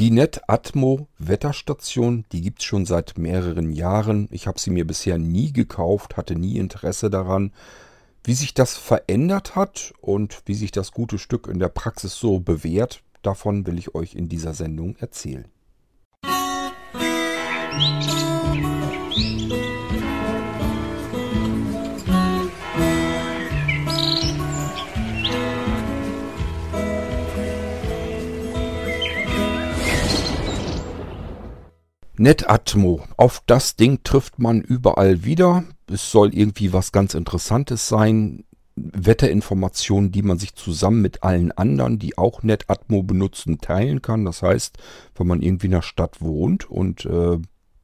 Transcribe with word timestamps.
Die 0.00 0.10
NetAtmo 0.10 1.08
Wetterstation, 1.18 2.24
die 2.32 2.40
gibt's 2.40 2.64
schon 2.64 2.86
seit 2.86 3.18
mehreren 3.18 3.70
Jahren. 3.70 4.28
Ich 4.30 4.46
habe 4.46 4.58
sie 4.58 4.70
mir 4.70 4.86
bisher 4.86 5.18
nie 5.18 5.52
gekauft, 5.52 6.16
hatte 6.16 6.36
nie 6.36 6.56
Interesse 6.56 7.10
daran. 7.10 7.52
Wie 8.24 8.32
sich 8.32 8.54
das 8.54 8.78
verändert 8.78 9.56
hat 9.56 9.92
und 10.00 10.40
wie 10.46 10.54
sich 10.54 10.72
das 10.72 10.92
gute 10.92 11.18
Stück 11.18 11.48
in 11.48 11.58
der 11.58 11.68
Praxis 11.68 12.14
so 12.14 12.40
bewährt, 12.40 13.02
davon 13.20 13.66
will 13.66 13.78
ich 13.78 13.94
euch 13.94 14.14
in 14.14 14.30
dieser 14.30 14.54
Sendung 14.54 14.96
erzählen. 14.96 15.44
NetAtmo. 32.20 33.00
Auf 33.16 33.42
das 33.46 33.76
Ding 33.76 34.00
trifft 34.04 34.38
man 34.38 34.60
überall 34.60 35.24
wieder. 35.24 35.64
Es 35.90 36.10
soll 36.10 36.34
irgendwie 36.34 36.74
was 36.74 36.92
ganz 36.92 37.14
Interessantes 37.14 37.88
sein. 37.88 38.44
Wetterinformationen, 38.76 40.12
die 40.12 40.20
man 40.20 40.38
sich 40.38 40.54
zusammen 40.54 41.00
mit 41.00 41.22
allen 41.22 41.50
anderen, 41.52 41.98
die 41.98 42.18
auch 42.18 42.42
NetAtmo 42.42 43.02
benutzen, 43.02 43.62
teilen 43.62 44.02
kann. 44.02 44.26
Das 44.26 44.42
heißt, 44.42 44.76
wenn 45.14 45.26
man 45.26 45.40
irgendwie 45.40 45.66
in 45.66 45.72
der 45.72 45.82
Stadt 45.82 46.20
wohnt 46.20 46.70
und 46.70 47.06
äh, 47.06 47.38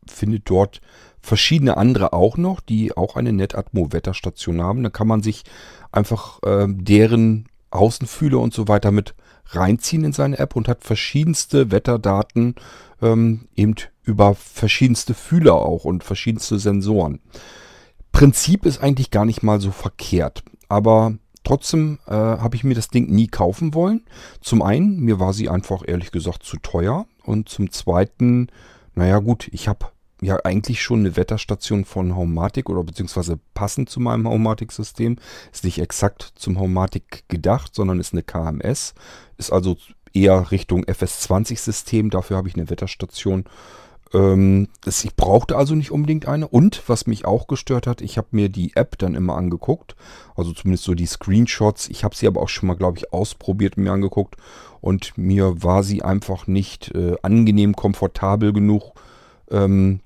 findet 0.06 0.50
dort 0.50 0.82
verschiedene 1.22 1.78
andere 1.78 2.12
auch 2.12 2.36
noch, 2.36 2.60
die 2.60 2.94
auch 2.94 3.16
eine 3.16 3.32
NetAtmo 3.32 3.92
Wetterstation 3.92 4.60
haben, 4.60 4.82
dann 4.82 4.92
kann 4.92 5.08
man 5.08 5.22
sich 5.22 5.44
einfach 5.92 6.42
äh, 6.42 6.66
deren 6.68 7.48
Außenfühler 7.70 8.38
und 8.38 8.52
so 8.52 8.68
weiter 8.68 8.92
mit 8.92 9.14
reinziehen 9.48 10.04
in 10.04 10.12
seine 10.12 10.38
App 10.38 10.56
und 10.56 10.68
hat 10.68 10.84
verschiedenste 10.84 11.70
Wetterdaten 11.70 12.54
ähm, 13.02 13.48
eben 13.54 13.74
über 14.04 14.34
verschiedenste 14.34 15.14
Fühler 15.14 15.54
auch 15.54 15.84
und 15.84 16.04
verschiedenste 16.04 16.58
Sensoren. 16.58 17.20
Prinzip 18.12 18.64
ist 18.64 18.82
eigentlich 18.82 19.10
gar 19.10 19.24
nicht 19.24 19.42
mal 19.42 19.60
so 19.60 19.70
verkehrt, 19.70 20.42
aber 20.68 21.14
trotzdem 21.44 21.98
äh, 22.06 22.12
habe 22.12 22.56
ich 22.56 22.64
mir 22.64 22.74
das 22.74 22.88
Ding 22.88 23.10
nie 23.10 23.26
kaufen 23.26 23.74
wollen. 23.74 24.04
Zum 24.40 24.62
einen, 24.62 25.00
mir 25.00 25.20
war 25.20 25.32
sie 25.32 25.48
einfach 25.48 25.82
ehrlich 25.86 26.12
gesagt 26.12 26.42
zu 26.42 26.56
teuer 26.58 27.06
und 27.24 27.48
zum 27.48 27.70
zweiten, 27.70 28.48
naja 28.94 29.18
gut, 29.18 29.48
ich 29.52 29.68
habe 29.68 29.86
ja 30.22 30.38
eigentlich 30.44 30.82
schon 30.82 31.00
eine 31.00 31.16
Wetterstation 31.16 31.84
von 31.84 32.16
Homematic 32.16 32.70
oder 32.70 32.82
beziehungsweise 32.82 33.38
passend 33.54 33.90
zu 33.90 34.00
meinem 34.00 34.28
Homematic-System. 34.28 35.16
Ist 35.52 35.64
nicht 35.64 35.78
exakt 35.78 36.32
zum 36.36 36.58
Homematic 36.58 37.24
gedacht, 37.28 37.74
sondern 37.74 38.00
ist 38.00 38.12
eine 38.12 38.22
KMS. 38.22 38.94
Ist 39.36 39.52
also 39.52 39.76
eher 40.14 40.50
Richtung 40.50 40.84
FS20-System. 40.84 42.10
Dafür 42.10 42.38
habe 42.38 42.48
ich 42.48 42.54
eine 42.54 42.70
Wetterstation. 42.70 43.44
Ähm, 44.14 44.68
ich 44.86 45.16
brauchte 45.16 45.56
also 45.56 45.74
nicht 45.74 45.90
unbedingt 45.90 46.26
eine. 46.26 46.48
Und 46.48 46.82
was 46.88 47.06
mich 47.06 47.26
auch 47.26 47.46
gestört 47.46 47.86
hat, 47.86 48.00
ich 48.00 48.16
habe 48.16 48.28
mir 48.30 48.48
die 48.48 48.74
App 48.74 48.96
dann 48.98 49.14
immer 49.14 49.36
angeguckt. 49.36 49.96
Also 50.34 50.52
zumindest 50.52 50.84
so 50.84 50.94
die 50.94 51.06
Screenshots. 51.06 51.88
Ich 51.88 52.04
habe 52.04 52.16
sie 52.16 52.26
aber 52.26 52.40
auch 52.40 52.48
schon 52.48 52.68
mal, 52.68 52.76
glaube 52.76 52.98
ich, 52.98 53.12
ausprobiert 53.12 53.76
und 53.76 53.84
mir 53.84 53.92
angeguckt. 53.92 54.36
Und 54.80 55.18
mir 55.18 55.62
war 55.62 55.82
sie 55.82 56.02
einfach 56.02 56.46
nicht 56.46 56.94
äh, 56.94 57.16
angenehm, 57.22 57.76
komfortabel 57.76 58.54
genug 58.54 58.94
ähm, 59.50 60.00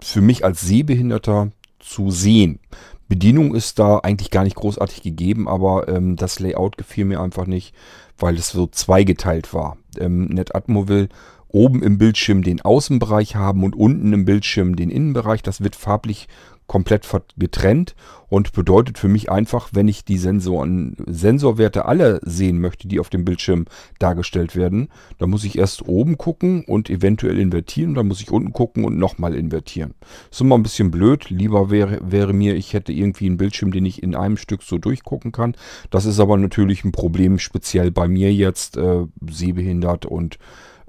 für 0.00 0.20
mich 0.20 0.44
als 0.44 0.60
Sehbehinderter 0.60 1.50
zu 1.78 2.10
sehen. 2.10 2.60
Bedienung 3.08 3.54
ist 3.54 3.78
da 3.78 3.98
eigentlich 3.98 4.30
gar 4.30 4.42
nicht 4.42 4.56
großartig 4.56 5.02
gegeben, 5.02 5.48
aber 5.48 5.88
ähm, 5.88 6.16
das 6.16 6.40
Layout 6.40 6.76
gefiel 6.76 7.04
mir 7.04 7.20
einfach 7.20 7.46
nicht, 7.46 7.74
weil 8.18 8.36
es 8.36 8.48
so 8.48 8.66
zweigeteilt 8.66 9.54
war. 9.54 9.76
Ähm, 9.98 10.26
NetAtmo 10.26 10.88
will 10.88 11.08
oben 11.48 11.82
im 11.82 11.98
Bildschirm 11.98 12.42
den 12.42 12.60
Außenbereich 12.60 13.36
haben 13.36 13.62
und 13.62 13.76
unten 13.76 14.12
im 14.12 14.24
Bildschirm 14.24 14.74
den 14.74 14.90
Innenbereich. 14.90 15.42
Das 15.42 15.62
wird 15.62 15.76
farblich 15.76 16.28
komplett 16.66 17.06
getrennt 17.36 17.94
und 18.28 18.52
bedeutet 18.52 18.98
für 18.98 19.08
mich 19.08 19.30
einfach, 19.30 19.70
wenn 19.72 19.88
ich 19.88 20.04
die 20.04 20.18
Sensoren, 20.18 20.96
Sensorwerte 21.06 21.84
alle 21.84 22.20
sehen 22.24 22.60
möchte, 22.60 22.88
die 22.88 22.98
auf 22.98 23.08
dem 23.08 23.24
Bildschirm 23.24 23.66
dargestellt 23.98 24.56
werden, 24.56 24.88
dann 25.18 25.30
muss 25.30 25.44
ich 25.44 25.58
erst 25.58 25.86
oben 25.86 26.18
gucken 26.18 26.64
und 26.64 26.90
eventuell 26.90 27.38
invertieren, 27.38 27.94
dann 27.94 28.08
muss 28.08 28.20
ich 28.20 28.30
unten 28.30 28.52
gucken 28.52 28.84
und 28.84 28.98
nochmal 28.98 29.34
invertieren. 29.34 29.94
ist 30.30 30.40
immer 30.40 30.56
ein 30.56 30.62
bisschen 30.62 30.90
blöd. 30.90 31.30
Lieber 31.30 31.70
wäre, 31.70 32.00
wäre 32.02 32.32
mir, 32.32 32.56
ich 32.56 32.72
hätte 32.72 32.92
irgendwie 32.92 33.26
einen 33.26 33.36
Bildschirm, 33.36 33.70
den 33.70 33.86
ich 33.86 34.02
in 34.02 34.14
einem 34.14 34.36
Stück 34.36 34.62
so 34.62 34.78
durchgucken 34.78 35.32
kann. 35.32 35.56
Das 35.90 36.04
ist 36.04 36.18
aber 36.18 36.36
natürlich 36.36 36.84
ein 36.84 36.92
Problem, 36.92 37.38
speziell 37.38 37.90
bei 37.90 38.08
mir 38.08 38.32
jetzt, 38.32 38.76
äh, 38.76 39.06
sehbehindert 39.30 40.06
und 40.06 40.38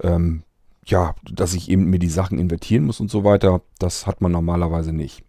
ähm, 0.02 0.42
ja, 0.86 1.14
dass 1.30 1.54
ich 1.54 1.70
eben 1.70 1.84
mir 1.84 1.98
die 1.98 2.08
Sachen 2.08 2.38
invertieren 2.38 2.86
muss 2.86 3.00
und 3.00 3.10
so 3.10 3.22
weiter. 3.22 3.60
Das 3.78 4.06
hat 4.06 4.20
man 4.20 4.32
normalerweise 4.32 4.92
nicht. 4.92 5.27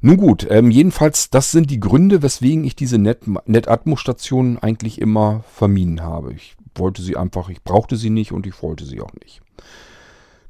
Nun 0.00 0.16
gut, 0.16 0.46
ähm, 0.48 0.70
jedenfalls, 0.70 1.30
das 1.30 1.50
sind 1.50 1.70
die 1.70 1.80
Gründe, 1.80 2.22
weswegen 2.22 2.64
ich 2.64 2.76
diese 2.76 2.98
Net 2.98 3.22
NetAtmo-Stationen 3.46 4.58
eigentlich 4.58 5.00
immer 5.00 5.44
vermieden 5.52 6.02
habe. 6.02 6.32
Ich 6.32 6.56
wollte 6.74 7.02
sie 7.02 7.16
einfach, 7.16 7.48
ich 7.48 7.62
brauchte 7.62 7.96
sie 7.96 8.10
nicht 8.10 8.32
und 8.32 8.46
ich 8.46 8.62
wollte 8.62 8.84
sie 8.84 9.00
auch 9.00 9.12
nicht. 9.14 9.40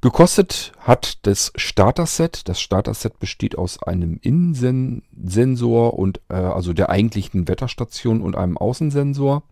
Gekostet 0.00 0.72
hat 0.78 1.26
das 1.26 1.52
Starter-Set. 1.56 2.48
Das 2.48 2.60
Starter-Set 2.60 3.18
besteht 3.18 3.58
aus 3.58 3.82
einem 3.82 4.18
Innensensor 4.22 5.98
und 5.98 6.20
äh, 6.28 6.34
also 6.34 6.72
der 6.72 6.90
eigentlichen 6.90 7.48
Wetterstation 7.48 8.20
und 8.20 8.36
einem 8.36 8.56
Außensensor. 8.58 9.42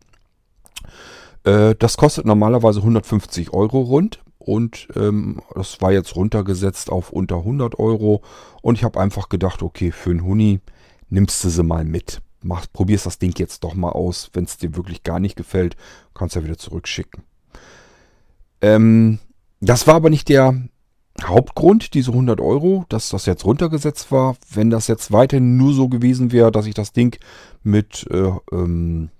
Äh, 1.43 1.75
das 1.77 1.97
kostet 1.97 2.27
normalerweise 2.27 2.81
150 2.81 3.53
Euro 3.53 3.81
rund 3.81 4.21
und 4.47 4.87
ähm, 4.95 5.41
das 5.55 5.81
war 5.81 5.93
jetzt 5.93 6.15
runtergesetzt 6.15 6.91
auf 6.91 7.11
unter 7.11 7.39
100 7.39 7.79
Euro 7.79 8.23
und 8.63 8.79
ich 8.79 8.85
habe 8.85 9.01
einfach 9.01 9.29
gedacht, 9.29 9.63
okay, 9.63 9.91
für 9.91 10.11
einen 10.11 10.25
Huni 10.25 10.61
nimmst 11.09 11.43
du 11.43 11.49
sie 11.49 11.65
mal 11.65 11.85
mit. 11.85 12.23
Mach, 12.43 12.67
probierst 12.73 13.07
das 13.07 13.19
Ding 13.19 13.35
jetzt 13.39 13.65
doch 13.65 13.75
mal 13.75 13.91
aus. 13.91 14.31
Wenn 14.33 14.45
es 14.45 14.57
dir 14.57 14.77
wirklich 14.77 15.03
gar 15.03 15.19
nicht 15.19 15.35
gefällt, 15.35 15.77
kannst 16.15 16.37
du 16.37 16.41
ja 16.41 16.45
wieder 16.45 16.59
zurückschicken. 16.59 17.25
Ähm, 18.61 19.19
das 19.61 19.89
war 19.89 19.97
aber 19.97 20.11
nicht 20.11 20.29
der 20.29 20.55
Hauptgrund, 21.25 21.95
diese 21.95 22.13
100 22.13 22.41
Euro, 22.41 22.85
dass 22.89 23.09
das 23.09 23.27
jetzt 23.27 23.45
runtergesetzt 23.45 24.13
war. 24.13 24.37
Wenn 24.49 24.71
das 24.71 24.87
jetzt 24.87 25.11
weiterhin 25.11 25.57
nur 25.57 25.75
so 25.75 25.89
gewesen 25.89 26.31
wäre, 26.31 26.53
dass 26.53 26.67
ich 26.67 26.75
das 26.75 26.93
Ding 26.93 27.19
mit 27.65 28.07
äh, 28.11 28.31
ähm, 28.53 29.11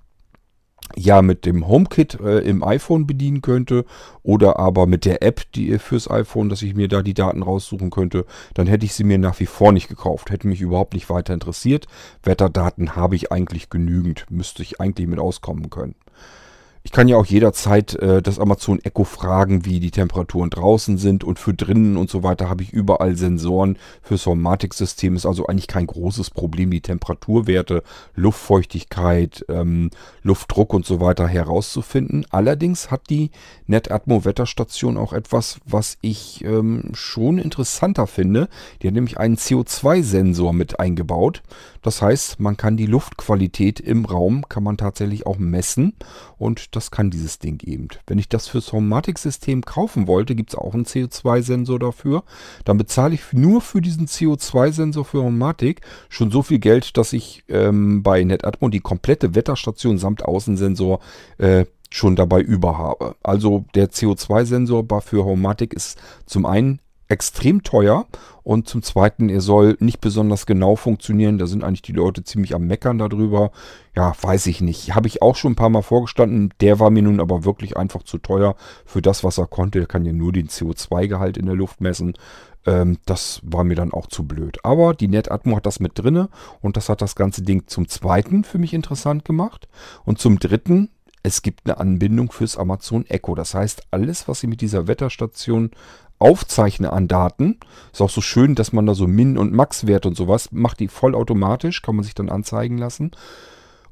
ja 0.95 1.23
mit 1.23 1.47
dem 1.47 1.67
HomeKit 1.67 2.21
äh, 2.21 2.39
im 2.41 2.63
iPhone 2.63 3.07
bedienen 3.07 3.43
könnte 3.43 3.85
oder 4.23 4.59
aber 4.59 4.87
mit 4.87 5.05
der 5.05 5.23
App 5.23 5.43
die 5.55 5.79
fürs 5.79 6.11
iPhone, 6.11 6.49
dass 6.49 6.63
ich 6.63 6.75
mir 6.75 6.89
da 6.89 7.03
die 7.03 7.15
Daten 7.15 7.43
raussuchen 7.43 7.91
könnte, 7.91 8.25
dann 8.55 8.67
hätte 8.67 8.87
ich 8.87 8.95
sie 8.95 9.05
mir 9.05 9.19
nach 9.19 9.39
wie 9.41 9.47
vor 9.47 9.73
nicht 9.73 9.89
gekauft. 9.89 10.31
Hätte 10.31 10.49
mich 10.49 10.61
überhaupt 10.61 10.95
nicht 10.95 11.11
weiter 11.11 11.35
interessiert. 11.35 11.87
Wetterdaten 12.23 12.97
habe 12.97 13.17
ich 13.17 13.33
eigentlich 13.33 13.71
genügend, 13.71 14.27
müsste 14.31 14.63
ich 14.63 14.81
eigentlich 14.81 15.09
mit 15.09 15.19
auskommen 15.19 15.71
können. 15.71 15.95
Ich 16.87 16.93
kann 16.93 17.09
ja 17.09 17.17
auch 17.17 17.27
jederzeit 17.27 17.97
äh, 17.97 18.23
das 18.23 18.39
Amazon 18.39 18.79
Echo 18.79 19.03
fragen, 19.03 19.65
wie 19.65 19.81
die 19.81 19.91
Temperaturen 19.91 20.51
draußen 20.51 20.99
sind 20.99 21.25
und 21.25 21.41
für 21.41 21.53
drinnen 21.53 21.97
und 21.97 22.09
so 22.09 22.23
weiter 22.23 22.49
habe 22.49 22.63
ich 22.63 22.73
überall 22.73 23.17
Sensoren 23.17 23.77
fürs 24.03 24.25
Hormatik-System. 24.25 25.17
Ist 25.17 25.27
also 25.27 25.49
eigentlich 25.49 25.67
kein 25.67 25.89
großes 25.89 26.31
Problem, 26.31 26.71
die 26.71 26.81
Temperaturwerte, 26.81 27.83
Luftfeuchtigkeit, 28.15 29.45
ähm, 29.49 29.91
Luftdruck 30.23 30.73
und 30.73 30.87
so 30.87 31.01
weiter 31.01 31.27
herauszufinden. 31.27 32.25
Allerdings 32.31 32.93
hat 32.93 33.11
die 33.11 33.33
NetAtmo 33.67 34.25
Wetterstation 34.25 34.97
auch 34.97 35.13
etwas, 35.13 35.59
was 35.65 35.99
ich 36.03 36.45
ähm, 36.45 36.93
schon 36.95 37.39
interessanter 37.39 38.07
finde. 38.07 38.49
Die 38.81 38.87
hat 38.87 38.95
nämlich 38.95 39.19
einen 39.19 39.39
CO2-Sensor 39.39 40.53
mit 40.53 40.79
eingebaut. 40.79 41.43
Das 41.83 42.01
heißt, 42.01 42.39
man 42.39 42.57
kann 42.57 42.77
die 42.77 42.87
Luftqualität 42.87 43.81
im 43.81 44.05
Raum, 44.05 44.49
kann 44.49 44.63
man 44.63 44.77
tatsächlich 44.77 45.27
auch 45.27 45.39
messen 45.39 45.95
und 46.39 46.76
das 46.77 46.91
kann 46.91 47.11
dieses 47.11 47.39
Ding 47.39 47.61
eben. 47.65 47.89
Wenn 48.07 48.19
ich 48.19 48.29
das 48.29 48.47
fürs 48.47 48.73
Homematic-System 48.73 49.63
kaufen 49.63 50.07
wollte, 50.07 50.35
gibt 50.35 50.51
es 50.51 50.59
auch 50.59 50.75
einen 50.75 50.85
CO2-Sensor 50.85 51.79
dafür. 51.79 52.23
Dann 52.65 52.79
bezahle 52.79 53.15
ich 53.15 53.33
nur 53.33 53.61
für 53.61 53.81
diesen 53.81 54.07
CO2-Sensor 54.07 55.05
für 55.05 55.23
Homematic 55.23 55.81
schon 56.09 56.31
so 56.31 56.43
viel 56.43 56.59
Geld, 56.59 56.97
dass 56.97 57.13
ich 57.13 57.45
ähm, 57.49 58.03
bei 58.03 58.23
NetAtmo 58.23 58.69
die 58.69 58.81
komplette 58.81 59.35
Wetterstation 59.35 59.99
samt 59.99 60.25
Außensensor 60.25 61.01
äh, 61.39 61.65
schon 61.91 62.17
dabei 62.17 62.41
über 62.41 62.79
habe. 62.79 63.17
Also 63.23 63.65
der 63.75 63.91
CO2-Sensor 63.91 64.87
für 65.01 65.25
Homematic 65.25 65.73
ist 65.73 65.99
zum 66.27 66.47
einen 66.47 66.81
extrem 67.09 67.63
teuer 67.63 68.07
und 68.43 68.69
zum 68.69 68.83
Zweiten, 68.83 69.29
er 69.29 69.41
soll 69.41 69.77
nicht 69.81 70.01
besonders 70.01 70.47
genau 70.47 70.77
funktionieren. 70.77 71.39
Da 71.39 71.47
sind 71.47 71.65
eigentlich 71.65 71.83
die 71.83 71.93
Leute 71.93 72.23
ziemlich 72.23 72.55
am 72.55 72.67
Meckern 72.67 72.99
darüber. 72.99 73.51
Ja, 73.97 74.15
weiß 74.21 74.47
ich 74.47 74.61
nicht. 74.61 74.95
Habe 74.95 75.09
ich 75.09 75.21
auch 75.21 75.35
schon 75.35 75.53
ein 75.53 75.57
paar 75.57 75.69
Mal 75.69 75.83
vorgestanden. 75.83 76.55
Der 76.61 76.79
war 76.79 76.91
mir 76.91 77.03
nun 77.03 77.21
aber 77.21 77.45
wirklich 77.45 77.77
einfach 77.77 78.05
zu 78.05 78.19
teuer 78.19 78.55
für 78.85 79.03
das, 79.03 79.25
was 79.25 79.39
er 79.39 79.47
konnte. 79.47 79.81
Er 79.81 79.87
kann 79.87 80.05
ja 80.05 80.13
nur 80.13 80.33
den 80.33 80.49
CO2-Gehalt 80.49 81.37
in 81.37 81.47
der 81.47 81.57
Luft 81.57 81.81
messen. 81.81 82.15
Ähm, 82.67 82.99
das 83.05 83.41
war 83.43 83.65
mir 83.65 83.75
dann 83.75 83.93
auch 83.93 84.07
zu 84.07 84.25
blöd. 84.25 84.59
Aber 84.63 84.95
die 84.95 85.09
NetAtmo 85.09 85.57
hat 85.57 85.67
das 85.67 85.81
mit 85.81 85.99
drinne 85.99 86.29
und 86.61 86.77
das 86.77 86.89
hat 86.89 87.03
das 87.03 87.17
ganze 87.17 87.43
Ding 87.43 87.67
zum 87.67 87.89
Zweiten 87.89 88.45
für 88.45 88.59
mich 88.59 88.75
interessant 88.75 89.25
gemacht. 89.25 89.69
Und 90.05 90.19
zum 90.19 90.39
Dritten 90.39 90.91
es 91.27 91.43
gibt 91.43 91.63
eine 91.65 91.79
Anbindung 91.79 92.31
fürs 92.31 92.57
Amazon 92.57 93.05
Echo. 93.07 93.35
Das 93.35 93.53
heißt, 93.53 93.89
alles, 93.91 94.29
was 94.29 94.39
Sie 94.39 94.47
mit 94.47 94.61
dieser 94.61 94.87
Wetterstation 94.87 95.73
aufzeichne 96.19 96.93
an 96.93 97.09
Daten, 97.09 97.59
ist 97.93 98.01
auch 98.01 98.11
so 98.11 98.21
schön, 98.21 98.55
dass 98.55 98.73
man 98.73 98.87
da 98.87 98.95
so 98.95 99.07
Min- 99.07 99.39
und 99.39 99.53
Max-Wert 99.53 100.07
und 100.07 100.17
sowas 100.17 100.51
macht, 100.53 100.81
die 100.81 100.89
vollautomatisch, 100.89 101.83
kann 101.83 101.97
man 101.97 102.05
sich 102.05 102.15
dann 102.15 102.29
anzeigen 102.29 102.79
lassen. 102.79 103.13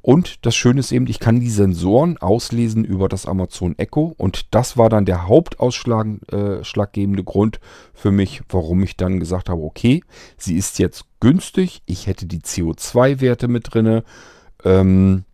Und 0.05 0.45
das 0.45 0.55
Schöne 0.55 0.81
ist 0.81 0.93
eben, 0.93 1.07
ich 1.07 1.19
kann 1.19 1.41
die 1.41 1.49
Sensoren 1.49 2.19
auslesen 2.19 2.85
über 2.85 3.09
das 3.09 3.25
Amazon 3.25 3.75
Echo. 3.79 4.15
Und 4.19 4.55
das 4.55 4.77
war 4.77 4.91
dann 4.91 5.07
der 5.07 5.27
hauptausschlaggebende 5.27 7.23
äh, 7.23 7.25
Grund 7.25 7.59
für 7.95 8.11
mich, 8.11 8.43
warum 8.51 8.83
ich 8.83 8.99
dann 8.99 9.19
gesagt 9.19 9.49
habe, 9.49 9.63
okay, 9.63 10.03
sie 10.37 10.59
ist 10.59 10.79
jetzt 10.79 11.07
günstig. 11.21 11.81
Ich 11.87 12.07
hätte 12.07 12.27
die 12.27 12.41
CO2-Werte 12.41 13.49
mit 13.49 13.73
drinne. 13.73 14.05
Ähm, 14.63 15.25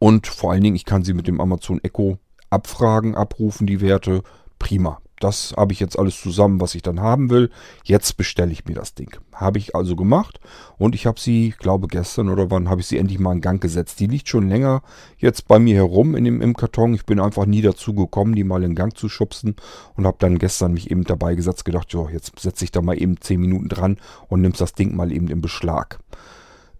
und 0.00 0.26
vor 0.26 0.50
allen 0.50 0.64
Dingen, 0.64 0.74
ich 0.74 0.86
kann 0.86 1.04
sie 1.04 1.14
mit 1.14 1.28
dem 1.28 1.40
Amazon 1.40 1.78
Echo 1.84 2.18
abfragen, 2.50 3.14
abrufen, 3.14 3.64
die 3.64 3.80
Werte. 3.80 4.24
Prima. 4.58 5.00
Das 5.24 5.54
habe 5.56 5.72
ich 5.72 5.80
jetzt 5.80 5.98
alles 5.98 6.20
zusammen, 6.20 6.60
was 6.60 6.74
ich 6.74 6.82
dann 6.82 7.00
haben 7.00 7.30
will. 7.30 7.50
Jetzt 7.82 8.18
bestelle 8.18 8.52
ich 8.52 8.66
mir 8.66 8.74
das 8.74 8.94
Ding. 8.94 9.16
Habe 9.32 9.56
ich 9.56 9.74
also 9.74 9.96
gemacht 9.96 10.38
und 10.76 10.94
ich 10.94 11.06
habe 11.06 11.18
sie, 11.18 11.54
glaube 11.58 11.88
gestern 11.88 12.28
oder 12.28 12.50
wann, 12.50 12.68
habe 12.68 12.82
ich 12.82 12.88
sie 12.88 12.98
endlich 12.98 13.18
mal 13.18 13.32
in 13.32 13.40
Gang 13.40 13.58
gesetzt. 13.58 14.00
Die 14.00 14.06
liegt 14.06 14.28
schon 14.28 14.50
länger 14.50 14.82
jetzt 15.16 15.48
bei 15.48 15.58
mir 15.58 15.76
herum 15.76 16.14
in 16.14 16.24
dem, 16.24 16.42
im 16.42 16.54
Karton. 16.54 16.92
Ich 16.92 17.06
bin 17.06 17.20
einfach 17.20 17.46
nie 17.46 17.62
dazu 17.62 17.94
gekommen, 17.94 18.34
die 18.34 18.44
mal 18.44 18.62
in 18.62 18.74
Gang 18.74 18.94
zu 18.94 19.08
schubsen 19.08 19.56
und 19.96 20.06
habe 20.06 20.18
dann 20.20 20.36
gestern 20.36 20.74
mich 20.74 20.90
eben 20.90 21.04
dabei 21.04 21.34
gesetzt, 21.36 21.64
gedacht, 21.64 21.90
jo, 21.94 22.10
jetzt 22.12 22.38
setze 22.38 22.66
ich 22.66 22.70
da 22.70 22.82
mal 22.82 23.00
eben 23.00 23.18
10 23.18 23.40
Minuten 23.40 23.70
dran 23.70 23.96
und 24.28 24.42
nimmst 24.42 24.60
das 24.60 24.74
Ding 24.74 24.94
mal 24.94 25.10
eben 25.10 25.28
in 25.28 25.40
Beschlag. 25.40 26.00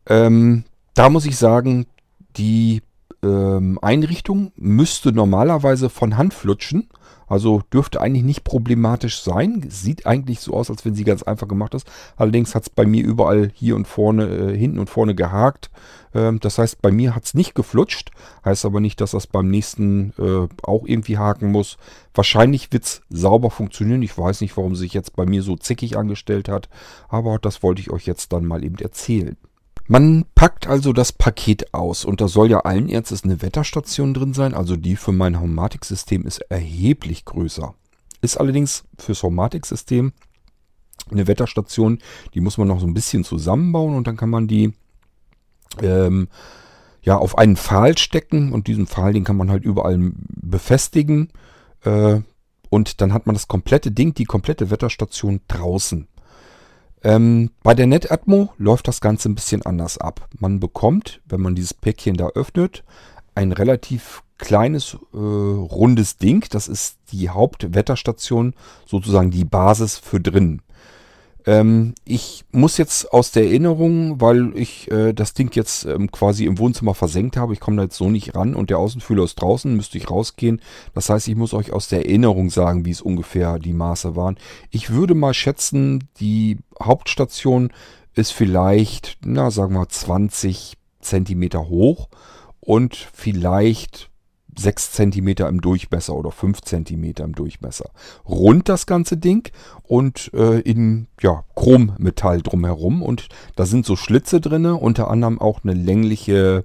Ähm, 0.04 0.64
da 0.92 1.08
muss 1.08 1.24
ich 1.24 1.38
sagen, 1.38 1.86
die 2.36 2.82
ähm, 3.22 3.78
Einrichtung 3.80 4.52
müsste 4.56 5.12
normalerweise 5.12 5.88
von 5.88 6.18
Hand 6.18 6.34
flutschen. 6.34 6.90
Also 7.26 7.62
dürfte 7.72 8.00
eigentlich 8.00 8.24
nicht 8.24 8.44
problematisch 8.44 9.22
sein. 9.22 9.64
Sieht 9.68 10.06
eigentlich 10.06 10.40
so 10.40 10.54
aus, 10.54 10.70
als 10.70 10.84
wenn 10.84 10.94
sie 10.94 11.04
ganz 11.04 11.22
einfach 11.22 11.48
gemacht 11.48 11.74
ist. 11.74 11.86
Allerdings 12.16 12.54
hat 12.54 12.64
es 12.64 12.70
bei 12.70 12.86
mir 12.86 13.04
überall 13.04 13.50
hier 13.54 13.76
und 13.76 13.86
vorne, 13.86 14.26
äh, 14.26 14.56
hinten 14.56 14.78
und 14.78 14.90
vorne 14.90 15.14
gehakt. 15.14 15.70
Ähm, 16.14 16.40
das 16.40 16.58
heißt, 16.58 16.80
bei 16.82 16.90
mir 16.90 17.14
hat 17.14 17.24
es 17.24 17.34
nicht 17.34 17.54
geflutscht. 17.54 18.10
Heißt 18.44 18.64
aber 18.64 18.80
nicht, 18.80 19.00
dass 19.00 19.12
das 19.12 19.26
beim 19.26 19.48
nächsten 19.48 20.12
äh, 20.18 20.48
auch 20.62 20.84
irgendwie 20.86 21.18
haken 21.18 21.50
muss. 21.50 21.76
Wahrscheinlich 22.14 22.72
wird 22.72 22.84
es 22.84 23.02
sauber 23.10 23.50
funktionieren. 23.50 24.02
Ich 24.02 24.16
weiß 24.16 24.40
nicht, 24.40 24.56
warum 24.56 24.74
sie 24.74 24.82
sich 24.82 24.94
jetzt 24.94 25.16
bei 25.16 25.26
mir 25.26 25.42
so 25.42 25.56
zickig 25.56 25.96
angestellt 25.96 26.48
hat. 26.48 26.68
Aber 27.08 27.38
das 27.38 27.62
wollte 27.62 27.80
ich 27.80 27.90
euch 27.90 28.06
jetzt 28.06 28.32
dann 28.32 28.44
mal 28.44 28.64
eben 28.64 28.78
erzählen. 28.78 29.36
Man 29.86 30.24
packt 30.34 30.66
also 30.66 30.92
das 30.94 31.12
Paket 31.12 31.74
aus 31.74 32.04
und 32.04 32.20
da 32.20 32.28
soll 32.28 32.50
ja 32.50 32.60
allen 32.60 32.88
Ernstes 32.88 33.24
eine 33.24 33.42
Wetterstation 33.42 34.14
drin 34.14 34.32
sein, 34.32 34.54
also 34.54 34.76
die 34.76 34.96
für 34.96 35.12
mein 35.12 35.38
Homematic-System 35.38 36.26
ist 36.26 36.38
erheblich 36.48 37.26
größer. 37.26 37.74
Ist 38.22 38.38
allerdings 38.38 38.84
fürs 38.98 39.22
Homematic-System 39.22 40.12
eine 41.10 41.26
Wetterstation, 41.26 41.98
die 42.32 42.40
muss 42.40 42.56
man 42.56 42.68
noch 42.68 42.80
so 42.80 42.86
ein 42.86 42.94
bisschen 42.94 43.24
zusammenbauen 43.24 43.94
und 43.94 44.06
dann 44.06 44.16
kann 44.16 44.30
man 44.30 44.48
die 44.48 44.72
ähm, 45.82 46.28
ja 47.02 47.18
auf 47.18 47.36
einen 47.36 47.56
Pfahl 47.56 47.98
stecken 47.98 48.52
und 48.52 48.68
diesen 48.68 48.86
Pfahl, 48.86 49.12
den 49.12 49.24
kann 49.24 49.36
man 49.36 49.50
halt 49.50 49.64
überall 49.64 50.12
befestigen 50.16 51.28
äh, 51.82 52.20
und 52.70 53.02
dann 53.02 53.12
hat 53.12 53.26
man 53.26 53.34
das 53.34 53.48
komplette 53.48 53.90
Ding, 53.90 54.14
die 54.14 54.24
komplette 54.24 54.70
Wetterstation 54.70 55.42
draußen. 55.46 56.08
Ähm, 57.04 57.50
bei 57.62 57.74
der 57.74 57.86
NetAtmo 57.86 58.54
läuft 58.56 58.88
das 58.88 59.02
Ganze 59.02 59.28
ein 59.28 59.34
bisschen 59.34 59.62
anders 59.62 59.98
ab. 59.98 60.26
Man 60.38 60.58
bekommt, 60.58 61.20
wenn 61.26 61.42
man 61.42 61.54
dieses 61.54 61.74
Päckchen 61.74 62.16
da 62.16 62.28
öffnet, 62.28 62.82
ein 63.34 63.52
relativ 63.52 64.22
kleines, 64.38 64.96
äh, 65.12 65.16
rundes 65.16 66.16
Ding. 66.16 66.46
Das 66.50 66.66
ist 66.66 66.96
die 67.12 67.28
Hauptwetterstation, 67.28 68.54
sozusagen 68.86 69.30
die 69.30 69.44
Basis 69.44 69.98
für 69.98 70.18
drin. 70.18 70.62
Ähm, 71.46 71.94
ich 72.04 72.44
muss 72.52 72.78
jetzt 72.78 73.12
aus 73.12 73.30
der 73.30 73.44
Erinnerung, 73.44 74.20
weil 74.20 74.56
ich 74.56 74.90
äh, 74.90 75.12
das 75.12 75.34
Ding 75.34 75.54
jetzt 75.54 75.84
ähm, 75.84 76.10
quasi 76.10 76.46
im 76.46 76.58
Wohnzimmer 76.58 76.94
versenkt 76.94 77.36
habe, 77.36 77.52
ich 77.52 77.60
komme 77.60 77.76
da 77.76 77.82
jetzt 77.84 77.96
so 77.96 78.08
nicht 78.08 78.34
ran 78.34 78.54
und 78.54 78.70
der 78.70 78.78
Außenfühler 78.78 79.24
ist 79.24 79.36
draußen, 79.36 79.74
müsste 79.76 79.98
ich 79.98 80.10
rausgehen. 80.10 80.62
Das 80.94 81.10
heißt, 81.10 81.28
ich 81.28 81.36
muss 81.36 81.52
euch 81.52 81.72
aus 81.72 81.88
der 81.88 82.06
Erinnerung 82.06 82.48
sagen, 82.50 82.84
wie 82.86 82.90
es 82.90 83.02
ungefähr 83.02 83.58
die 83.58 83.74
Maße 83.74 84.16
waren. 84.16 84.36
Ich 84.70 84.90
würde 84.90 85.14
mal 85.14 85.34
schätzen, 85.34 86.08
die 86.18 86.58
Hauptstation 86.82 87.72
ist 88.14 88.32
vielleicht, 88.32 89.18
na 89.24 89.50
sagen 89.50 89.74
wir 89.74 89.88
20 89.88 90.76
Zentimeter 91.00 91.68
hoch 91.68 92.08
und 92.60 92.96
vielleicht 93.12 94.10
6 94.56 94.92
cm 94.92 95.28
im 95.48 95.60
Durchmesser 95.60 96.14
oder 96.14 96.30
5 96.30 96.62
cm 96.62 97.04
im 97.18 97.34
Durchmesser. 97.34 97.90
Rund 98.28 98.68
das 98.68 98.86
ganze 98.86 99.16
Ding 99.16 99.50
und 99.82 100.32
äh, 100.34 100.60
in 100.60 101.06
ja, 101.20 101.44
Chrommetall 101.54 102.42
drumherum. 102.42 103.02
Und 103.02 103.28
da 103.56 103.66
sind 103.66 103.86
so 103.86 103.96
Schlitze 103.96 104.40
drin, 104.40 104.66
unter 104.66 105.10
anderem 105.10 105.40
auch 105.40 105.64
eine 105.64 105.74
längliche 105.74 106.64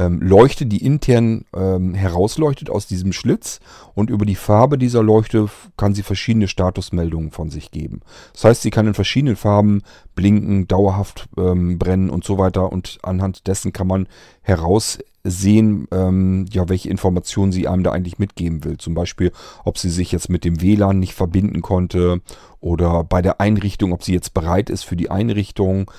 ähm, 0.00 0.20
Leuchte, 0.22 0.64
die 0.64 0.84
intern 0.84 1.44
ähm, 1.54 1.92
herausleuchtet 1.94 2.70
aus 2.70 2.86
diesem 2.86 3.12
Schlitz. 3.12 3.60
Und 3.94 4.08
über 4.08 4.24
die 4.24 4.34
Farbe 4.34 4.78
dieser 4.78 5.02
Leuchte 5.02 5.48
kann 5.76 5.94
sie 5.94 6.02
verschiedene 6.02 6.48
Statusmeldungen 6.48 7.30
von 7.30 7.50
sich 7.50 7.70
geben. 7.70 8.00
Das 8.32 8.44
heißt, 8.44 8.62
sie 8.62 8.70
kann 8.70 8.86
in 8.86 8.94
verschiedenen 8.94 9.36
Farben 9.36 9.82
blinken, 10.14 10.66
dauerhaft 10.66 11.28
ähm, 11.36 11.78
brennen 11.78 12.08
und 12.08 12.24
so 12.24 12.38
weiter. 12.38 12.72
Und 12.72 12.98
anhand 13.02 13.46
dessen 13.46 13.72
kann 13.74 13.86
man 13.86 14.08
heraussehen, 14.40 15.86
ähm, 15.90 16.46
ja, 16.50 16.68
welche 16.70 16.88
Informationen 16.88 17.52
sie 17.52 17.68
einem 17.68 17.82
da 17.82 17.92
eigentlich 17.92 18.18
mitgeben 18.18 18.64
will. 18.64 18.78
Zum 18.78 18.94
Beispiel, 18.94 19.32
ob 19.64 19.76
sie 19.76 19.90
sich 19.90 20.12
jetzt 20.12 20.30
mit 20.30 20.44
dem 20.44 20.62
WLAN 20.62 20.98
nicht 20.98 21.14
verbinden 21.14 21.60
konnte 21.60 22.22
oder 22.60 23.04
bei 23.04 23.20
der 23.20 23.40
Einrichtung, 23.40 23.92
ob 23.92 24.02
sie 24.02 24.14
jetzt 24.14 24.32
bereit 24.32 24.70
ist 24.70 24.84
für 24.84 24.96
die 24.96 25.10
Einrichtung. 25.10 25.90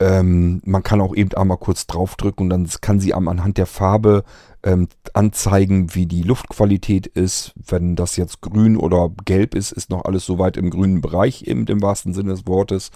Ähm, 0.00 0.60
man 0.64 0.82
kann 0.82 1.00
auch 1.00 1.14
eben 1.14 1.32
einmal 1.34 1.58
kurz 1.58 1.86
draufdrücken 1.86 2.46
und 2.46 2.50
dann 2.50 2.68
kann 2.80 2.98
sie 2.98 3.14
am 3.14 3.28
anhand 3.28 3.58
der 3.58 3.66
Farbe 3.66 4.24
ähm, 4.64 4.88
anzeigen, 5.12 5.94
wie 5.94 6.06
die 6.06 6.22
Luftqualität 6.22 7.06
ist. 7.06 7.52
Wenn 7.54 7.94
das 7.94 8.16
jetzt 8.16 8.40
grün 8.40 8.76
oder 8.76 9.10
gelb 9.24 9.54
ist, 9.54 9.72
ist 9.72 9.90
noch 9.90 10.04
alles 10.04 10.24
soweit 10.24 10.56
im 10.56 10.70
grünen 10.70 11.00
Bereich, 11.00 11.42
eben 11.42 11.66
im 11.66 11.82
wahrsten 11.82 12.12
Sinne 12.12 12.30
des 12.30 12.46
Wortes. 12.46 12.90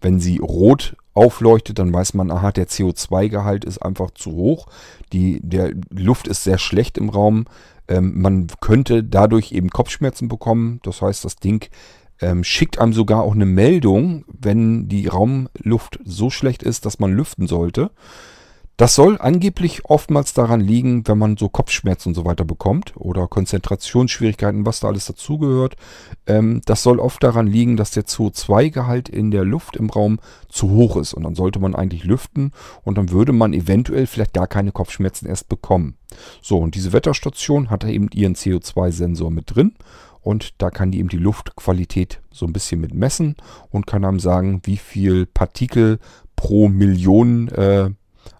Wenn 0.00 0.20
sie 0.20 0.38
rot 0.38 0.96
aufleuchtet, 1.14 1.78
dann 1.78 1.92
weiß 1.92 2.14
man, 2.14 2.30
aha, 2.30 2.52
der 2.52 2.68
CO2-Gehalt 2.68 3.64
ist 3.64 3.78
einfach 3.78 4.10
zu 4.12 4.32
hoch. 4.32 4.66
Die 5.12 5.40
der 5.42 5.72
Luft 5.90 6.28
ist 6.28 6.44
sehr 6.44 6.58
schlecht 6.58 6.98
im 6.98 7.08
Raum. 7.08 7.46
Ähm, 7.88 8.20
man 8.20 8.46
könnte 8.60 9.02
dadurch 9.02 9.52
eben 9.52 9.70
Kopfschmerzen 9.70 10.28
bekommen. 10.28 10.80
Das 10.82 11.02
heißt, 11.02 11.24
das 11.24 11.36
Ding 11.36 11.68
ähm, 12.20 12.44
schickt 12.44 12.78
einem 12.78 12.92
sogar 12.92 13.22
auch 13.22 13.34
eine 13.34 13.46
Meldung, 13.46 14.24
wenn 14.28 14.88
die 14.88 15.08
Raumluft 15.08 16.00
so 16.04 16.30
schlecht 16.30 16.62
ist, 16.62 16.86
dass 16.86 16.98
man 16.98 17.12
lüften 17.12 17.46
sollte. 17.46 17.90
Das 18.76 18.96
soll 18.96 19.18
angeblich 19.20 19.84
oftmals 19.84 20.34
daran 20.34 20.60
liegen, 20.60 21.06
wenn 21.06 21.16
man 21.16 21.36
so 21.36 21.48
Kopfschmerzen 21.48 22.08
und 22.08 22.14
so 22.14 22.24
weiter 22.24 22.44
bekommt 22.44 22.92
oder 22.96 23.28
Konzentrationsschwierigkeiten, 23.28 24.66
was 24.66 24.80
da 24.80 24.88
alles 24.88 25.06
dazugehört. 25.06 25.76
Ähm, 26.26 26.60
das 26.64 26.82
soll 26.82 26.98
oft 26.98 27.22
daran 27.22 27.46
liegen, 27.46 27.76
dass 27.76 27.92
der 27.92 28.04
CO2-Gehalt 28.04 29.08
in 29.08 29.30
der 29.30 29.44
Luft 29.44 29.76
im 29.76 29.90
Raum 29.90 30.18
zu 30.48 30.70
hoch 30.70 30.96
ist. 30.96 31.14
Und 31.14 31.22
dann 31.22 31.36
sollte 31.36 31.60
man 31.60 31.76
eigentlich 31.76 32.02
lüften 32.02 32.50
und 32.82 32.98
dann 32.98 33.10
würde 33.10 33.32
man 33.32 33.52
eventuell 33.52 34.08
vielleicht 34.08 34.32
gar 34.32 34.48
keine 34.48 34.72
Kopfschmerzen 34.72 35.28
erst 35.28 35.48
bekommen. 35.48 35.96
So, 36.42 36.58
und 36.58 36.74
diese 36.74 36.92
Wetterstation 36.92 37.70
hat 37.70 37.84
eben 37.84 38.08
ihren 38.12 38.34
CO2-Sensor 38.34 39.30
mit 39.30 39.54
drin 39.54 39.74
und 40.24 40.54
da 40.58 40.70
kann 40.70 40.90
die 40.90 40.98
eben 40.98 41.10
die 41.10 41.18
Luftqualität 41.18 42.20
so 42.30 42.46
ein 42.46 42.52
bisschen 42.54 42.80
mit 42.80 42.94
messen 42.94 43.36
und 43.70 43.86
kann 43.86 44.04
einem 44.04 44.18
sagen, 44.18 44.62
wie 44.64 44.78
viel 44.78 45.26
Partikel 45.26 45.98
pro 46.34 46.68
Million 46.68 47.48
äh, 47.48 47.90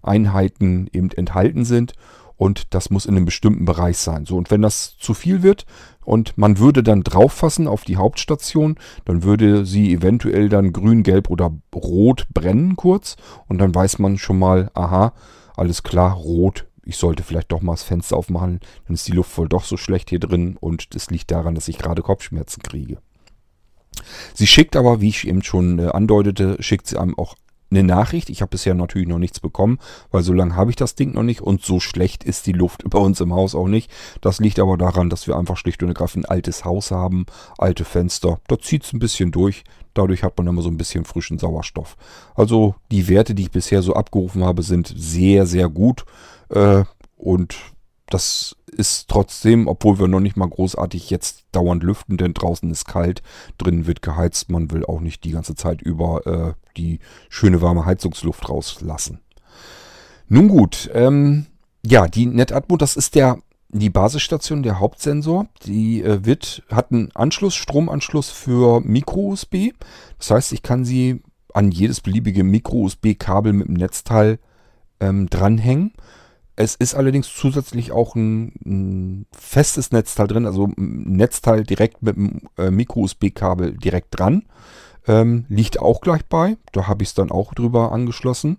Einheiten 0.03 0.89
eben 0.93 1.11
enthalten 1.11 1.67
sind. 1.67 1.93
Und 2.37 2.75
das 2.75 2.91
muss 2.91 3.07
in 3.07 3.17
einem 3.17 3.27
bestimmten 3.27 3.67
Bereich 3.67 3.99
sein. 3.99 4.25
So, 4.25 4.37
und 4.37 4.51
wenn 4.51 4.63
das 4.63 4.97
zu 4.99 5.15
viel 5.15 5.43
wird 5.43 5.67
und 6.05 6.37
man 6.37 6.59
würde 6.59 6.83
dann 6.83 7.03
drauf 7.03 7.33
fassen 7.33 7.69
auf 7.69 7.85
die 7.85 7.97
Hauptstation, 7.97 8.77
dann 9.05 9.23
würde 9.23 9.67
sie 9.67 9.93
eventuell 9.93 10.49
dann 10.49 10.73
grün, 10.73 11.03
gelb 11.03 11.31
oder 11.31 11.53
rot 11.75 12.27
brennen 12.33 12.77
kurz. 12.77 13.17
Und 13.47 13.59
dann 13.59 13.75
weiß 13.75 13.99
man 13.99 14.17
schon 14.17 14.39
mal, 14.39 14.71
aha, 14.75 15.13
alles 15.55 15.83
klar, 15.83 16.15
rot 16.15 16.67
ich 16.85 16.97
sollte 16.97 17.23
vielleicht 17.23 17.53
doch 17.53 17.63
mal 17.63 17.73
das 17.73 17.83
Fenster 17.83 18.17
aufmachen, 18.17 18.61
dann 18.87 18.95
ist 18.95 19.09
die 19.09 19.13
Luft 19.13 19.37
wohl 19.39 19.49
doch 19.49 19.65
so 19.65 19.77
schlecht 19.77 20.11
hier 20.11 20.21
drin 20.21 20.57
und 20.61 20.95
es 20.95 21.11
liegt 21.11 21.31
daran, 21.31 21.55
dass 21.55 21.69
ich 21.69 21.79
gerade 21.79 22.03
Kopfschmerzen 22.03 22.63
kriege. 22.63 22.99
Sie 24.35 24.47
schickt 24.47 24.77
aber, 24.77 25.01
wie 25.01 25.09
ich 25.09 25.27
eben 25.27 25.43
schon 25.43 25.79
äh, 25.79 25.87
andeutete, 25.87 26.57
schickt 26.61 26.87
sie 26.87 26.99
einem 26.99 27.17
auch 27.17 27.37
eine 27.71 27.83
Nachricht. 27.83 28.31
Ich 28.31 28.41
habe 28.41 28.51
bisher 28.51 28.75
natürlich 28.75 29.09
noch 29.09 29.19
nichts 29.19 29.41
bekommen, 29.41 29.79
weil 30.11 30.23
so 30.23 30.33
lange 30.33 30.57
habe 30.57 30.71
ich 30.71 30.77
das 30.77 30.95
Ding 30.95 31.13
noch 31.15 31.23
nicht 31.23 31.41
und 31.41 31.63
so 31.63 31.81
schlecht 31.81 32.25
ist 32.25 32.47
die 32.47 32.53
Luft 32.53 32.83
bei 32.91 32.99
uns 32.99 33.21
im 33.21 33.35
Haus 33.35 33.55
auch 33.55 33.69
nicht. 33.69 33.91
Das 34.21 34.39
liegt 34.41 34.59
aber 34.59 34.77
daran, 34.77 35.11
dass 35.11 35.27
wir 35.27 35.37
einfach 35.37 35.57
schlicht 35.57 35.83
und 35.83 35.89
ergreifend 35.89 36.27
ein 36.27 36.31
altes 36.31 36.65
Haus 36.65 36.91
haben, 36.91 37.27
alte 37.59 37.85
Fenster. 37.85 38.41
Da 38.47 38.59
zieht 38.59 38.85
es 38.85 38.93
ein 38.93 38.99
bisschen 38.99 39.31
durch. 39.31 39.65
Dadurch 39.95 40.25
hat 40.25 40.37
man 40.37 40.49
immer 40.49 40.63
so 40.63 40.69
ein 40.69 40.77
bisschen 40.77 41.05
frischen 41.05 41.39
Sauerstoff. 41.39 41.97
Also 42.35 42.75
die 42.91 43.09
Werte, 43.09 43.35
die 43.35 43.43
ich 43.43 43.51
bisher 43.53 43.81
so 43.81 43.95
abgerufen 43.95 44.43
habe, 44.43 44.63
sind 44.63 44.93
sehr, 44.97 45.47
sehr 45.47 45.69
gut. 45.69 46.05
Äh, 46.55 46.85
und 47.17 47.57
das 48.07 48.57
ist 48.67 49.09
trotzdem, 49.09 49.67
obwohl 49.67 49.99
wir 49.99 50.09
noch 50.09 50.21
nicht 50.21 50.37
mal 50.37 50.49
großartig 50.49 51.11
jetzt 51.11 51.45
dauernd 51.53 51.83
lüften, 51.83 52.17
denn 52.17 52.35
draußen 52.35 52.71
ist 52.71 52.87
kalt, 52.87 53.23
drinnen 53.59 53.87
wird 53.87 54.03
geheizt. 54.03 54.51
Man 54.51 54.71
will 54.71 54.85
auch 54.85 55.01
nicht 55.01 55.25
die 55.25 55.31
ganze 55.31 55.55
Zeit 55.55 55.83
über 55.83 56.27
äh, 56.27 56.55
die 56.77 56.99
schöne 57.29 57.63
warme 57.63 57.87
Heizungsluft 57.87 58.49
rauslassen. 58.49 59.21
Nun 60.29 60.49
gut, 60.49 60.91
ähm, 60.95 61.47
ja, 61.85 62.09
die 62.09 62.27
NetAtmo, 62.27 62.77
das 62.77 62.97
ist 62.97 63.15
der 63.15 63.39
die 63.75 63.91
Basisstation, 63.91 64.63
der 64.63 64.79
Hauptsensor, 64.79 65.49
die 65.67 66.01
äh, 66.01 66.25
wird, 66.25 66.63
hat 66.71 66.93
einen 66.93 67.11
Anschluss, 67.15 67.57
Stromanschluss 67.57 68.31
für 68.31 68.81
Micro-USB. 68.81 69.73
Das 70.19 70.31
heißt, 70.31 70.53
ich 70.53 70.63
kann 70.63 70.85
sie 70.85 71.23
an 71.53 71.73
jedes 71.73 72.01
beliebige 72.01 72.45
Micro-USB-Kabel 72.45 73.53
mit 73.53 73.67
dem 73.67 73.75
Netzteil 73.75 74.39
ähm, 75.01 75.29
dranhängen. 75.29 75.93
Es 76.57 76.77
ist 76.77 76.95
allerdings 76.95 77.35
zusätzlich 77.35 77.91
auch 77.91 78.15
ein, 78.15 78.53
ein, 78.65 79.27
festes 79.33 79.91
Netzteil 79.91 80.29
drin, 80.29 80.47
also 80.47 80.67
ein 80.67 81.17
Netzteil 81.17 81.65
direkt 81.65 82.03
mit 82.03 82.17
dem 82.17 82.43
äh, 82.57 82.71
Micro-USB-Kabel 82.71 83.77
direkt 83.77 84.19
dran. 84.19 84.45
Ähm, 85.07 85.45
liegt 85.49 85.81
auch 85.81 86.01
gleich 86.01 86.25
bei. 86.27 86.57
Da 86.73 86.87
habe 86.87 87.03
ich 87.03 87.11
es 87.11 87.15
dann 87.15 87.31
auch 87.31 87.55
drüber 87.55 87.93
angeschlossen. 87.93 88.59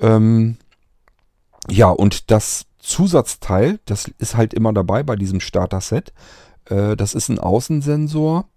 Ähm, 0.00 0.56
ja, 1.68 1.88
und 1.90 2.30
das 2.30 2.66
Zusatzteil, 2.78 3.80
das 3.84 4.10
ist 4.18 4.36
halt 4.36 4.52
immer 4.52 4.72
dabei 4.72 5.02
bei 5.02 5.16
diesem 5.16 5.40
Starter-Set. 5.40 6.12
Äh, 6.66 6.96
das 6.96 7.14
ist 7.14 7.28
ein 7.28 7.38
Außensensor 7.38 8.48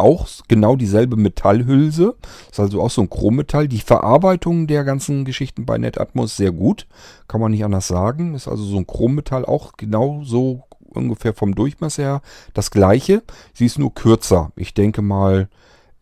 auch 0.00 0.28
genau 0.48 0.76
dieselbe 0.76 1.16
Metallhülse. 1.16 2.16
Das 2.20 2.52
ist 2.52 2.60
also 2.60 2.82
auch 2.82 2.90
so 2.90 3.02
ein 3.02 3.10
Chrommetall. 3.10 3.68
Die 3.68 3.78
Verarbeitung 3.78 4.66
der 4.66 4.84
ganzen 4.84 5.24
Geschichten 5.24 5.66
bei 5.66 5.78
NetAtmos 5.78 6.36
sehr 6.36 6.52
gut. 6.52 6.86
Kann 7.28 7.40
man 7.40 7.52
nicht 7.52 7.64
anders 7.64 7.88
sagen. 7.88 8.34
Ist 8.34 8.48
also 8.48 8.64
so 8.64 8.76
ein 8.76 8.86
Chrommetall 8.86 9.44
auch 9.44 9.72
genau 9.76 10.22
so 10.24 10.64
ungefähr 10.94 11.34
vom 11.34 11.54
Durchmesser 11.54 12.02
her 12.02 12.22
das 12.54 12.70
gleiche. 12.70 13.22
Sie 13.54 13.66
ist 13.66 13.78
nur 13.78 13.94
kürzer. 13.94 14.52
Ich 14.56 14.74
denke 14.74 15.02
mal 15.02 15.48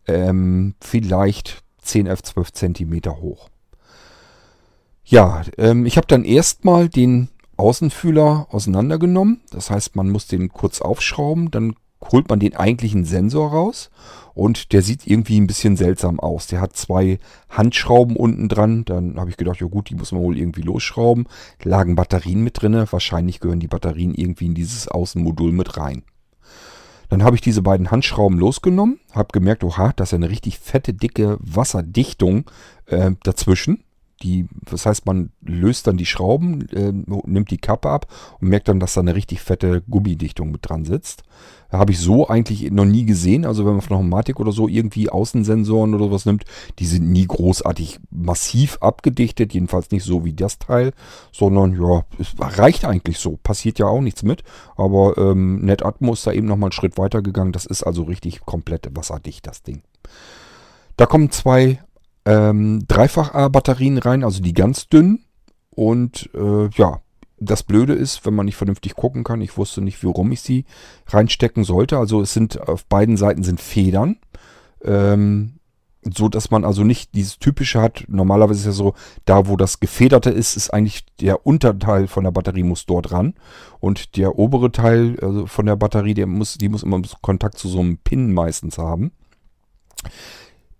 ähm, 0.07 0.75
vielleicht 0.81 1.63
10, 1.81 2.07
11, 2.07 2.23
12 2.23 2.53
Zentimeter 2.53 3.21
hoch. 3.21 3.49
Ja, 5.03 5.43
ähm, 5.57 5.85
ich 5.85 5.97
habe 5.97 6.07
dann 6.07 6.23
erstmal 6.23 6.89
den 6.89 7.29
Außenfühler 7.57 8.47
auseinandergenommen. 8.51 9.41
Das 9.51 9.69
heißt, 9.69 9.95
man 9.95 10.09
muss 10.09 10.27
den 10.27 10.49
kurz 10.49 10.81
aufschrauben, 10.81 11.51
dann 11.51 11.75
holt 12.01 12.29
man 12.29 12.39
den 12.39 12.55
eigentlichen 12.55 13.05
Sensor 13.05 13.51
raus 13.51 13.89
und 14.33 14.71
der 14.71 14.81
sieht 14.81 15.05
irgendwie 15.05 15.39
ein 15.39 15.47
bisschen 15.47 15.75
seltsam 15.75 16.19
aus. 16.19 16.47
Der 16.47 16.61
hat 16.61 16.75
zwei 16.75 17.19
Handschrauben 17.49 18.15
unten 18.15 18.47
dran. 18.47 18.85
Dann 18.85 19.19
habe 19.19 19.29
ich 19.29 19.37
gedacht, 19.37 19.59
ja 19.59 19.67
gut, 19.67 19.89
die 19.89 19.95
muss 19.95 20.11
man 20.11 20.21
wohl 20.21 20.37
irgendwie 20.37 20.61
losschrauben. 20.61 21.27
Lagen 21.63 21.95
Batterien 21.95 22.41
mit 22.41 22.61
drin. 22.61 22.85
Wahrscheinlich 22.89 23.41
gehören 23.41 23.59
die 23.59 23.67
Batterien 23.67 24.13
irgendwie 24.13 24.45
in 24.45 24.53
dieses 24.53 24.87
Außenmodul 24.87 25.51
mit 25.51 25.77
rein. 25.77 26.03
Dann 27.09 27.23
habe 27.23 27.35
ich 27.35 27.41
diese 27.41 27.63
beiden 27.63 27.91
Handschrauben 27.91 28.37
losgenommen, 28.37 28.99
habe 29.13 29.29
gemerkt, 29.33 29.63
oha, 29.63 29.93
da 29.95 30.03
ist 30.03 30.11
ja 30.11 30.17
eine 30.17 30.29
richtig 30.29 30.59
fette, 30.59 30.93
dicke 30.93 31.37
Wasserdichtung 31.41 32.49
äh, 32.85 33.11
dazwischen. 33.23 33.83
Die, 34.21 34.47
das 34.69 34.85
heißt, 34.85 35.05
man 35.05 35.31
löst 35.41 35.87
dann 35.87 35.95
die 35.95 36.05
Schrauben, 36.05 36.67
äh, 36.69 36.91
nimmt 37.25 37.51
die 37.51 37.57
Kappe 37.57 37.89
ab 37.89 38.07
und 38.41 38.49
merkt 38.49 38.67
dann, 38.67 38.79
dass 38.79 38.93
da 38.93 39.01
eine 39.01 39.15
richtig 39.15 39.41
fette 39.41 39.81
Gummidichtung 39.89 40.51
mit 40.51 40.67
dran 40.67 40.83
sitzt. 40.83 41.23
Habe 41.71 41.91
ich 41.91 41.99
so 41.99 42.27
eigentlich 42.27 42.69
noch 42.71 42.85
nie 42.85 43.05
gesehen. 43.05 43.45
Also 43.45 43.65
wenn 43.65 43.73
man 43.73 43.81
von 43.81 43.97
Homatic 43.97 44.39
oder 44.39 44.51
so 44.51 44.67
irgendwie 44.67 45.09
Außensensoren 45.09 45.93
oder 45.93 46.05
sowas 46.05 46.25
nimmt, 46.25 46.43
die 46.79 46.85
sind 46.85 47.09
nie 47.09 47.27
großartig 47.27 47.99
massiv 48.09 48.77
abgedichtet. 48.81 49.53
Jedenfalls 49.53 49.91
nicht 49.91 50.03
so 50.03 50.25
wie 50.25 50.33
das 50.33 50.59
Teil, 50.59 50.91
sondern 51.31 51.79
ja, 51.81 52.03
es 52.17 52.33
reicht 52.39 52.85
eigentlich 52.85 53.19
so. 53.19 53.37
Passiert 53.41 53.79
ja 53.79 53.85
auch 53.85 54.01
nichts 54.01 54.23
mit. 54.23 54.43
Aber 54.75 55.17
ähm, 55.17 55.59
NetAtmo 55.63 56.13
ist 56.13 56.27
da 56.27 56.33
eben 56.33 56.47
nochmal 56.47 56.67
einen 56.67 56.71
Schritt 56.73 56.97
weiter 56.97 57.21
gegangen. 57.21 57.53
Das 57.53 57.65
ist 57.65 57.83
also 57.83 58.03
richtig 58.03 58.41
komplett 58.41 58.89
wasserdicht, 58.95 59.47
das 59.47 59.63
Ding. 59.63 59.83
Da 60.97 61.05
kommen 61.05 61.31
zwei 61.31 61.79
ähm, 62.29 62.83
Dreifach-A-Batterien 62.87 63.97
rein, 63.97 64.23
also 64.23 64.41
die 64.41 64.53
ganz 64.53 64.87
dünnen. 64.87 65.25
Und 65.71 66.29
äh, 66.35 66.69
ja, 66.75 67.01
das 67.39 67.63
Blöde 67.63 67.93
ist, 67.93 68.25
wenn 68.25 68.35
man 68.35 68.45
nicht 68.45 68.55
vernünftig 68.55 68.95
gucken 68.95 69.23
kann, 69.23 69.41
ich 69.41 69.57
wusste 69.57 69.81
nicht, 69.81 70.03
warum 70.03 70.31
ich 70.31 70.41
sie 70.41 70.65
reinstecken 71.07 71.63
sollte. 71.63 71.97
Also 71.97 72.21
es 72.21 72.33
sind 72.33 72.59
auf 72.61 72.85
beiden 72.85 73.17
Seiten 73.17 73.43
sind 73.43 73.59
Federn. 73.59 74.17
Ähm, 74.83 75.55
so 76.15 76.29
dass 76.29 76.49
man 76.49 76.63
also 76.63 76.83
nicht 76.83 77.13
dieses 77.13 77.39
typische 77.39 77.81
hat. 77.81 78.05
Normalerweise 78.07 78.59
ist 78.59 78.65
ja 78.65 78.71
so, 78.71 78.93
da 79.25 79.47
wo 79.47 79.57
das 79.57 79.79
gefederte 79.79 80.29
ist, 80.29 80.55
ist 80.55 80.69
eigentlich 80.73 81.05
der 81.19 81.45
Unterteil 81.45 82.07
von 82.07 82.23
der 82.23 82.31
Batterie 82.31 82.63
muss 82.63 82.85
dort 82.85 83.11
ran 83.11 83.33
und 83.79 84.15
der 84.15 84.39
obere 84.39 84.71
Teil 84.71 85.17
also 85.21 85.45
von 85.45 85.65
der 85.65 85.75
Batterie, 85.75 86.13
der 86.13 86.25
muss, 86.25 86.57
die 86.57 86.69
muss 86.69 86.83
immer 86.83 87.01
Kontakt 87.21 87.57
zu 87.57 87.67
so 87.67 87.79
einem 87.79 87.97
Pin 87.97 88.33
meistens 88.33 88.77
haben. 88.77 89.11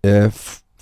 Äh, 0.04 0.30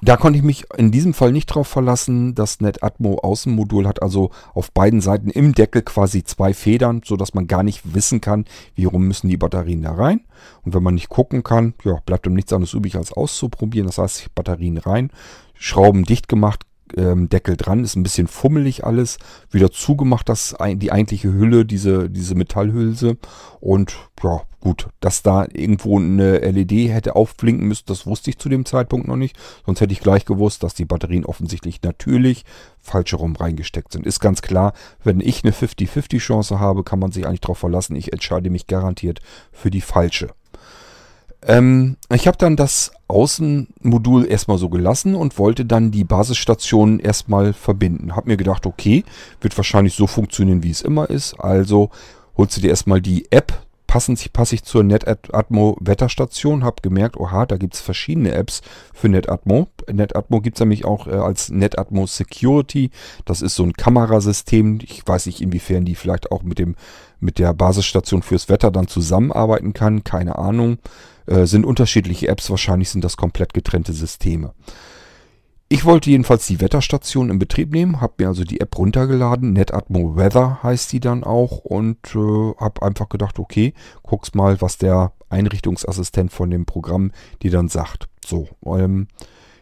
da 0.02 0.16
konnte 0.16 0.38
ich 0.38 0.44
mich 0.44 0.66
in 0.78 0.92
diesem 0.92 1.14
Fall 1.14 1.32
nicht 1.32 1.48
drauf 1.48 1.68
verlassen. 1.68 2.36
Das 2.36 2.62
NetAtmo 2.62 3.18
Außenmodul 3.18 3.88
hat 3.88 4.04
also 4.04 4.30
auf 4.54 4.72
beiden 4.72 5.02
Seiten 5.02 5.32
im 5.32 5.56
Deckel 5.56 5.82
quasi 5.82 6.24
zwei 6.24 6.54
Federn, 6.54 7.02
so 7.04 7.18
dass 7.18 7.34
man 7.34 7.48
gar 7.48 7.64
nicht 7.64 7.96
wissen 7.96 8.22
kann, 8.22 8.46
wie 8.76 8.86
rum 8.86 9.08
müssen 9.08 9.28
die 9.28 9.38
Batterien 9.38 9.82
da 9.82 9.94
rein. 9.94 10.22
Und 10.64 10.76
wenn 10.76 10.84
man 10.84 10.94
nicht 10.94 11.10
gucken 11.10 11.42
kann, 11.42 11.74
ja, 11.84 12.00
bleibt 12.06 12.28
ihm 12.28 12.34
nichts 12.34 12.54
anderes 12.54 12.74
übrig 12.74 12.96
als 12.96 13.12
auszuprobieren. 13.12 13.88
Das 13.88 13.98
heißt, 13.98 14.36
Batterien 14.36 14.78
rein, 14.78 15.10
Schrauben 15.56 16.04
dicht 16.04 16.28
gemacht, 16.28 16.62
ähm, 16.96 17.28
Deckel 17.28 17.58
dran, 17.58 17.84
ist 17.84 17.96
ein 17.96 18.04
bisschen 18.04 18.28
fummelig 18.28 18.86
alles. 18.86 19.18
Wieder 19.50 19.72
zugemacht, 19.72 20.30
das 20.30 20.56
die 20.76 20.92
eigentliche 20.92 21.34
Hülle, 21.34 21.66
diese, 21.66 22.08
diese 22.08 22.36
Metallhülse. 22.36 23.18
Und 23.60 23.98
ja, 24.24 24.42
gut, 24.60 24.88
dass 25.00 25.22
da 25.22 25.46
irgendwo 25.52 25.98
eine 25.98 26.40
LED 26.40 26.92
hätte 26.92 27.16
aufblinken 27.16 27.68
müssen, 27.68 27.86
das 27.86 28.06
wusste 28.06 28.30
ich 28.30 28.38
zu 28.40 28.50
dem 28.50 28.66
Zeitpunkt 28.66 29.08
noch 29.08 29.16
nicht. 29.16 29.38
Sonst 29.66 29.82
hätte 29.82 29.94
ich 29.94 30.00
gleich 30.00 30.26
gewusst, 30.26 30.64
dass 30.64 30.74
die 30.74 30.86
Batterien 30.86 31.26
offensichtlich 31.26 31.82
natürlich 31.84 32.44
falsch 32.80 33.12
herum 33.12 33.36
reingesteckt 33.36 33.92
sind. 33.92 34.06
Ist 34.06 34.20
ganz 34.20 34.42
klar, 34.42 34.74
wenn 35.04 35.20
ich 35.20 35.44
eine 35.44 35.54
50-50 35.54 36.20
Chance 36.20 36.60
habe, 36.60 36.84
kann 36.84 37.00
man 37.00 37.12
sich 37.12 37.26
eigentlich 37.26 37.42
darauf 37.42 37.60
verlassen. 37.60 37.96
Ich 37.96 38.14
entscheide 38.14 38.50
mich 38.50 38.68
garantiert 38.68 39.20
für 39.52 39.70
die 39.70 39.82
falsche. 39.82 40.30
Ähm, 41.44 41.98
ich 42.12 42.28
habe 42.28 42.38
dann 42.38 42.56
das 42.56 42.92
Außenmodul 43.08 44.26
erstmal 44.26 44.58
so 44.58 44.70
gelassen 44.70 45.16
und 45.16 45.38
wollte 45.38 45.66
dann 45.66 45.92
die 45.92 46.04
Basisstationen 46.04 47.00
erstmal 47.00 47.54
verbinden. 47.54 48.16
Hab 48.16 48.26
mir 48.26 48.38
gedacht, 48.38 48.66
okay, 48.66 49.04
wird 49.40 49.56
wahrscheinlich 49.56 49.94
so 49.94 50.08
funktionieren, 50.08 50.64
wie 50.64 50.72
es 50.72 50.82
immer 50.82 51.10
ist. 51.10 51.40
Also 51.40 51.90
holst 52.36 52.58
du 52.58 52.62
dir 52.62 52.70
erstmal 52.70 53.02
die 53.02 53.32
App 53.32 53.67
passend 53.98 54.32
passe 54.32 54.54
ich 54.54 54.64
zur 54.64 54.84
NetAtmo 54.84 55.76
Wetterstation, 55.80 56.64
habe 56.64 56.84
gemerkt, 56.84 57.18
oha, 57.18 57.48
da 57.48 57.58
gibt 57.58 57.74
es 57.74 57.82
verschiedene 57.82 58.32
Apps 58.36 58.62
für 58.94 59.10
NetAtmo. 59.10 59.70
NetAtmo 59.92 60.40
gibt 60.40 60.58
es 60.58 60.60
nämlich 60.60 60.86
auch 60.86 61.08
äh, 61.08 61.16
als 61.16 61.50
NetAtmo 61.50 62.06
Security. 62.06 62.92
Das 63.26 63.42
ist 63.42 63.56
so 63.56 63.64
ein 63.64 63.74
Kamerasystem. 63.74 64.78
Ich 64.84 65.02
weiß 65.04 65.26
nicht, 65.26 65.42
inwiefern 65.42 65.84
die 65.84 65.96
vielleicht 65.96 66.32
auch 66.32 66.44
mit 66.44 66.60
dem 66.60 66.76
mit 67.20 67.40
der 67.40 67.56
Basisstation 67.56 68.22
fürs 68.22 68.50
Wetter 68.50 68.70
dann 68.70 68.88
zusammenarbeiten 68.88 69.74
kann. 69.74 70.04
Keine 70.04 70.38
Ahnung. 70.38 70.78
Äh, 71.26 71.48
sind 71.48 71.66
unterschiedliche 71.66 72.28
Apps, 72.28 72.52
wahrscheinlich 72.52 72.92
sind 72.92 73.04
das 73.04 73.18
komplett 73.18 73.56
getrennte 73.56 73.94
Systeme. 73.94 74.54
Ich 75.70 75.84
wollte 75.84 76.10
jedenfalls 76.10 76.48
die 76.48 76.62
Wetterstation 76.62 77.30
in 77.30 77.40
Betrieb 77.40 77.74
nehmen, 77.74 78.00
habe 78.00 78.14
mir 78.20 78.28
also 78.30 78.46
die 78.46 78.62
App 78.62 78.78
runtergeladen, 78.78 79.52
NetAtmo 79.52 80.16
Weather 80.16 80.64
heißt 80.64 80.94
die 80.94 81.02
dann 81.02 81.26
auch 81.26 81.58
und 81.58 81.98
äh, 82.16 82.54
habe 82.58 82.84
einfach 82.84 83.10
gedacht, 83.10 83.38
okay, 83.38 83.74
guck's 84.02 84.34
mal, 84.34 84.62
was 84.62 84.78
der 84.78 85.12
Einrichtungsassistent 85.30 86.32
von 86.32 86.50
dem 86.50 86.66
Programm 86.66 87.12
dir 87.42 87.52
dann 87.52 87.68
sagt. 87.68 88.08
So, 88.26 88.48
ähm, 88.66 89.08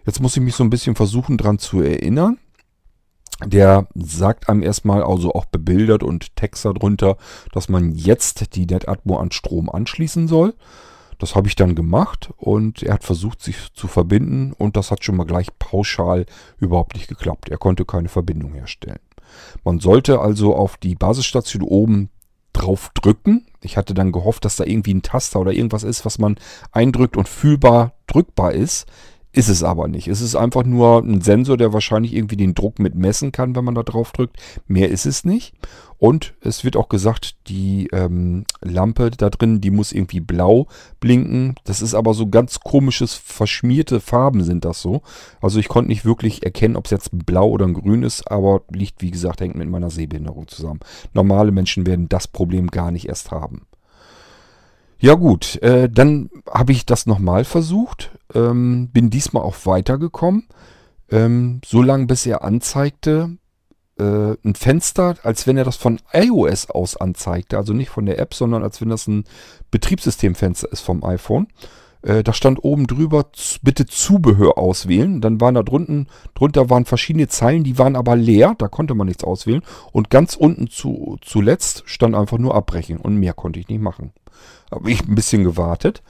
jetzt 0.06 0.22
muss 0.22 0.38
ich 0.38 0.44
mich 0.44 0.54
so 0.54 0.64
ein 0.64 0.70
bisschen 0.70 0.96
versuchen 0.96 1.40
dran 1.40 1.58
zu 1.58 1.82
erinnern. 1.82 2.38
Der 3.44 3.88
sagt 3.96 4.48
einem 4.48 4.62
erstmal, 4.62 5.02
also 5.02 5.34
auch 5.34 5.46
bebildert 5.46 6.04
und 6.04 6.36
Text 6.36 6.66
darunter, 6.66 7.18
dass 7.52 7.68
man 7.68 7.92
jetzt 7.92 8.56
die 8.56 8.68
NetAtmo 8.68 9.18
an 9.18 9.32
Strom 9.32 9.72
anschließen 9.72 10.28
soll. 10.28 10.54
Das 11.20 11.36
habe 11.36 11.48
ich 11.48 11.56
dann 11.56 11.76
gemacht 11.76 12.30
und 12.38 12.84
er 12.84 12.96
hat 12.96 13.04
versucht, 13.04 13.42
sich 13.42 13.74
zu 13.74 13.88
verbinden 13.88 14.54
und 14.54 14.78
das 14.78 14.92
hat 14.92 15.04
schon 15.04 15.16
mal 15.16 15.26
gleich 15.26 15.48
pauschal 15.60 16.26
überhaupt 16.60 16.96
nicht 16.96 17.08
geklappt. 17.08 17.50
Er 17.50 17.58
konnte 17.58 17.86
keine 17.86 18.10
Verbindung 18.10 18.54
herstellen. 18.54 19.00
Man 19.64 19.80
sollte 19.80 20.20
also 20.20 20.56
auf 20.56 20.78
die 20.78 20.96
Basisstation 20.96 21.64
oben 21.64 22.10
drauf 22.54 22.92
drücken. 22.94 23.46
Ich 23.62 23.78
hatte 23.78 23.94
dann 23.94 24.12
gehofft, 24.12 24.46
dass 24.46 24.56
da 24.56 24.64
irgendwie 24.64 24.94
ein 24.94 25.02
Taster 25.02 25.40
oder 25.40 25.52
irgendwas 25.52 25.84
ist, 25.84 26.06
was 26.06 26.20
man 26.20 26.38
eindrückt 26.72 27.18
und 27.18 27.28
fühlbar 27.28 27.94
drückbar 28.08 28.54
ist. 28.54 28.86
Ist 29.36 29.50
es 29.50 29.64
aber 29.64 29.90
nicht. 29.90 30.08
Es 30.08 30.22
ist 30.22 30.38
einfach 30.38 30.64
nur 30.64 31.00
ein 31.00 31.20
Sensor, 31.20 31.58
der 31.58 31.74
wahrscheinlich 31.74 32.14
irgendwie 32.14 32.38
den 32.38 32.56
Druck 32.56 32.80
mit 32.80 32.96
messen 32.96 33.34
kann, 33.34 33.54
wenn 33.54 33.66
man 33.66 33.76
da 33.76 33.84
drauf 33.84 34.14
drückt. 34.14 34.38
Mehr 34.66 34.90
ist 34.90 35.06
es 35.06 35.26
nicht. 35.26 35.54
Und 35.98 36.36
es 36.40 36.64
wird 36.64 36.78
auch 36.78 36.88
gesagt, 36.88 37.36
die 37.48 37.90
ähm, 37.92 38.46
Lampe 38.62 39.12
da 39.12 39.30
drin, 39.30 39.60
die 39.60 39.72
muss 39.72 39.92
irgendwie 39.92 40.22
blau 40.22 40.68
blinken. 41.02 41.56
Das 41.66 41.82
ist 41.82 41.96
aber 41.96 42.14
so 42.14 42.28
ganz 42.28 42.62
komisches, 42.62 43.14
verschmierte 43.14 44.00
Farben 44.00 44.42
sind 44.42 44.64
das 44.64 44.82
so. 44.82 45.02
Also 45.42 45.60
ich 45.60 45.68
konnte 45.68 45.90
nicht 45.90 46.06
wirklich 46.06 46.44
erkennen, 46.44 46.78
ob 46.78 46.86
es 46.86 46.92
jetzt 46.92 47.10
blau 47.12 47.50
oder 47.50 47.66
ein 47.66 47.74
grün 47.74 48.04
ist, 48.04 48.32
aber 48.32 48.62
liegt, 48.72 49.02
wie 49.02 49.12
gesagt, 49.12 49.42
hängt 49.42 49.56
mit 49.56 49.70
meiner 49.70 49.90
Sehbehinderung 49.90 50.48
zusammen. 50.48 50.80
Normale 51.14 51.52
Menschen 51.52 51.86
werden 51.86 52.08
das 52.08 52.30
Problem 52.30 52.68
gar 52.68 52.92
nicht 52.92 53.10
erst 53.10 53.32
haben. 53.32 53.64
Ja 54.98 55.16
gut, 55.16 55.62
äh, 55.62 55.90
dann 55.90 56.30
habe 56.50 56.72
ich 56.72 56.86
das 56.86 57.06
nochmal 57.06 57.44
versucht, 57.44 58.12
ähm, 58.34 58.90
bin 58.92 59.10
diesmal 59.10 59.44
auch 59.44 59.66
weitergekommen, 59.66 60.48
ähm, 61.12 61.62
so 61.66 61.82
lange 61.82 62.06
bis 62.06 62.26
er 62.26 62.44
anzeigte, 62.44 63.38
äh, 63.98 64.36
ein 64.44 64.56
Fenster, 64.56 65.16
als 65.24 65.48
wenn 65.48 65.58
er 65.58 65.64
das 65.64 65.76
von 65.76 66.00
iOS 66.14 66.70
aus 66.70 66.98
anzeigte, 66.98 67.58
also 67.58 67.74
nicht 67.74 67.90
von 67.90 68.06
der 68.06 68.20
App, 68.20 68.34
sondern 68.34 68.64
als 68.64 68.82
wenn 68.82 68.90
das 68.90 69.08
ein 69.08 69.26
Betriebssystemfenster 69.72 70.72
ist 70.72 70.82
vom 70.82 71.04
iPhone. 71.04 71.48
Äh, 72.06 72.24
da 72.24 72.34
stand 72.34 72.64
oben 72.64 72.86
drüber, 72.86 73.26
bitte 73.64 73.88
Zubehör 73.88 74.60
auswählen. 74.60 75.22
Dann 75.22 75.42
waren 75.42 75.56
da 75.56 75.64
drunten, 75.64 76.08
drunter 76.36 76.70
waren 76.70 76.86
verschiedene 76.86 77.28
Zeilen, 77.28 77.64
die 77.64 77.80
waren 77.80 77.96
aber 77.96 78.16
leer, 78.16 78.54
da 78.58 78.68
konnte 78.68 78.94
man 78.94 79.08
nichts 79.08 79.24
auswählen. 79.24 79.64
Und 79.92 80.12
ganz 80.12 80.36
unten 80.36 80.70
zu, 80.70 81.18
zuletzt 81.22 81.84
stand 81.88 82.14
einfach 82.14 82.38
nur 82.38 82.54
abbrechen 82.54 82.98
und 82.98 83.16
mehr 83.16 83.34
konnte 83.34 83.60
ich 83.60 83.70
nicht 83.70 83.82
machen. 83.82 84.14
Habe 84.70 84.92
ich 84.92 85.04
ein 85.08 85.16
bisschen 85.16 85.44
gewartet. 85.44 86.04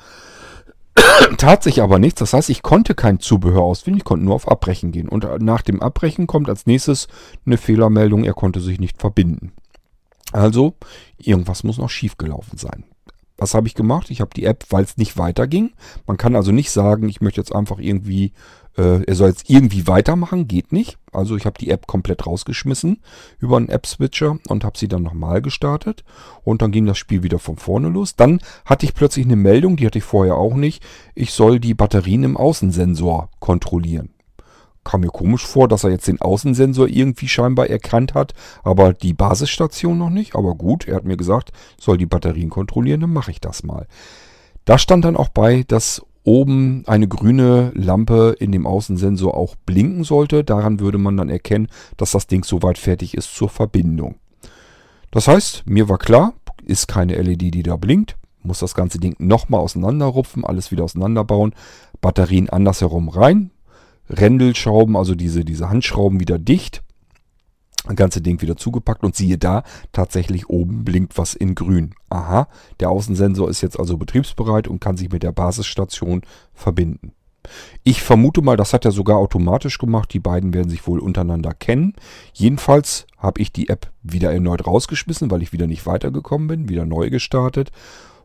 Tat 1.38 1.64
sich 1.64 1.82
aber 1.82 1.98
nichts. 1.98 2.20
Das 2.20 2.34
heißt, 2.34 2.50
ich 2.50 2.62
konnte 2.62 2.94
kein 2.94 3.22
Zubehör 3.22 3.62
auswählen. 3.62 3.98
Ich 3.98 4.04
konnte 4.04 4.26
nur 4.26 4.36
auf 4.36 4.50
Abbrechen 4.50 4.92
gehen. 4.92 5.08
Und 5.08 5.26
nach 5.42 5.62
dem 5.62 5.82
Abbrechen 5.82 6.28
kommt 6.28 6.50
als 6.50 6.66
nächstes 6.66 7.08
eine 7.46 7.58
Fehlermeldung. 7.58 8.26
Er 8.26 8.34
konnte 8.34 8.60
sich 8.60 8.80
nicht 8.80 9.00
verbinden. 9.00 9.54
Also, 10.34 10.74
irgendwas 11.18 11.64
muss 11.64 11.78
noch 11.78 11.90
schiefgelaufen 11.90 12.58
sein. 12.58 12.84
Was 13.46 13.54
habe 13.54 13.68
ich 13.68 13.76
gemacht? 13.76 14.10
Ich 14.10 14.22
habe 14.22 14.32
die 14.36 14.46
App, 14.46 14.66
weil 14.72 14.84
es 14.84 14.98
nicht 14.98 15.20
weiterging. 15.20 15.74
Man 16.08 16.18
kann 16.18 16.36
also 16.36 16.52
nicht 16.52 16.72
sagen, 16.72 17.08
ich 17.10 17.22
möchte 17.22 17.40
jetzt 17.40 17.54
einfach 17.54 17.78
irgendwie 17.78 18.34
äh, 18.76 19.04
er 19.04 19.14
soll 19.14 19.30
jetzt 19.30 19.52
irgendwie 19.52 19.86
weitermachen, 19.86 20.48
geht 20.48 20.72
nicht. 20.72 20.98
Also 21.12 21.36
ich 21.36 21.46
habe 21.46 21.60
die 21.60 21.70
App 21.70 21.86
komplett 21.86 22.26
rausgeschmissen 22.26 23.04
über 23.38 23.58
einen 23.58 23.70
App-Switcher 23.70 24.40
und 24.48 24.64
habe 24.64 24.80
sie 24.80 24.88
dann 24.88 25.04
nochmal 25.04 25.44
gestartet. 25.44 26.04
Und 26.44 26.64
dann 26.64 26.72
ging 26.72 26.88
das 26.88 26.98
Spiel 26.98 27.22
wieder 27.22 27.38
von 27.38 27.58
vorne 27.58 27.90
los. 27.90 28.16
Dann 28.16 28.40
hatte 28.66 28.88
ich 28.88 28.96
plötzlich 28.96 29.28
eine 29.28 29.36
Meldung, 29.36 29.78
die 29.78 29.86
hatte 29.86 30.00
ich 30.00 30.04
vorher 30.04 30.38
auch 30.38 30.56
nicht. 30.56 30.84
Ich 31.14 31.32
soll 31.34 31.60
die 31.60 31.76
Batterien 31.76 32.24
im 32.24 32.36
Außensensor 32.36 33.30
kontrollieren. 33.40 34.10
Kam 34.86 35.02
mir 35.02 35.10
komisch 35.10 35.46
vor, 35.46 35.68
dass 35.68 35.84
er 35.84 35.90
jetzt 35.90 36.08
den 36.08 36.22
Außensensor 36.22 36.88
irgendwie 36.88 37.28
scheinbar 37.28 37.68
erkannt 37.70 38.14
hat, 38.14 38.34
aber 38.64 38.94
die 38.94 39.14
Basisstation 39.14 39.98
noch 39.98 40.10
nicht. 40.10 40.36
Aber 40.36 40.56
gut, 40.56 40.88
er 40.88 40.96
hat 40.96 41.04
mir 41.04 41.18
gesagt, 41.18 41.52
soll 41.78 41.98
die 41.98 42.06
Batterien 42.06 42.50
kontrollieren, 42.50 43.02
dann 43.02 43.12
mache 43.12 43.32
ich 43.32 43.42
das 43.42 43.64
mal. 43.64 43.88
Da 44.64 44.78
stand 44.78 45.04
dann 45.04 45.18
auch 45.18 45.30
bei, 45.30 45.64
dass 45.68 46.02
oben 46.24 46.84
eine 46.88 47.08
grüne 47.08 47.72
Lampe 47.76 48.36
in 48.40 48.52
dem 48.52 48.66
Außensensor 48.66 49.36
auch 49.36 49.56
blinken 49.66 50.04
sollte. 50.04 50.44
Daran 50.44 50.80
würde 50.80 50.98
man 50.98 51.18
dann 51.18 51.30
erkennen, 51.30 51.68
dass 51.98 52.12
das 52.12 52.28
Ding 52.28 52.44
soweit 52.44 52.78
fertig 52.78 53.16
ist 53.16 53.36
zur 53.36 53.50
Verbindung. 53.50 54.16
Das 55.12 55.28
heißt, 55.28 55.64
mir 55.66 55.90
war 55.90 55.98
klar, 55.98 56.34
ist 56.64 56.88
keine 56.88 57.16
LED, 57.16 57.54
die 57.54 57.64
da 57.64 57.76
blinkt. 57.76 58.18
Muss 58.44 58.60
das 58.60 58.76
ganze 58.76 59.00
Ding 59.00 59.16
nochmal 59.18 59.62
auseinanderrupfen, 59.62 60.46
alles 60.46 60.72
wieder 60.72 60.84
auseinanderbauen. 60.84 61.54
Batterien 62.02 62.50
andersherum 62.50 63.10
rein. 63.10 63.52
Rändelschrauben, 64.10 64.96
also 64.96 65.16
diese, 65.16 65.46
diese 65.46 65.70
Handschrauben 65.70 66.20
wieder 66.20 66.38
dicht 66.38 66.84
das 67.88 67.96
ganze 67.96 68.22
Ding 68.22 68.42
wieder 68.42 68.56
zugepackt 68.56 69.04
und 69.04 69.16
siehe 69.16 69.38
da, 69.38 69.64
tatsächlich 69.92 70.50
oben 70.50 70.84
blinkt 70.84 71.18
was 71.18 71.34
in 71.34 71.56
grün. 71.56 71.94
Aha, 72.10 72.48
der 72.80 72.90
Außensensor 72.90 73.50
ist 73.50 73.62
jetzt 73.62 73.80
also 73.80 73.98
betriebsbereit 73.98 74.68
und 74.68 74.80
kann 74.80 74.98
sich 74.98 75.12
mit 75.12 75.24
der 75.24 75.32
Basisstation 75.32 76.22
verbinden. 76.54 77.14
Ich 77.84 78.02
vermute 78.02 78.42
mal, 78.42 78.58
das 78.58 78.74
hat 78.74 78.86
er 78.86 78.92
sogar 78.92 79.18
automatisch 79.18 79.78
gemacht. 79.78 80.12
Die 80.14 80.20
beiden 80.20 80.52
werden 80.54 80.70
sich 80.70 80.88
wohl 80.88 81.00
untereinander 81.00 81.54
kennen. 81.54 81.94
Jedenfalls 82.34 83.06
habe 83.18 83.40
ich 83.40 83.52
die 83.52 83.70
App 83.70 83.92
wieder 84.02 84.34
erneut 84.34 84.66
rausgeschmissen, 84.66 85.30
weil 85.30 85.44
ich 85.44 85.54
wieder 85.54 85.68
nicht 85.68 85.86
weitergekommen 85.86 86.48
bin, 86.48 86.70
wieder 86.70 86.86
neu 86.86 87.12
gestartet 87.12 87.72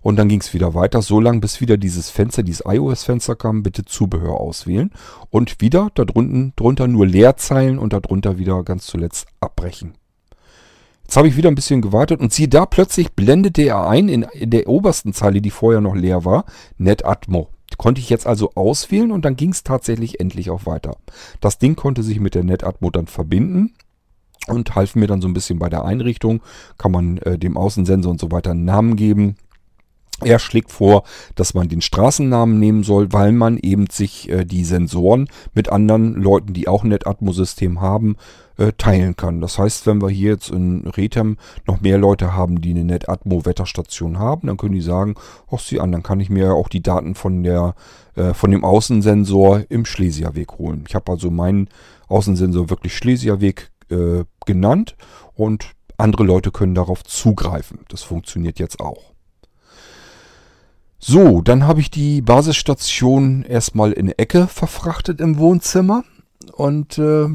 und 0.02 0.16
dann 0.16 0.28
ging 0.28 0.40
es 0.40 0.54
wieder 0.54 0.74
weiter, 0.74 1.02
so 1.02 1.20
lange 1.20 1.40
bis 1.40 1.60
wieder 1.60 1.76
dieses 1.76 2.10
Fenster, 2.10 2.42
dieses 2.42 2.64
iOS-Fenster 2.66 3.36
kam, 3.36 3.62
bitte 3.62 3.84
Zubehör 3.84 4.40
auswählen. 4.40 4.90
Und 5.30 5.60
wieder 5.60 5.90
darunter 5.94 6.52
drunter 6.56 6.88
nur 6.88 7.06
Leerzeilen 7.06 7.78
und 7.78 7.92
darunter 7.92 8.38
wieder 8.38 8.62
ganz 8.62 8.86
zuletzt 8.86 9.26
abbrechen. 9.40 9.94
Jetzt 11.02 11.16
habe 11.16 11.28
ich 11.28 11.36
wieder 11.36 11.50
ein 11.50 11.56
bisschen 11.56 11.82
gewartet 11.82 12.20
und 12.20 12.32
siehe 12.32 12.48
da, 12.48 12.66
plötzlich 12.66 13.12
blendete 13.12 13.62
er 13.62 13.88
ein 13.88 14.08
in, 14.08 14.22
in 14.22 14.50
der 14.50 14.68
obersten 14.68 15.12
Zeile, 15.12 15.40
die 15.40 15.50
vorher 15.50 15.80
noch 15.80 15.96
leer 15.96 16.24
war, 16.24 16.44
NetAtmo. 16.78 17.48
Konnte 17.76 18.00
ich 18.00 18.10
jetzt 18.10 18.26
also 18.26 18.52
auswählen 18.54 19.10
und 19.10 19.24
dann 19.24 19.36
ging 19.36 19.50
es 19.50 19.64
tatsächlich 19.64 20.20
endlich 20.20 20.50
auch 20.50 20.66
weiter. 20.66 20.96
Das 21.40 21.58
Ding 21.58 21.76
konnte 21.76 22.02
sich 22.02 22.20
mit 22.20 22.34
der 22.34 22.44
NetAtmo 22.44 22.90
dann 22.90 23.06
verbinden 23.06 23.74
und 24.46 24.74
half 24.74 24.94
mir 24.94 25.06
dann 25.06 25.20
so 25.20 25.28
ein 25.28 25.34
bisschen 25.34 25.58
bei 25.58 25.68
der 25.68 25.84
Einrichtung. 25.84 26.42
Kann 26.78 26.92
man 26.92 27.18
äh, 27.18 27.38
dem 27.38 27.56
Außensensor 27.56 28.12
und 28.12 28.20
so 28.20 28.30
weiter 28.30 28.52
einen 28.52 28.64
Namen 28.64 28.96
geben. 28.96 29.36
Er 30.24 30.38
schlägt 30.38 30.70
vor, 30.70 31.04
dass 31.34 31.54
man 31.54 31.68
den 31.68 31.80
Straßennamen 31.80 32.58
nehmen 32.58 32.82
soll, 32.82 33.12
weil 33.12 33.32
man 33.32 33.58
eben 33.58 33.86
sich 33.90 34.28
äh, 34.30 34.44
die 34.44 34.64
Sensoren 34.64 35.28
mit 35.54 35.70
anderen 35.70 36.14
Leuten, 36.14 36.52
die 36.52 36.68
auch 36.68 36.84
ein 36.84 36.90
NetAtmo-System 36.90 37.80
haben, 37.80 38.16
äh, 38.58 38.72
teilen 38.76 39.16
kann. 39.16 39.40
Das 39.40 39.58
heißt, 39.58 39.86
wenn 39.86 40.02
wir 40.02 40.10
hier 40.10 40.32
jetzt 40.32 40.50
in 40.50 40.86
Rethem 40.86 41.38
noch 41.66 41.80
mehr 41.80 41.98
Leute 41.98 42.34
haben, 42.34 42.60
die 42.60 42.70
eine 42.70 42.84
NetAtmo-Wetterstation 42.84 44.18
haben, 44.18 44.48
dann 44.48 44.56
können 44.56 44.74
die 44.74 44.80
sagen, 44.80 45.14
ach 45.50 45.60
sieh 45.60 45.80
an, 45.80 45.92
dann 45.92 46.02
kann 46.02 46.20
ich 46.20 46.30
mir 46.30 46.52
auch 46.54 46.68
die 46.68 46.82
Daten 46.82 47.14
von 47.14 47.42
der 47.42 47.74
äh, 48.16 48.34
von 48.34 48.50
dem 48.50 48.64
Außensensor 48.64 49.64
im 49.68 49.84
Schlesierweg 49.84 50.58
holen. 50.58 50.84
Ich 50.88 50.94
habe 50.94 51.10
also 51.12 51.30
meinen 51.30 51.68
Außensensor 52.08 52.68
wirklich 52.70 52.94
Schlesierweg 52.96 53.70
äh, 53.88 54.24
genannt 54.44 54.96
und 55.34 55.70
andere 55.96 56.24
Leute 56.24 56.50
können 56.50 56.74
darauf 56.74 57.04
zugreifen. 57.04 57.80
Das 57.88 58.02
funktioniert 58.02 58.58
jetzt 58.58 58.80
auch. 58.80 59.09
So, 61.02 61.40
dann 61.40 61.66
habe 61.66 61.80
ich 61.80 61.90
die 61.90 62.20
Basisstation 62.20 63.42
erstmal 63.42 63.92
in 63.92 64.10
Ecke 64.10 64.46
verfrachtet 64.46 65.20
im 65.22 65.38
Wohnzimmer 65.38 66.04
und 66.52 66.98
äh, 66.98 67.26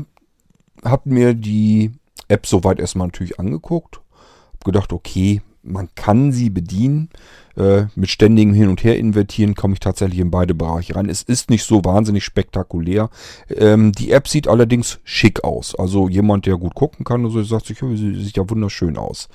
habe 0.83 1.09
mir 1.09 1.33
die 1.33 1.91
App 2.27 2.45
soweit 2.45 2.79
erstmal 2.79 3.07
natürlich 3.07 3.39
angeguckt. 3.39 4.01
Habe 4.53 4.65
gedacht, 4.65 4.93
okay, 4.93 5.41
man 5.65 5.89
kann 5.95 6.31
sie 6.31 6.49
bedienen. 6.49 7.09
Äh, 7.57 7.85
mit 7.95 8.09
ständigem 8.09 8.53
Hin- 8.53 8.67
und 8.67 8.83
Her 8.83 8.97
invertieren 8.97 9.55
komme 9.55 9.75
ich 9.75 9.79
tatsächlich 9.79 10.19
in 10.19 10.29
beide 10.29 10.53
Bereiche 10.53 10.95
rein. 10.95 11.07
Es 11.07 11.21
ist 11.21 11.49
nicht 11.49 11.63
so 11.63 11.85
wahnsinnig 11.85 12.25
spektakulär. 12.25 13.09
Ähm, 13.49 13.93
die 13.93 14.11
App 14.11 14.27
sieht 14.27 14.47
allerdings 14.47 14.99
schick 15.03 15.43
aus. 15.43 15.73
Also 15.73 16.09
jemand, 16.09 16.45
der 16.45 16.57
gut 16.57 16.75
gucken 16.75 17.05
kann, 17.05 17.23
also 17.23 17.41
sagt 17.43 17.67
sich, 17.67 17.79
sie 17.79 18.15
sieht 18.15 18.37
ja 18.37 18.49
wunderschön 18.49 18.97
aus. 18.97 19.29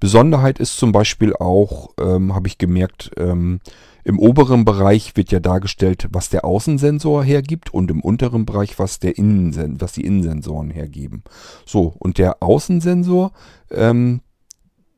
Besonderheit 0.00 0.58
ist 0.58 0.76
zum 0.78 0.90
Beispiel 0.90 1.34
auch, 1.34 1.90
ähm, 2.00 2.34
habe 2.34 2.48
ich 2.48 2.58
gemerkt, 2.58 3.12
ähm, 3.16 3.60
im 4.02 4.18
oberen 4.18 4.64
Bereich 4.64 5.16
wird 5.16 5.30
ja 5.30 5.40
dargestellt, 5.40 6.08
was 6.10 6.30
der 6.30 6.44
Außensensor 6.44 7.22
hergibt 7.22 7.72
und 7.72 7.90
im 7.90 8.00
unteren 8.00 8.46
Bereich, 8.46 8.78
was, 8.78 8.98
der 8.98 9.18
Innensen 9.18 9.80
was 9.80 9.92
die 9.92 10.04
Innensensoren 10.04 10.70
hergeben. 10.70 11.22
So, 11.66 11.94
und 11.98 12.18
der 12.18 12.42
Außensensor, 12.42 13.32
ähm, 13.70 14.22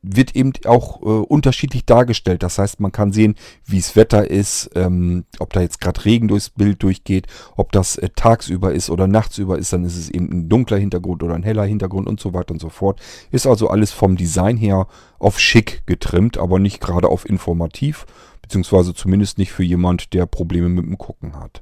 wird 0.03 0.35
eben 0.35 0.51
auch 0.65 1.01
äh, 1.01 1.05
unterschiedlich 1.05 1.85
dargestellt. 1.85 2.43
Das 2.43 2.59
heißt, 2.59 2.79
man 2.81 2.91
kann 2.91 3.13
sehen, 3.13 3.35
wie 3.65 3.79
es 3.79 3.95
Wetter 3.95 4.29
ist, 4.29 4.69
ähm, 4.75 5.23
ob 5.39 5.53
da 5.53 5.61
jetzt 5.61 5.79
gerade 5.79 6.03
Regen 6.03 6.27
durchs 6.27 6.49
Bild 6.49 6.83
durchgeht, 6.83 7.27
ob 7.55 7.71
das 7.71 7.97
äh, 7.97 8.09
tagsüber 8.13 8.73
ist 8.73 8.89
oder 8.89 9.07
nachtsüber 9.07 9.57
ist, 9.57 9.71
dann 9.71 9.85
ist 9.85 9.97
es 9.97 10.09
eben 10.09 10.29
ein 10.31 10.49
dunkler 10.49 10.77
Hintergrund 10.77 11.23
oder 11.23 11.35
ein 11.35 11.43
heller 11.43 11.63
Hintergrund 11.63 12.07
und 12.07 12.19
so 12.19 12.33
weiter 12.33 12.51
und 12.53 12.59
so 12.59 12.69
fort. 12.69 13.01
Ist 13.31 13.47
also 13.47 13.69
alles 13.69 13.91
vom 13.91 14.17
Design 14.17 14.57
her 14.57 14.87
auf 15.19 15.39
schick 15.39 15.83
getrimmt, 15.85 16.37
aber 16.37 16.59
nicht 16.59 16.81
gerade 16.81 17.07
auf 17.07 17.27
informativ, 17.27 18.05
beziehungsweise 18.41 18.93
zumindest 18.93 19.37
nicht 19.37 19.53
für 19.53 19.63
jemand, 19.63 20.13
der 20.13 20.25
Probleme 20.25 20.67
mit 20.67 20.85
dem 20.85 20.97
Gucken 20.97 21.39
hat. 21.39 21.61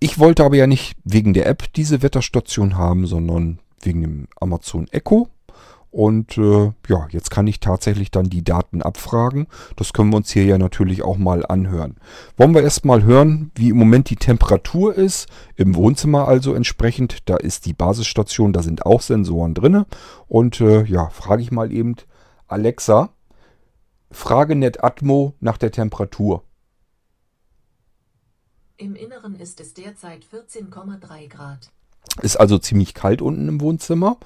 Ich 0.00 0.18
wollte 0.18 0.44
aber 0.44 0.56
ja 0.56 0.66
nicht 0.66 0.96
wegen 1.04 1.34
der 1.34 1.46
App 1.46 1.72
diese 1.74 2.02
Wetterstation 2.02 2.76
haben, 2.76 3.06
sondern 3.06 3.58
wegen 3.82 4.00
dem 4.00 4.28
Amazon 4.40 4.88
Echo. 4.90 5.28
Und 5.94 6.38
äh, 6.38 6.72
ja, 6.88 7.06
jetzt 7.10 7.30
kann 7.30 7.46
ich 7.46 7.60
tatsächlich 7.60 8.10
dann 8.10 8.28
die 8.28 8.42
Daten 8.42 8.82
abfragen. 8.82 9.46
Das 9.76 9.92
können 9.92 10.10
wir 10.10 10.16
uns 10.16 10.32
hier 10.32 10.44
ja 10.44 10.58
natürlich 10.58 11.04
auch 11.04 11.18
mal 11.18 11.46
anhören. 11.46 11.98
Wollen 12.36 12.52
wir 12.52 12.64
erstmal 12.64 13.04
hören, 13.04 13.52
wie 13.54 13.68
im 13.68 13.76
Moment 13.76 14.10
die 14.10 14.16
Temperatur 14.16 14.96
ist. 14.96 15.28
Im 15.54 15.76
Wohnzimmer 15.76 16.26
also 16.26 16.52
entsprechend. 16.52 17.28
Da 17.28 17.36
ist 17.36 17.64
die 17.64 17.74
Basisstation, 17.74 18.52
da 18.52 18.60
sind 18.64 18.84
auch 18.84 19.02
Sensoren 19.02 19.54
drin. 19.54 19.84
Und 20.26 20.60
äh, 20.60 20.82
ja, 20.82 21.10
frage 21.10 21.42
ich 21.42 21.52
mal 21.52 21.70
eben 21.70 21.94
Alexa, 22.48 23.10
frage 24.10 24.56
NetAtmo 24.56 25.34
nach 25.38 25.58
der 25.58 25.70
Temperatur. 25.70 26.42
Im 28.78 28.96
Inneren 28.96 29.36
ist 29.36 29.60
es 29.60 29.74
derzeit 29.74 30.24
14,3 30.24 31.28
Grad. 31.28 31.70
Ist 32.22 32.36
also 32.36 32.58
ziemlich 32.58 32.94
kalt 32.94 33.22
unten 33.22 33.48
im 33.48 33.60
Wohnzimmer. 33.60 34.18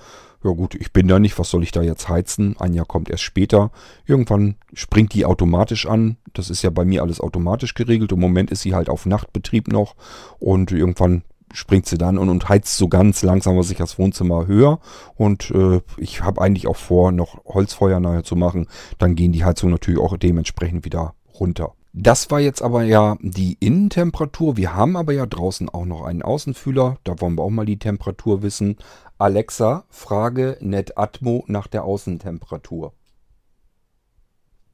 Ja 0.44 0.52
gut, 0.52 0.76
ich 0.76 0.92
bin 0.92 1.08
da 1.08 1.18
nicht, 1.18 1.38
was 1.38 1.50
soll 1.50 1.64
ich 1.64 1.72
da 1.72 1.82
jetzt 1.82 2.08
heizen? 2.08 2.54
Anja 2.58 2.84
kommt 2.84 3.10
erst 3.10 3.24
später. 3.24 3.72
Irgendwann 4.06 4.54
springt 4.72 5.12
die 5.14 5.24
automatisch 5.24 5.86
an. 5.86 6.16
Das 6.32 6.48
ist 6.48 6.62
ja 6.62 6.70
bei 6.70 6.84
mir 6.84 7.02
alles 7.02 7.20
automatisch 7.20 7.74
geregelt. 7.74 8.12
Im 8.12 8.20
Moment 8.20 8.52
ist 8.52 8.62
sie 8.62 8.74
halt 8.74 8.88
auf 8.88 9.04
Nachtbetrieb 9.04 9.66
noch 9.68 9.96
und 10.38 10.70
irgendwann 10.70 11.22
springt 11.52 11.86
sie 11.86 11.98
dann 11.98 12.18
und, 12.18 12.28
und 12.28 12.48
heizt 12.48 12.76
so 12.76 12.88
ganz 12.88 13.22
langsam 13.22 13.60
sich 13.62 13.78
das 13.78 13.98
Wohnzimmer 13.98 14.46
höher. 14.46 14.78
Und 15.16 15.50
äh, 15.50 15.80
ich 15.96 16.22
habe 16.22 16.40
eigentlich 16.40 16.68
auch 16.68 16.76
vor, 16.76 17.10
noch 17.10 17.44
Holzfeuer 17.44 17.98
nachher 17.98 18.22
zu 18.22 18.36
machen. 18.36 18.68
Dann 18.98 19.16
gehen 19.16 19.32
die 19.32 19.44
Heizungen 19.44 19.72
natürlich 19.72 20.00
auch 20.00 20.16
dementsprechend 20.16 20.84
wieder 20.84 21.14
runter. 21.40 21.74
Das 21.92 22.30
war 22.30 22.40
jetzt 22.40 22.62
aber 22.62 22.82
ja 22.82 23.16
die 23.20 23.56
Innentemperatur. 23.60 24.56
Wir 24.56 24.74
haben 24.74 24.96
aber 24.96 25.12
ja 25.12 25.26
draußen 25.26 25.68
auch 25.68 25.84
noch 25.84 26.02
einen 26.02 26.22
Außenfühler. 26.22 26.98
Da 27.04 27.20
wollen 27.20 27.36
wir 27.36 27.42
auch 27.42 27.50
mal 27.50 27.66
die 27.66 27.78
Temperatur 27.78 28.42
wissen. 28.42 28.76
Alexa, 29.18 29.84
frage 29.88 30.58
NetAtmo 30.60 31.44
nach 31.48 31.66
der 31.66 31.84
Außentemperatur. 31.84 32.92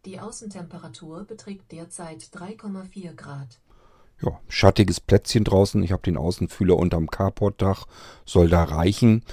Die 0.04 0.20
Außentemperatur 0.20 1.24
beträgt 1.24 1.72
derzeit 1.72 2.18
3,4 2.24 3.14
Grad. 3.14 3.60
Ja, 4.20 4.38
schattiges 4.48 5.00
Plätzchen 5.00 5.44
draußen. 5.44 5.82
Ich 5.82 5.92
habe 5.92 6.02
den 6.02 6.16
Außenfühler 6.16 6.76
unterm 6.76 7.08
Carportdach. 7.08 7.86
Soll 8.26 8.48
da 8.50 8.64
reichen. 8.64 9.24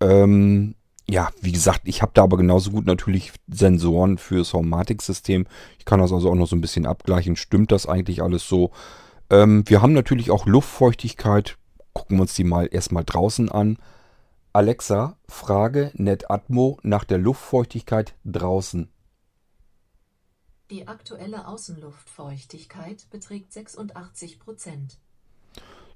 Ähm, 0.00 0.76
ja, 1.10 1.30
wie 1.40 1.52
gesagt, 1.52 1.82
ich 1.84 2.02
habe 2.02 2.12
da 2.14 2.22
aber 2.22 2.36
genauso 2.36 2.70
gut 2.70 2.86
natürlich 2.86 3.32
Sensoren 3.48 4.16
fürs 4.18 4.52
Homematic-System. 4.52 5.46
Ich 5.78 5.84
kann 5.84 6.00
das 6.00 6.12
also 6.12 6.30
auch 6.30 6.34
noch 6.34 6.46
so 6.46 6.54
ein 6.54 6.60
bisschen 6.60 6.86
abgleichen. 6.86 7.36
Stimmt 7.36 7.72
das 7.72 7.86
eigentlich 7.86 8.22
alles 8.22 8.48
so? 8.48 8.70
Ähm, 9.28 9.64
wir 9.66 9.82
haben 9.82 9.92
natürlich 9.92 10.30
auch 10.30 10.46
Luftfeuchtigkeit. 10.46 11.56
Gucken 11.92 12.18
wir 12.18 12.22
uns 12.22 12.34
die 12.34 12.44
mal 12.44 12.68
erstmal 12.70 13.04
draußen 13.04 13.50
an. 13.50 13.78
Alexa, 14.52 15.16
frage 15.28 15.90
NetAtmo 15.94 16.78
nach 16.82 17.04
der 17.04 17.18
Luftfeuchtigkeit 17.18 18.14
draußen. 18.24 18.88
Die 20.70 20.86
aktuelle 20.86 21.48
Außenluftfeuchtigkeit 21.48 23.08
beträgt 23.10 23.52
86 23.52 24.38
Prozent. 24.38 24.98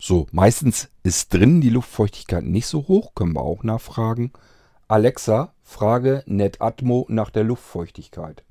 So, 0.00 0.26
meistens 0.32 0.88
ist 1.04 1.32
drinnen 1.32 1.60
die 1.60 1.70
Luftfeuchtigkeit 1.70 2.44
nicht 2.44 2.66
so 2.66 2.88
hoch, 2.88 3.14
können 3.14 3.34
wir 3.34 3.42
auch 3.42 3.62
nachfragen. 3.62 4.32
Alexa, 4.94 5.52
frage 5.64 6.22
NetAtmo 6.26 7.04
nach 7.08 7.30
der 7.30 7.42
Luftfeuchtigkeit. 7.42 8.44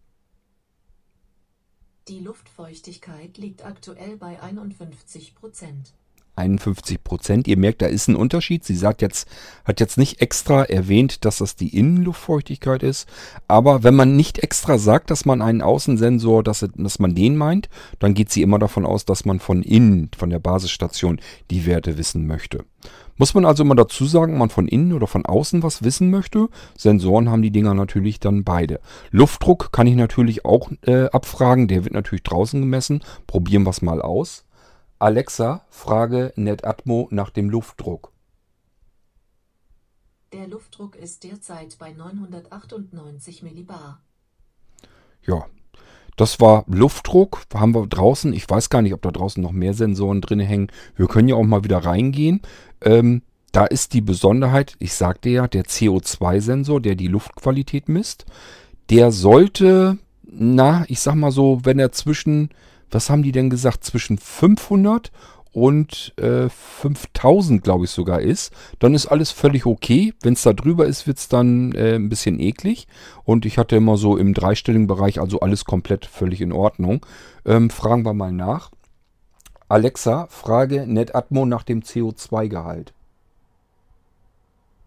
Die 2.10 2.20
Luftfeuchtigkeit 2.20 3.38
liegt 3.38 3.64
aktuell 3.64 4.18
bei 4.18 4.42
51 4.42 5.36
Prozent. 5.36 5.94
51 6.36 7.02
Prozent. 7.02 7.48
Ihr 7.48 7.58
merkt, 7.58 7.82
da 7.82 7.86
ist 7.86 8.10
ein 8.10 8.18
Unterschied. 8.18 8.66
Sie 8.66 8.76
sagt 8.76 9.02
jetzt, 9.02 9.26
hat 9.64 9.80
jetzt 9.80 9.98
nicht 9.98 10.20
extra 10.20 10.64
erwähnt, 10.64 11.24
dass 11.24 11.38
das 11.38 11.56
die 11.56 11.78
Innenluftfeuchtigkeit 11.78 12.84
ist. 12.84 13.08
Aber 13.48 13.84
wenn 13.84 13.96
man 13.96 14.18
nicht 14.18 14.40
extra 14.40 14.78
sagt, 14.78 15.12
dass 15.12 15.24
man 15.24 15.42
einen 15.42 15.62
Außensensor, 15.62 16.44
dass, 16.44 16.68
dass 16.76 17.00
man 17.00 17.16
den 17.16 17.38
meint, 17.38 17.70
dann 18.00 18.16
geht 18.16 18.32
sie 18.32 18.42
immer 18.42 18.60
davon 18.60 18.86
aus, 18.86 19.06
dass 19.06 19.24
man 19.24 19.40
von 19.40 19.62
innen, 19.62 20.10
von 20.18 20.30
der 20.30 20.40
Basisstation, 20.40 21.22
die 21.52 21.66
Werte 21.66 21.98
wissen 21.98 22.28
möchte. 22.28 22.66
Muss 23.18 23.34
man 23.34 23.46
also 23.46 23.64
immer 23.64 23.76
dazu 23.76 24.06
sagen, 24.06 24.38
man 24.38 24.50
von 24.50 24.68
innen 24.68 24.94
oder 24.94 25.08
von 25.08 25.26
außen 25.26 25.64
was 25.64 25.84
wissen 25.84 26.10
möchte. 26.10 26.50
Sensoren 26.78 27.30
haben 27.30 27.42
die 27.42 27.52
Dinger 27.52 27.74
natürlich 27.74 28.20
dann 28.20 28.44
beide. 28.44 28.80
Luftdruck 29.12 29.72
kann 29.72 29.88
ich 29.88 29.96
natürlich 29.96 30.46
auch 30.46 30.72
äh, 30.82 31.06
abfragen. 31.06 31.68
Der 31.68 31.84
wird 31.84 31.94
natürlich 31.94 32.24
draußen 32.24 32.60
gemessen. 32.60 33.04
Probieren 33.28 33.64
wir 33.64 33.70
es 33.70 33.82
mal 33.82 34.02
aus. 34.02 34.46
Alexa, 35.00 35.66
frage 35.70 36.34
NetAtmo 36.36 37.08
nach 37.12 37.30
dem 37.30 37.50
Luftdruck. 37.50 38.12
Der 40.32 40.48
Luftdruck 40.48 40.96
ist 40.96 41.24
derzeit 41.24 41.78
bei 41.78 41.92
998 41.92 43.44
Millibar. 43.44 44.02
Ja, 45.22 45.46
das 46.16 46.40
war 46.40 46.66
Luftdruck. 46.68 47.44
Haben 47.54 47.76
wir 47.76 47.88
draußen. 47.88 48.34
Ich 48.34 48.50
weiß 48.50 48.70
gar 48.70 48.82
nicht, 48.82 48.94
ob 48.94 49.02
da 49.02 49.12
draußen 49.12 49.42
noch 49.42 49.52
mehr 49.52 49.74
Sensoren 49.74 50.22
drin 50.22 50.40
hängen. 50.40 50.68
Wir 50.96 51.08
können 51.08 51.28
ja 51.28 51.36
auch 51.36 51.44
mal 51.44 51.64
wieder 51.64 51.80
reingehen. 51.80 52.42
Ähm, 52.82 53.24
da 53.52 53.66
ist 53.66 53.94
die 53.94 54.02
Besonderheit, 54.02 54.76
ich 54.80 54.94
sagte 54.96 55.30
ja, 55.30 55.48
der 55.48 55.66
CO2-Sensor, 55.66 56.82
der 56.82 56.96
die 56.96 57.08
Luftqualität 57.08 57.88
misst, 57.88 58.26
der 58.90 59.12
sollte, 59.12 60.00
na, 60.24 60.86
ich 60.88 61.00
sag 61.00 61.16
mal 61.16 61.32
so, 61.32 61.60
wenn 61.64 61.78
er 61.78 61.92
zwischen 61.92 62.50
was 62.94 63.10
haben 63.10 63.24
die 63.24 63.32
denn 63.32 63.50
gesagt, 63.50 63.84
zwischen 63.84 64.18
500 64.18 65.12
und 65.54 66.14
äh, 66.18 66.50
5000, 66.50 67.64
glaube 67.64 67.86
ich 67.86 67.92
sogar 67.92 68.22
ist, 68.22 68.52
dann 68.80 68.94
ist 68.94 69.06
alles 69.06 69.32
völlig 69.32 69.66
okay. 69.66 70.14
Wenn 70.22 70.34
es 70.34 70.42
da 70.42 70.52
drüber 70.52 70.88
ist, 70.88 71.08
wird 71.08 71.20
es 71.20 71.30
dann 71.30 71.74
äh, 71.74 71.96
ein 71.96 72.10
bisschen 72.10 72.40
eklig. 72.40 72.88
Und 73.24 73.46
ich 73.46 73.58
hatte 73.58 73.76
immer 73.76 73.96
so 73.96 74.18
im 74.18 74.34
dreistelligen 74.34 74.88
Bereich, 74.88 75.22
also 75.22 75.40
alles 75.40 75.66
komplett 75.66 76.06
völlig 76.06 76.42
in 76.42 76.52
Ordnung. 76.52 77.06
Ähm, 77.46 77.70
fragen 77.70 78.04
wir 78.04 78.14
mal 78.14 78.32
nach. 78.32 78.72
Alexa, 79.70 80.28
frage 80.28 80.86
NetAtmo 80.88 81.46
nach 81.46 81.64
dem 81.64 81.82
CO2-Gehalt. 81.82 82.94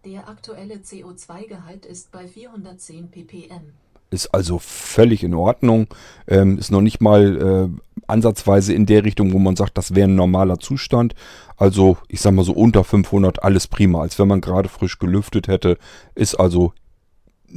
Der 0.05 0.29
aktuelle 0.29 0.77
CO2-Gehalt 0.77 1.87
ist 1.87 2.13
bei 2.13 2.29
410 2.29 3.11
ppm. 3.11 3.73
Ist 4.11 4.29
also 4.29 4.59
völlig 4.59 5.25
in 5.25 5.35
Ordnung. 5.35 5.89
Ähm, 6.29 6.59
ist 6.59 6.71
noch 6.71 6.81
nicht 6.81 7.01
mal 7.01 7.71
äh, 7.71 8.03
ansatzweise 8.07 8.73
in 8.73 8.87
der 8.87 9.05
Richtung, 9.05 9.33
wo 9.33 9.39
man 9.39 9.57
sagt, 9.57 9.77
das 9.77 9.95
wäre 9.95 10.09
ein 10.09 10.15
normaler 10.15 10.59
Zustand. 10.59 11.15
Also 11.57 11.97
ich 12.09 12.21
sag 12.21 12.33
mal 12.33 12.45
so 12.45 12.53
unter 12.53 12.85
500 12.85 13.43
alles 13.43 13.67
prima, 13.67 14.03
als 14.03 14.19
wenn 14.19 14.29
man 14.29 14.41
gerade 14.41 14.69
frisch 14.69 14.99
gelüftet 14.99 15.49
hätte. 15.49 15.79
Ist 16.15 16.37
also 16.37 16.73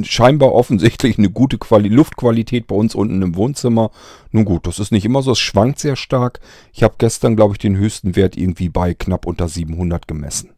scheinbar 0.01 0.53
offensichtlich 0.53 1.17
eine 1.17 1.29
gute 1.29 1.57
Quali 1.57 1.89
Luftqualität 1.89 2.67
bei 2.67 2.75
uns 2.75 2.95
unten 2.95 3.21
im 3.21 3.35
Wohnzimmer. 3.35 3.91
Nun 4.31 4.45
gut, 4.45 4.67
das 4.67 4.79
ist 4.79 4.91
nicht 4.91 5.05
immer 5.05 5.21
so, 5.21 5.31
es 5.31 5.39
schwankt 5.39 5.79
sehr 5.79 5.95
stark. 5.95 6.39
Ich 6.73 6.83
habe 6.83 6.95
gestern, 6.97 7.35
glaube 7.35 7.53
ich, 7.53 7.59
den 7.59 7.77
höchsten 7.77 8.15
Wert 8.15 8.37
irgendwie 8.37 8.69
bei 8.69 8.93
knapp 8.93 9.25
unter 9.25 9.47
700 9.47 10.07
gemessen. 10.07 10.51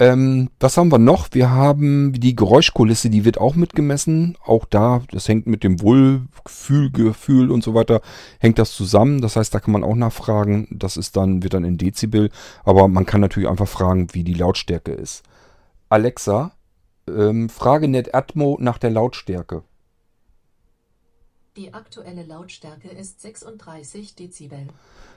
Ähm, 0.00 0.50
was 0.60 0.76
haben 0.76 0.92
wir 0.92 0.98
noch? 0.98 1.28
Wir 1.32 1.50
haben 1.50 2.12
die 2.12 2.36
Geräuschkulisse, 2.36 3.10
die 3.10 3.24
wird 3.24 3.38
auch 3.38 3.56
mitgemessen. 3.56 4.38
Auch 4.44 4.64
da, 4.64 5.02
das 5.10 5.26
hängt 5.26 5.48
mit 5.48 5.64
dem 5.64 5.82
Wohlfühlgefühl 5.82 7.50
und 7.50 7.64
so 7.64 7.74
weiter, 7.74 8.00
hängt 8.38 8.60
das 8.60 8.72
zusammen. 8.72 9.20
Das 9.20 9.34
heißt, 9.34 9.52
da 9.52 9.58
kann 9.58 9.72
man 9.72 9.82
auch 9.82 9.96
nachfragen. 9.96 10.68
Das 10.70 10.96
ist 10.96 11.16
dann, 11.16 11.42
wird 11.42 11.54
dann 11.54 11.64
in 11.64 11.78
Dezibel. 11.78 12.30
Aber 12.64 12.86
man 12.86 13.06
kann 13.06 13.20
natürlich 13.20 13.48
einfach 13.48 13.66
fragen, 13.66 14.06
wie 14.12 14.22
die 14.22 14.34
Lautstärke 14.34 14.92
ist. 14.92 15.24
Alexa, 15.88 16.52
ähm, 17.08 17.48
frage 17.48 17.88
NetAtmo 17.88 18.56
nach 18.60 18.78
der 18.78 18.90
Lautstärke. 18.90 19.62
Die 21.58 21.74
aktuelle 21.74 22.22
Lautstärke 22.22 22.88
ist 22.88 23.20
36 23.20 24.14
Dezibel. 24.14 24.68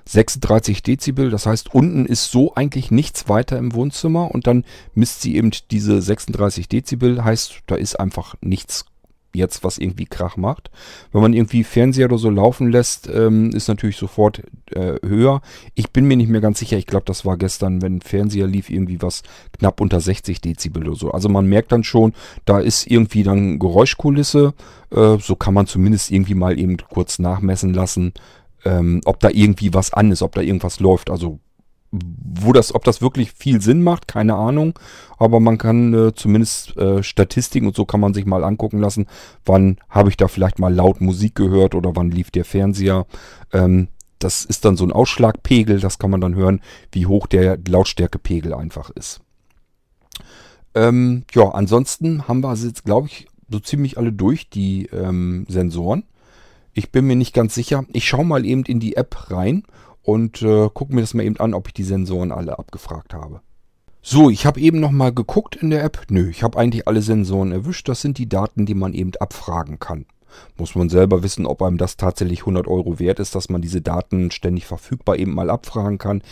36 0.06 0.82
Dezibel, 0.82 1.30
das 1.30 1.45
heißt, 1.45 1.75
unten 1.75 2.08
ist 2.08 2.32
so 2.32 2.56
eigentlich 2.56 2.89
nichts 2.89 3.30
weiter 3.30 3.60
im 3.60 3.75
Wohnzimmer 3.75 4.32
und 4.34 4.47
dann 4.47 4.65
misst 4.95 5.21
sie 5.21 5.36
eben 5.36 5.51
diese 5.69 6.01
36 6.01 6.67
Dezibel, 6.67 7.23
heißt, 7.23 7.60
da 7.67 7.75
ist 7.75 7.99
einfach 7.99 8.34
nichts 8.41 8.86
jetzt, 9.34 9.63
was 9.63 9.78
irgendwie 9.78 10.06
Krach 10.06 10.38
macht. 10.38 10.72
Wenn 11.12 11.22
man 11.22 11.34
irgendwie 11.34 11.63
Fernseher 11.63 12.06
oder 12.06 12.17
so 12.17 12.30
laufen 12.30 12.72
lässt, 12.72 13.10
ähm, 13.10 13.52
ist 13.52 13.67
natürlich 13.67 13.98
sofort 13.98 14.41
äh, 14.72 14.96
höher. 15.06 15.41
Ich 15.76 15.91
bin 15.91 16.06
mir 16.06 16.17
nicht 16.17 16.30
mehr 16.30 16.41
ganz 16.41 16.60
sicher. 16.60 16.78
Ich 16.78 16.88
glaube, 16.88 17.06
das 17.06 17.26
war 17.26 17.38
gestern, 17.38 17.82
wenn 17.82 18.02
Fernseher 18.02 18.48
lief, 18.48 18.70
irgendwie 18.70 19.02
was 19.02 19.24
knapp 19.58 19.82
unter 19.82 20.00
60 20.00 20.41
Dezibel 20.41 20.88
oder 20.88 20.98
so. 20.98 21.12
Also 21.12 21.30
man 21.30 21.46
merkt 21.48 21.72
dann 21.72 21.84
schon, 21.84 22.13
da 22.46 22.60
ist 22.60 22.88
irgendwie 22.88 23.24
dann 23.24 23.60
Geräuschkulisse. 23.60 24.54
Äh, 24.91 25.17
so 25.20 25.36
kann 25.36 25.54
man 25.54 25.67
zumindest 25.67 26.12
irgendwie 26.12 26.36
mal 26.36 26.60
eben 26.60 26.78
kurz 26.78 27.20
nachmessen 27.20 27.74
lassen, 27.74 28.13
ähm, 28.65 29.02
ob 29.06 29.20
da 29.20 29.30
irgendwie 29.30 29.74
was 29.74 29.94
an 29.94 30.12
ist, 30.12 30.22
ob 30.22 30.36
da 30.36 30.41
irgendwas 30.41 30.80
läuft. 30.80 31.10
Also 31.10 31.39
wo 31.91 32.54
das, 32.54 32.73
ob 32.73 32.86
das 32.86 33.01
wirklich 33.01 33.34
viel 33.34 33.62
Sinn 33.62 33.84
macht, 33.84 34.08
keine 34.08 34.36
Ahnung. 34.36 34.80
Aber 35.17 35.39
man 35.39 35.58
kann 35.58 35.93
äh, 35.93 36.13
zumindest 36.13 36.77
äh, 36.77 37.04
Statistiken 37.04 37.67
und 37.67 37.75
so 37.75 37.86
kann 37.86 37.99
man 37.99 38.13
sich 38.13 38.25
mal 38.25 38.43
angucken 38.43 38.80
lassen. 38.80 39.08
Wann 39.45 39.77
habe 39.89 40.10
ich 40.10 40.17
da 40.17 40.27
vielleicht 40.27 40.60
mal 40.60 40.73
laut 40.73 41.01
Musik 41.01 41.36
gehört 41.36 41.75
oder 41.75 41.95
wann 41.95 42.12
lief 42.12 42.32
der 42.32 42.45
Fernseher. 42.45 43.06
Ähm, 43.51 43.89
das 44.19 44.45
ist 44.45 44.65
dann 44.65 44.77
so 44.77 44.86
ein 44.86 44.91
Ausschlagpegel, 44.91 45.80
das 45.80 45.99
kann 45.99 46.12
man 46.12 46.21
dann 46.21 46.36
hören, 46.36 46.62
wie 46.91 47.08
hoch 47.08 47.27
der 47.27 47.58
Lautstärkepegel 47.67 48.54
einfach 48.54 48.89
ist. 48.91 49.19
Ähm, 50.73 51.23
ja, 51.34 51.49
ansonsten 51.49 52.27
haben 52.27 52.41
wir 52.41 52.49
also 52.49 52.67
jetzt, 52.67 52.86
glaube 52.86 53.08
ich, 53.08 53.27
so 53.49 53.60
ziemlich 53.60 53.97
alle 53.97 54.13
durch, 54.13 54.49
die 54.49 54.86
ähm, 54.88 55.45
Sensoren. 55.49 56.04
Ich 56.73 56.91
bin 56.91 57.06
mir 57.06 57.17
nicht 57.17 57.34
ganz 57.34 57.54
sicher. 57.54 57.84
Ich 57.91 58.08
schaue 58.08 58.25
mal 58.25 58.45
eben 58.45 58.63
in 58.63 58.80
die 58.80 58.95
App 58.95 59.30
rein 59.32 59.63
und 60.03 60.41
äh, 60.41 60.69
gucke 60.73 60.93
mir 60.93 61.01
das 61.01 61.13
mal 61.13 61.23
eben 61.23 61.37
an, 61.37 61.53
ob 61.53 61.67
ich 61.67 61.73
die 61.73 61.83
Sensoren 61.83 62.31
alle 62.31 62.57
abgefragt 62.57 63.13
habe. 63.13 63.41
So, 64.03 64.31
ich 64.31 64.47
habe 64.47 64.59
eben 64.59 64.79
noch 64.79 64.91
mal 64.91 65.13
geguckt 65.13 65.55
in 65.55 65.69
der 65.69 65.83
App. 65.83 66.05
Nö, 66.09 66.29
ich 66.29 66.41
habe 66.41 66.57
eigentlich 66.57 66.87
alle 66.87 67.03
Sensoren 67.03 67.51
erwischt. 67.51 67.87
Das 67.87 68.01
sind 68.01 68.17
die 68.17 68.27
Daten, 68.27 68.65
die 68.65 68.73
man 68.73 68.93
eben 68.93 69.11
abfragen 69.19 69.77
kann. 69.77 70.05
Muss 70.57 70.75
man 70.75 70.89
selber 70.89 71.23
wissen, 71.23 71.45
ob 71.45 71.61
einem 71.61 71.77
das 71.77 71.97
tatsächlich 71.97 72.39
100 72.39 72.67
Euro 72.67 72.99
wert 72.99 73.19
ist, 73.19 73.35
dass 73.35 73.49
man 73.49 73.61
diese 73.61 73.81
Daten 73.81 74.31
ständig 74.31 74.65
verfügbar 74.65 75.17
eben 75.17 75.33
mal 75.33 75.49
abfragen 75.49 75.97
kann. 75.97 76.23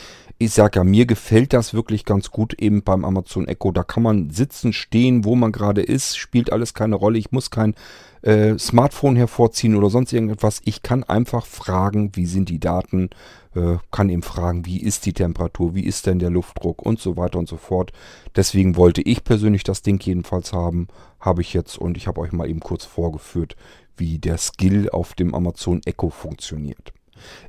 Ich 0.42 0.54
sage 0.54 0.80
ja, 0.80 0.86
mir 0.86 1.06
gefällt 1.06 1.52
das 1.52 1.74
wirklich 1.74 2.06
ganz 2.06 2.32
gut 2.32 2.54
eben 2.54 2.82
beim 2.82 3.04
Amazon 3.04 3.46
Echo. 3.50 3.74
Da 3.74 3.84
kann 3.84 4.04
man 4.04 4.30
sitzen, 4.30 4.72
stehen, 4.72 5.26
wo 5.26 5.36
man 5.36 5.52
gerade 5.52 5.82
ist, 5.82 6.18
spielt 6.18 6.54
alles 6.54 6.74
keine 6.74 6.96
Rolle. 6.96 7.20
Ich 7.20 7.34
muss 7.34 7.52
kein 7.52 7.76
äh, 8.22 8.58
Smartphone 8.58 9.18
hervorziehen 9.18 9.76
oder 9.76 9.90
sonst 9.90 10.14
irgendetwas. 10.14 10.62
Ich 10.64 10.82
kann 10.82 11.04
einfach 11.04 11.46
fragen, 11.46 12.16
wie 12.16 12.26
sind 12.26 12.48
die 12.48 12.62
Daten, 12.62 13.10
äh, 13.54 13.80
kann 13.92 14.08
eben 14.08 14.24
fragen, 14.24 14.66
wie 14.66 14.82
ist 14.82 15.06
die 15.06 15.12
Temperatur, 15.12 15.76
wie 15.76 15.84
ist 15.84 16.06
denn 16.06 16.20
der 16.20 16.30
Luftdruck 16.30 16.82
und 16.84 17.02
so 17.02 17.18
weiter 17.18 17.38
und 17.38 17.50
so 17.50 17.58
fort. 17.58 17.92
Deswegen 18.34 18.78
wollte 18.78 19.02
ich 19.02 19.26
persönlich 19.26 19.66
das 19.66 19.82
Ding 19.82 20.02
jedenfalls 20.02 20.54
haben, 20.54 20.88
habe 21.20 21.42
ich 21.42 21.54
jetzt 21.54 21.78
und 21.78 21.98
ich 21.98 22.08
habe 22.08 22.22
euch 22.22 22.32
mal 22.32 22.50
eben 22.50 22.62
kurz 22.62 22.86
vorgeführt, 22.86 23.58
wie 23.98 24.20
der 24.20 24.38
Skill 24.38 24.90
auf 24.90 25.16
dem 25.16 25.36
Amazon 25.36 25.82
Echo 25.84 26.10
funktioniert. 26.10 26.94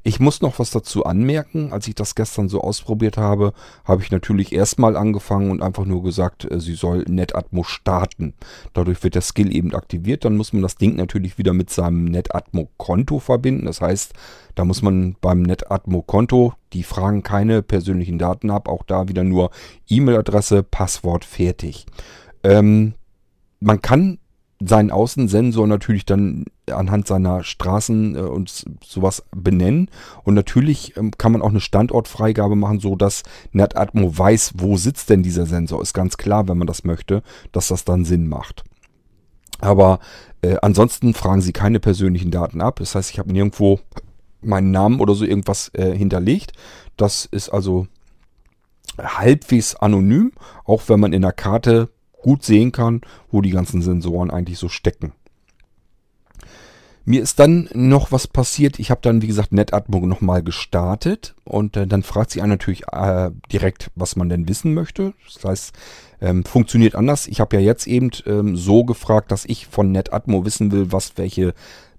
Ich 0.03 0.21
muss 0.21 0.41
noch 0.41 0.59
was 0.59 0.71
dazu 0.71 1.05
anmerken. 1.05 1.73
Als 1.73 1.89
ich 1.89 1.95
das 1.95 2.15
gestern 2.15 2.49
so 2.49 2.61
ausprobiert 2.61 3.17
habe, 3.17 3.53
habe 3.85 4.03
ich 4.03 4.11
natürlich 4.11 4.53
erstmal 4.53 4.97
angefangen 4.97 5.51
und 5.51 5.63
einfach 5.63 5.85
nur 5.85 6.03
gesagt, 6.03 6.51
äh, 6.51 6.61
sie 6.61 6.75
soll 6.75 7.05
NetAtmo 7.09 7.63
starten. 7.63 8.35
Dadurch 8.73 9.03
wird 9.03 9.15
der 9.15 9.23
Skill 9.23 9.55
eben 9.55 9.75
aktiviert. 9.75 10.25
Dann 10.25 10.37
muss 10.37 10.53
man 10.53 10.63
das 10.63 10.77
Ding 10.77 10.97
natürlich 10.97 11.39
wieder 11.39 11.53
mit 11.53 11.71
seinem 11.71 12.05
NetAtmo-Konto 12.05 13.19
verbinden. 13.19 13.67
Das 13.67 13.81
heißt, 13.81 14.13
da 14.55 14.65
muss 14.65 14.83
man 14.83 15.17
beim 15.21 15.43
NetAtmo-Konto, 15.43 16.55
die 16.73 16.83
fragen 16.83 17.23
keine 17.23 17.63
persönlichen 17.63 18.19
Daten 18.19 18.51
ab, 18.51 18.69
auch 18.69 18.83
da 18.85 19.09
wieder 19.09 19.25
nur 19.25 19.51
E-Mail-Adresse, 19.89 20.63
Passwort, 20.63 21.25
fertig. 21.25 21.87
Ähm, 22.43 22.95
man 23.61 23.83
kann 23.83 24.19
seinen 24.63 24.91
Außensensor 24.91 25.67
natürlich 25.67 26.05
dann 26.05 26.45
anhand 26.73 27.07
seiner 27.07 27.43
Straßen 27.43 28.17
äh, 28.17 28.21
und 28.21 28.65
sowas 28.85 29.25
benennen. 29.35 29.91
Und 30.25 30.35
natürlich 30.35 30.97
ähm, 30.97 31.13
kann 31.17 31.33
man 31.33 31.43
auch 31.43 31.51
eine 31.51 31.61
Standortfreigabe 31.61 32.57
machen, 32.57 32.81
so 32.81 32.97
dass 32.97 33.23
NetAtmo 33.53 34.17
weiß, 34.17 34.55
wo 34.57 34.77
sitzt 34.77 35.11
denn 35.11 35.23
dieser 35.23 35.47
Sensor. 35.47 35.83
Ist 35.83 35.95
ganz 35.95 36.17
klar, 36.17 36.49
wenn 36.49 36.59
man 36.59 36.67
das 36.67 36.85
möchte, 36.85 37.23
dass 37.53 37.69
das 37.69 37.85
dann 37.85 38.05
Sinn 38.05 38.29
macht. 38.29 38.65
Aber 39.61 40.01
äh, 40.43 40.57
ansonsten 40.63 41.15
fragen 41.15 41.43
sie 41.43 41.53
keine 41.53 41.81
persönlichen 41.81 42.31
Daten 42.31 42.61
ab. 42.61 42.77
Das 42.79 42.95
heißt, 42.95 43.11
ich 43.11 43.19
habe 43.19 43.33
nirgendwo 43.33 43.81
meinen 44.43 44.71
Namen 44.71 45.01
oder 45.01 45.15
so 45.15 45.25
irgendwas 45.25 45.71
äh, 45.75 45.95
hinterlegt. 45.97 46.53
Das 46.97 47.27
ist 47.27 47.51
also 47.51 47.87
halbwegs 48.99 49.77
anonym, 49.77 50.33
auch 50.65 50.83
wenn 50.89 51.01
man 51.01 51.13
in 51.13 51.23
der 51.23 51.33
Karte 51.33 51.91
gut 52.23 52.43
sehen 52.43 52.73
kann, 52.73 53.01
wo 53.31 53.41
die 53.41 53.51
ganzen 53.51 53.83
Sensoren 53.83 54.31
eigentlich 54.31 54.59
so 54.59 54.69
stecken. 54.69 55.13
Mir 57.05 57.23
ist 57.23 57.39
dann 57.39 57.69
noch 57.73 58.13
was 58.13 58.27
passiert. 58.27 58.79
Ich 58.79 58.91
habe 58.91 59.01
dann, 59.03 59.23
wie 59.23 59.27
gesagt, 59.27 59.53
NetAtmo 59.53 60.01
nochmal 60.07 60.43
gestartet 60.43 61.35
und 61.45 61.77
äh, 61.77 61.87
dann 61.87 62.03
fragt 62.03 62.31
sie 62.31 62.43
einen 62.43 62.51
natürlich 62.51 62.85
äh, 62.93 63.31
direkt, 63.51 63.91
was 63.95 64.17
man 64.17 64.29
denn 64.29 64.49
wissen 64.49 64.75
möchte. 64.75 65.15
Das 65.35 65.45
heißt, 65.45 65.73
ähm, 66.21 66.45
funktioniert 66.45 66.95
anders. 66.95 67.27
Ich 67.27 67.41
habe 67.41 67.57
ja 67.57 67.63
jetzt 67.63 67.87
eben 67.87 68.11
ähm, 68.27 68.57
so 68.57 68.85
gefragt, 68.85 69.33
dass 69.33 69.45
ich 69.47 69.67
von 69.67 69.93
NetAtmo 69.93 70.45
wissen 70.45 70.73
will, 70.73 70.93
was 70.93 71.17
welche 71.17 71.55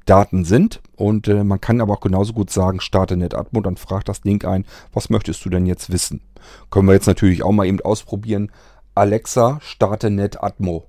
Daten 0.05 0.45
sind. 0.45 0.81
Und 0.95 1.27
äh, 1.27 1.43
man 1.43 1.59
kann 1.59 1.81
aber 1.81 1.93
auch 1.93 2.01
genauso 2.01 2.33
gut 2.33 2.51
sagen, 2.51 2.79
starte 2.79 3.17
NetAtmo, 3.17 3.61
dann 3.61 3.77
fragt 3.77 4.07
das 4.07 4.21
Ding 4.21 4.45
ein, 4.45 4.65
was 4.93 5.09
möchtest 5.09 5.43
du 5.45 5.49
denn 5.49 5.65
jetzt 5.65 5.91
wissen? 5.91 6.21
Können 6.69 6.87
wir 6.87 6.93
jetzt 6.93 7.07
natürlich 7.07 7.43
auch 7.43 7.51
mal 7.51 7.65
eben 7.65 7.81
ausprobieren. 7.81 8.51
Alexa, 8.93 9.59
starte 9.61 10.09
NetAtmo. 10.09 10.87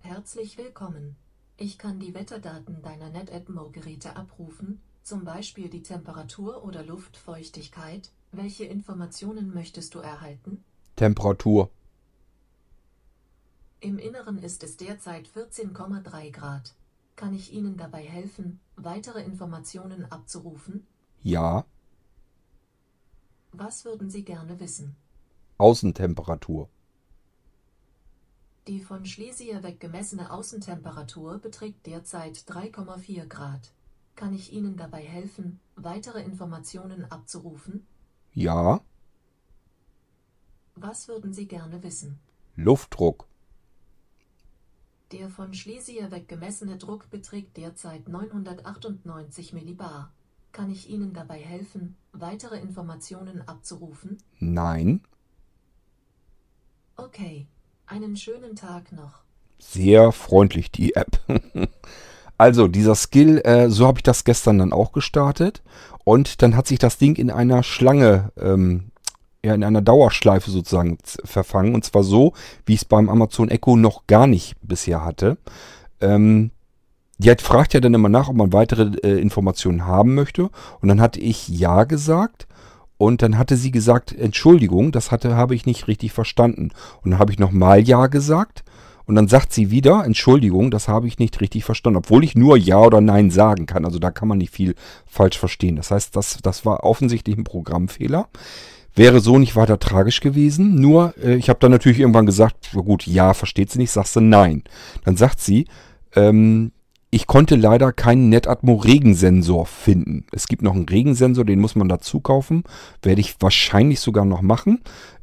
Herzlich 0.00 0.56
willkommen. 0.58 1.16
Ich 1.56 1.78
kann 1.78 2.00
die 2.00 2.14
Wetterdaten 2.14 2.82
deiner 2.82 3.10
NetAtmo-Geräte 3.10 4.16
abrufen, 4.16 4.80
zum 5.04 5.24
Beispiel 5.24 5.68
die 5.68 5.82
Temperatur 5.82 6.64
oder 6.64 6.84
Luftfeuchtigkeit. 6.84 8.10
Welche 8.32 8.64
Informationen 8.64 9.54
möchtest 9.54 9.94
du 9.94 10.00
erhalten? 10.00 10.64
Temperatur. 10.96 11.70
Im 13.78 13.98
Inneren 13.98 14.38
ist 14.38 14.64
es 14.64 14.76
derzeit 14.76 15.28
14,3 15.28 16.32
Grad. 16.32 16.74
Kann 17.14 17.34
ich 17.34 17.52
Ihnen 17.52 17.76
dabei 17.76 18.02
helfen, 18.02 18.58
weitere 18.74 19.22
Informationen 19.22 20.10
abzurufen? 20.10 20.86
Ja. 21.22 21.64
Was 23.52 23.84
würden 23.84 24.10
Sie 24.10 24.24
gerne 24.24 24.58
wissen? 24.58 24.96
Außentemperatur. 25.58 26.68
Die 28.66 28.80
von 28.80 29.04
Schlesier 29.04 29.62
weg 29.62 29.78
gemessene 29.78 30.30
Außentemperatur 30.30 31.38
beträgt 31.38 31.84
derzeit 31.86 32.38
3,4 32.38 33.26
Grad. 33.26 33.74
Kann 34.16 34.32
ich 34.32 34.54
Ihnen 34.54 34.76
dabei 34.76 35.02
helfen, 35.02 35.60
weitere 35.76 36.22
Informationen 36.22 37.04
abzurufen? 37.10 37.86
Ja. 38.32 38.80
Was 40.76 41.08
würden 41.08 41.34
Sie 41.34 41.46
gerne 41.46 41.82
wissen? 41.82 42.18
Luftdruck. 42.56 43.28
Der 45.12 45.28
von 45.28 45.52
Schlesier 45.52 46.10
weg 46.10 46.26
gemessene 46.26 46.78
Druck 46.78 47.10
beträgt 47.10 47.58
derzeit 47.58 48.08
998 48.08 49.52
Millibar. 49.52 50.10
Kann 50.52 50.70
ich 50.70 50.88
Ihnen 50.88 51.12
dabei 51.12 51.38
helfen, 51.38 51.96
weitere 52.12 52.58
Informationen 52.58 53.46
abzurufen? 53.46 54.16
Nein. 54.38 55.02
Okay, 56.96 57.46
einen 57.86 58.16
schönen 58.16 58.56
Tag 58.56 58.92
noch. 58.92 59.22
Sehr 59.58 60.12
freundlich, 60.12 60.70
die 60.70 60.94
App. 60.94 61.20
also, 62.38 62.68
dieser 62.68 62.94
Skill, 62.94 63.40
äh, 63.44 63.70
so 63.70 63.86
habe 63.86 63.98
ich 63.98 64.02
das 64.02 64.24
gestern 64.24 64.58
dann 64.58 64.72
auch 64.72 64.92
gestartet. 64.92 65.62
Und 66.04 66.42
dann 66.42 66.56
hat 66.56 66.66
sich 66.66 66.78
das 66.78 66.98
Ding 66.98 67.16
in 67.16 67.30
einer 67.30 67.62
Schlange, 67.62 68.30
ähm, 68.38 68.90
ja, 69.44 69.54
in 69.54 69.64
einer 69.64 69.82
Dauerschleife 69.82 70.50
sozusagen 70.50 70.98
verfangen. 71.24 71.74
Und 71.74 71.84
zwar 71.84 72.02
so, 72.02 72.34
wie 72.66 72.74
ich 72.74 72.82
es 72.82 72.84
beim 72.84 73.08
Amazon 73.08 73.48
Echo 73.48 73.76
noch 73.76 74.06
gar 74.06 74.26
nicht 74.26 74.56
bisher 74.62 75.04
hatte. 75.04 75.38
Ähm, 76.00 76.50
die 77.18 77.30
hat, 77.30 77.42
fragt 77.42 77.74
ja 77.74 77.80
dann 77.80 77.94
immer 77.94 78.08
nach, 78.08 78.28
ob 78.28 78.36
man 78.36 78.52
weitere 78.52 78.96
äh, 79.02 79.20
Informationen 79.20 79.86
haben 79.86 80.14
möchte. 80.14 80.50
Und 80.80 80.88
dann 80.88 81.00
hatte 81.00 81.20
ich 81.20 81.48
Ja 81.48 81.84
gesagt. 81.84 82.46
Und 83.04 83.20
dann 83.20 83.36
hatte 83.36 83.56
sie 83.56 83.70
gesagt, 83.70 84.12
Entschuldigung, 84.16 84.90
das 84.90 85.10
hatte, 85.10 85.36
habe 85.36 85.54
ich 85.54 85.66
nicht 85.66 85.88
richtig 85.88 86.12
verstanden. 86.12 86.70
Und 87.02 87.10
dann 87.10 87.20
habe 87.20 87.32
ich 87.32 87.38
nochmal 87.38 87.80
Ja 87.80 88.06
gesagt. 88.06 88.64
Und 89.04 89.14
dann 89.16 89.28
sagt 89.28 89.52
sie 89.52 89.70
wieder, 89.70 90.02
Entschuldigung, 90.06 90.70
das 90.70 90.88
habe 90.88 91.06
ich 91.06 91.18
nicht 91.18 91.38
richtig 91.42 91.64
verstanden, 91.64 91.98
obwohl 91.98 92.24
ich 92.24 92.34
nur 92.34 92.56
Ja 92.56 92.78
oder 92.78 93.02
Nein 93.02 93.30
sagen 93.30 93.66
kann. 93.66 93.84
Also 93.84 93.98
da 93.98 94.10
kann 94.10 94.28
man 94.28 94.38
nicht 94.38 94.54
viel 94.54 94.74
falsch 95.04 95.38
verstehen. 95.38 95.76
Das 95.76 95.90
heißt, 95.90 96.16
das, 96.16 96.38
das 96.42 96.64
war 96.64 96.84
offensichtlich 96.84 97.36
ein 97.36 97.44
Programmfehler. 97.44 98.28
Wäre 98.94 99.20
so 99.20 99.38
nicht 99.38 99.54
weiter 99.54 99.78
tragisch 99.78 100.20
gewesen. 100.20 100.80
Nur, 100.80 101.12
äh, 101.22 101.34
ich 101.34 101.50
habe 101.50 101.58
dann 101.58 101.72
natürlich 101.72 102.00
irgendwann 102.00 102.24
gesagt, 102.24 102.70
gut, 102.72 103.06
ja, 103.06 103.34
versteht 103.34 103.70
sie 103.70 103.80
nicht, 103.80 103.90
sagst 103.90 104.16
du 104.16 104.20
nein. 104.20 104.62
Dann 105.04 105.18
sagt 105.18 105.40
sie, 105.40 105.66
ähm, 106.16 106.72
ich 107.14 107.28
konnte 107.28 107.54
leider 107.54 107.92
keinen 107.92 108.28
NetAtmo 108.28 108.74
Regensensor 108.74 109.66
finden. 109.66 110.26
Es 110.32 110.48
gibt 110.48 110.62
noch 110.62 110.74
einen 110.74 110.88
Regensensor, 110.88 111.44
den 111.44 111.60
muss 111.60 111.76
man 111.76 111.88
dazu 111.88 112.18
kaufen. 112.18 112.64
Werde 113.02 113.20
ich 113.20 113.36
wahrscheinlich 113.38 114.00
sogar 114.00 114.24
noch 114.24 114.42
machen. 114.42 114.80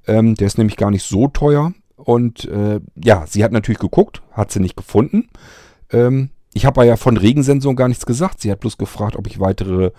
Ähm, 0.07 0.35
der 0.35 0.47
ist 0.47 0.57
nämlich 0.57 0.77
gar 0.77 0.89
nicht 0.89 1.03
so 1.03 1.27
teuer. 1.27 1.73
Und 1.97 2.45
äh, 2.45 2.79
ja, 2.95 3.25
sie 3.27 3.43
hat 3.43 3.51
natürlich 3.51 3.79
geguckt, 3.79 4.23
hat 4.31 4.53
sie 4.53 4.61
nicht 4.61 4.77
gefunden. 4.77 5.27
Ähm, 5.91 6.29
ich 6.53 6.65
habe 6.65 6.85
ja 6.85 6.95
von 6.95 7.17
Regensensoren 7.17 7.75
gar 7.75 7.89
nichts 7.89 8.05
gesagt. 8.05 8.39
Sie 8.39 8.49
hat 8.49 8.61
bloß 8.61 8.77
gefragt, 8.77 9.17
ob 9.17 9.27
ich 9.27 9.41
weitere 9.41 9.91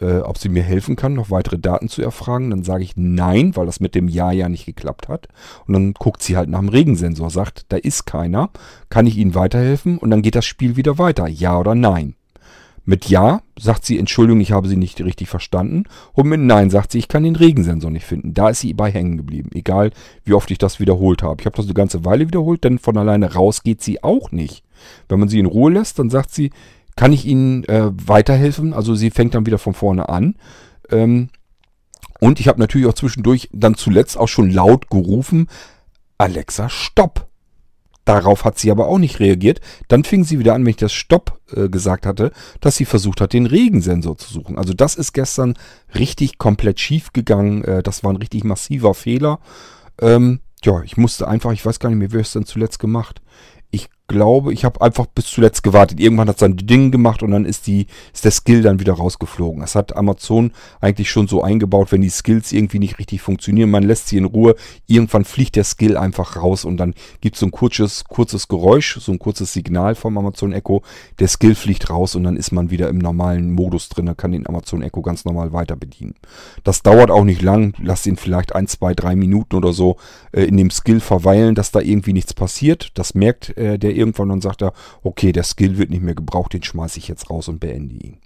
äh, 0.00 0.18
ob 0.18 0.38
sie 0.38 0.48
mir 0.48 0.62
helfen 0.62 0.96
kann, 0.96 1.14
noch 1.14 1.30
weitere 1.30 1.58
Daten 1.58 1.88
zu 1.88 2.02
erfragen. 2.02 2.50
Dann 2.50 2.62
sage 2.62 2.84
ich 2.84 2.96
nein, 2.96 3.56
weil 3.56 3.66
das 3.66 3.80
mit 3.80 3.94
dem 3.94 4.08
Ja 4.08 4.32
ja 4.32 4.48
nicht 4.48 4.66
geklappt 4.66 5.08
hat. 5.08 5.28
Und 5.66 5.74
dann 5.74 5.94
guckt 5.94 6.22
sie 6.22 6.36
halt 6.36 6.48
nach 6.48 6.60
dem 6.60 6.68
Regensensor, 6.68 7.30
sagt, 7.30 7.66
da 7.68 7.76
ist 7.76 8.06
keiner. 8.06 8.50
Kann 8.88 9.06
ich 9.06 9.16
Ihnen 9.16 9.34
weiterhelfen? 9.34 9.98
Und 9.98 10.10
dann 10.10 10.22
geht 10.22 10.34
das 10.34 10.44
Spiel 10.44 10.76
wieder 10.76 10.98
weiter. 10.98 11.28
Ja 11.28 11.58
oder 11.58 11.74
nein. 11.74 12.14
Mit 12.84 13.08
Ja 13.08 13.42
sagt 13.58 13.84
sie, 13.84 13.98
Entschuldigung, 13.98 14.40
ich 14.40 14.52
habe 14.52 14.66
Sie 14.66 14.76
nicht 14.76 15.00
richtig 15.02 15.28
verstanden. 15.28 15.84
Und 16.12 16.28
mit 16.28 16.40
Nein 16.40 16.70
sagt 16.70 16.92
sie, 16.92 16.98
ich 16.98 17.08
kann 17.08 17.22
den 17.22 17.36
Regensensor 17.36 17.90
nicht 17.90 18.06
finden. 18.06 18.32
Da 18.32 18.48
ist 18.48 18.60
sie 18.60 18.72
bei 18.72 18.90
hängen 18.90 19.18
geblieben. 19.18 19.50
Egal, 19.52 19.90
wie 20.24 20.32
oft 20.32 20.50
ich 20.50 20.58
das 20.58 20.80
wiederholt 20.80 21.22
habe. 21.22 21.36
Ich 21.40 21.46
habe 21.46 21.56
das 21.56 21.66
eine 21.66 21.74
ganze 21.74 22.04
Weile 22.04 22.26
wiederholt, 22.26 22.64
denn 22.64 22.78
von 22.78 22.96
alleine 22.96 23.34
raus 23.34 23.62
geht 23.62 23.82
sie 23.82 24.02
auch 24.02 24.32
nicht. 24.32 24.64
Wenn 25.08 25.20
man 25.20 25.28
sie 25.28 25.38
in 25.38 25.46
Ruhe 25.46 25.70
lässt, 25.72 25.98
dann 25.98 26.10
sagt 26.10 26.32
sie, 26.32 26.50
kann 27.00 27.14
ich 27.14 27.24
Ihnen 27.24 27.64
äh, 27.64 27.90
weiterhelfen? 27.94 28.74
Also 28.74 28.94
sie 28.94 29.10
fängt 29.10 29.34
dann 29.34 29.46
wieder 29.46 29.56
von 29.56 29.72
vorne 29.72 30.10
an. 30.10 30.34
Ähm, 30.90 31.30
und 32.20 32.40
ich 32.40 32.46
habe 32.46 32.60
natürlich 32.60 32.86
auch 32.86 32.92
zwischendurch 32.92 33.48
dann 33.54 33.74
zuletzt 33.74 34.18
auch 34.18 34.28
schon 34.28 34.50
laut 34.50 34.90
gerufen, 34.90 35.48
Alexa, 36.18 36.68
stopp. 36.68 37.26
Darauf 38.04 38.44
hat 38.44 38.58
sie 38.58 38.70
aber 38.70 38.86
auch 38.86 38.98
nicht 38.98 39.18
reagiert. 39.18 39.62
Dann 39.88 40.04
fing 40.04 40.24
sie 40.24 40.38
wieder 40.38 40.52
an, 40.52 40.62
wenn 40.62 40.72
ich 40.72 40.76
das 40.76 40.92
Stopp 40.92 41.40
äh, 41.56 41.70
gesagt 41.70 42.04
hatte, 42.04 42.32
dass 42.60 42.76
sie 42.76 42.84
versucht 42.84 43.22
hat, 43.22 43.32
den 43.32 43.46
Regensensor 43.46 44.18
zu 44.18 44.30
suchen. 44.30 44.58
Also 44.58 44.74
das 44.74 44.94
ist 44.94 45.14
gestern 45.14 45.54
richtig 45.94 46.36
komplett 46.36 46.80
schief 46.80 47.14
gegangen. 47.14 47.64
Äh, 47.64 47.82
das 47.82 48.04
war 48.04 48.12
ein 48.12 48.16
richtig 48.16 48.44
massiver 48.44 48.92
Fehler. 48.92 49.40
Ähm, 50.02 50.40
ja, 50.62 50.82
ich 50.82 50.98
musste 50.98 51.26
einfach, 51.28 51.52
ich 51.52 51.64
weiß 51.64 51.80
gar 51.80 51.88
nicht 51.88 51.98
mehr, 51.98 52.12
wer 52.12 52.20
es 52.20 52.34
denn 52.34 52.44
zuletzt 52.44 52.78
gemacht 52.78 53.22
glaube, 54.10 54.52
ich 54.52 54.64
habe 54.64 54.80
einfach 54.80 55.06
bis 55.06 55.26
zuletzt 55.26 55.62
gewartet. 55.62 56.00
Irgendwann 56.00 56.28
hat 56.28 56.36
es 56.36 56.40
sein 56.40 56.56
Ding 56.56 56.90
gemacht 56.90 57.22
und 57.22 57.30
dann 57.30 57.44
ist, 57.44 57.66
die, 57.68 57.86
ist 58.12 58.24
der 58.24 58.32
Skill 58.32 58.60
dann 58.60 58.80
wieder 58.80 58.94
rausgeflogen. 58.94 59.60
Das 59.60 59.76
hat 59.76 59.96
Amazon 59.96 60.50
eigentlich 60.80 61.10
schon 61.10 61.28
so 61.28 61.42
eingebaut, 61.42 61.92
wenn 61.92 62.00
die 62.00 62.10
Skills 62.10 62.50
irgendwie 62.50 62.80
nicht 62.80 62.98
richtig 62.98 63.22
funktionieren, 63.22 63.70
man 63.70 63.84
lässt 63.84 64.08
sie 64.08 64.16
in 64.16 64.24
Ruhe, 64.24 64.56
irgendwann 64.88 65.24
fliegt 65.24 65.54
der 65.54 65.64
Skill 65.64 65.96
einfach 65.96 66.36
raus 66.36 66.64
und 66.64 66.76
dann 66.76 66.94
gibt 67.20 67.36
es 67.36 67.40
so 67.40 67.46
ein 67.46 67.52
kurzes, 67.52 68.04
kurzes 68.04 68.48
Geräusch, 68.48 68.98
so 69.00 69.12
ein 69.12 69.20
kurzes 69.20 69.52
Signal 69.52 69.94
vom 69.94 70.18
Amazon 70.18 70.52
Echo. 70.52 70.82
Der 71.20 71.28
Skill 71.28 71.54
fliegt 71.54 71.88
raus 71.88 72.16
und 72.16 72.24
dann 72.24 72.36
ist 72.36 72.50
man 72.50 72.70
wieder 72.70 72.88
im 72.88 72.98
normalen 72.98 73.52
Modus 73.52 73.88
drin, 73.88 74.06
dann 74.06 74.16
kann 74.16 74.32
den 74.32 74.48
Amazon 74.48 74.82
Echo 74.82 75.02
ganz 75.02 75.24
normal 75.24 75.52
weiter 75.52 75.76
bedienen. 75.76 76.14
Das 76.64 76.82
dauert 76.82 77.12
auch 77.12 77.24
nicht 77.24 77.42
lang, 77.42 77.74
lasst 77.80 78.06
ihn 78.06 78.16
vielleicht 78.16 78.56
ein, 78.56 78.66
zwei, 78.66 78.92
drei 78.92 79.14
Minuten 79.14 79.54
oder 79.54 79.72
so 79.72 79.96
äh, 80.32 80.42
in 80.42 80.56
dem 80.56 80.70
Skill 80.70 80.98
verweilen, 80.98 81.54
dass 81.54 81.70
da 81.70 81.80
irgendwie 81.80 82.12
nichts 82.12 82.34
passiert. 82.34 82.90
Das 82.94 83.14
merkt 83.14 83.56
äh, 83.56 83.78
der 83.78 83.94
irgendwann 84.00 84.30
und 84.30 84.42
sagt 84.42 84.62
er, 84.62 84.72
okay, 85.02 85.30
der 85.30 85.44
Skill 85.44 85.78
wird 85.78 85.90
nicht 85.90 86.02
mehr 86.02 86.14
gebraucht, 86.14 86.52
den 86.52 86.62
schmeiße 86.62 86.98
ich 86.98 87.06
jetzt 87.06 87.30
raus 87.30 87.48
und 87.48 87.60
beende 87.60 87.94
ihn. 87.94 88.18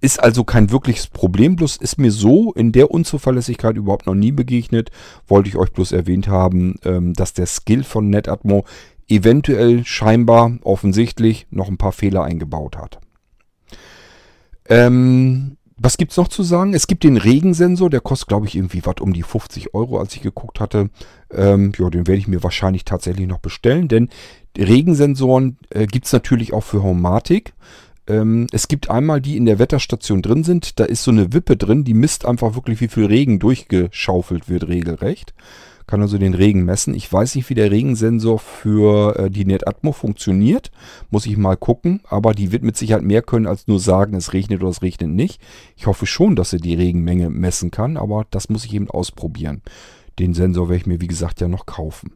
Ist 0.00 0.22
also 0.22 0.44
kein 0.44 0.70
wirkliches 0.70 1.08
Problem, 1.08 1.56
bloß 1.56 1.76
ist 1.76 1.98
mir 1.98 2.12
so 2.12 2.52
in 2.52 2.72
der 2.72 2.90
Unzuverlässigkeit 2.90 3.76
überhaupt 3.76 4.06
noch 4.06 4.14
nie 4.14 4.32
begegnet. 4.32 4.90
Wollte 5.26 5.48
ich 5.48 5.56
euch 5.56 5.72
bloß 5.72 5.92
erwähnt 5.92 6.28
haben, 6.28 6.76
ähm, 6.84 7.14
dass 7.14 7.32
der 7.32 7.46
Skill 7.46 7.82
von 7.82 8.08
NetAtmo 8.08 8.64
eventuell 9.08 9.84
scheinbar 9.84 10.58
offensichtlich 10.62 11.46
noch 11.50 11.68
ein 11.68 11.78
paar 11.78 11.92
Fehler 11.92 12.22
eingebaut 12.22 12.76
hat. 12.76 13.00
Ähm, 14.68 15.56
was 15.82 15.96
gibt's 15.96 16.18
noch 16.18 16.28
zu 16.28 16.42
sagen? 16.42 16.74
Es 16.74 16.86
gibt 16.86 17.04
den 17.04 17.16
Regensensor, 17.16 17.88
der 17.88 18.00
kostet, 18.00 18.28
glaube 18.28 18.46
ich, 18.46 18.54
irgendwie 18.54 18.84
was 18.84 18.96
um 19.00 19.14
die 19.14 19.22
50 19.22 19.74
Euro, 19.74 19.98
als 19.98 20.14
ich 20.14 20.20
geguckt 20.20 20.60
hatte. 20.60 20.90
Ähm, 21.32 21.72
ja, 21.78 21.88
den 21.88 22.06
werde 22.06 22.18
ich 22.18 22.28
mir 22.28 22.42
wahrscheinlich 22.42 22.84
tatsächlich 22.84 23.26
noch 23.26 23.38
bestellen, 23.38 23.88
denn 23.88 24.10
Regensensoren 24.58 25.56
äh, 25.70 25.86
gibt's 25.86 26.12
natürlich 26.12 26.52
auch 26.52 26.64
für 26.64 26.82
Homatic. 26.82 27.54
Ähm, 28.06 28.46
es 28.52 28.68
gibt 28.68 28.90
einmal 28.90 29.22
die 29.22 29.38
in 29.38 29.46
der 29.46 29.58
Wetterstation 29.58 30.20
drin 30.20 30.44
sind, 30.44 30.78
da 30.78 30.84
ist 30.84 31.02
so 31.02 31.12
eine 31.12 31.32
Wippe 31.32 31.56
drin, 31.56 31.84
die 31.84 31.94
misst 31.94 32.26
einfach 32.26 32.54
wirklich, 32.54 32.82
wie 32.82 32.88
viel 32.88 33.06
Regen 33.06 33.38
durchgeschaufelt 33.38 34.50
wird, 34.50 34.68
regelrecht 34.68 35.32
kann 35.90 36.00
also 36.00 36.16
den 36.16 36.34
Regen 36.34 36.64
messen. 36.64 36.94
Ich 36.94 37.12
weiß 37.12 37.34
nicht, 37.34 37.50
wie 37.50 37.54
der 37.54 37.70
Regensensor 37.70 38.38
für 38.38 39.18
äh, 39.18 39.30
die 39.30 39.44
NetAtmo 39.44 39.92
funktioniert. 39.92 40.70
Muss 41.10 41.26
ich 41.26 41.36
mal 41.36 41.56
gucken. 41.56 42.00
Aber 42.08 42.32
die 42.32 42.52
wird 42.52 42.62
mit 42.62 42.76
Sicherheit 42.76 43.02
mehr 43.02 43.22
können, 43.22 43.46
als 43.46 43.66
nur 43.66 43.80
sagen, 43.80 44.14
es 44.14 44.32
regnet 44.32 44.60
oder 44.62 44.70
es 44.70 44.82
regnet 44.82 45.10
nicht. 45.10 45.42
Ich 45.76 45.86
hoffe 45.86 46.06
schon, 46.06 46.36
dass 46.36 46.50
sie 46.50 46.58
die 46.58 46.74
Regenmenge 46.74 47.28
messen 47.28 47.70
kann. 47.70 47.96
Aber 47.96 48.24
das 48.30 48.48
muss 48.48 48.64
ich 48.64 48.72
eben 48.72 48.88
ausprobieren. 48.88 49.62
Den 50.18 50.32
Sensor 50.32 50.68
werde 50.68 50.80
ich 50.80 50.86
mir, 50.86 51.00
wie 51.00 51.08
gesagt, 51.08 51.40
ja 51.40 51.48
noch 51.48 51.66
kaufen. 51.66 52.12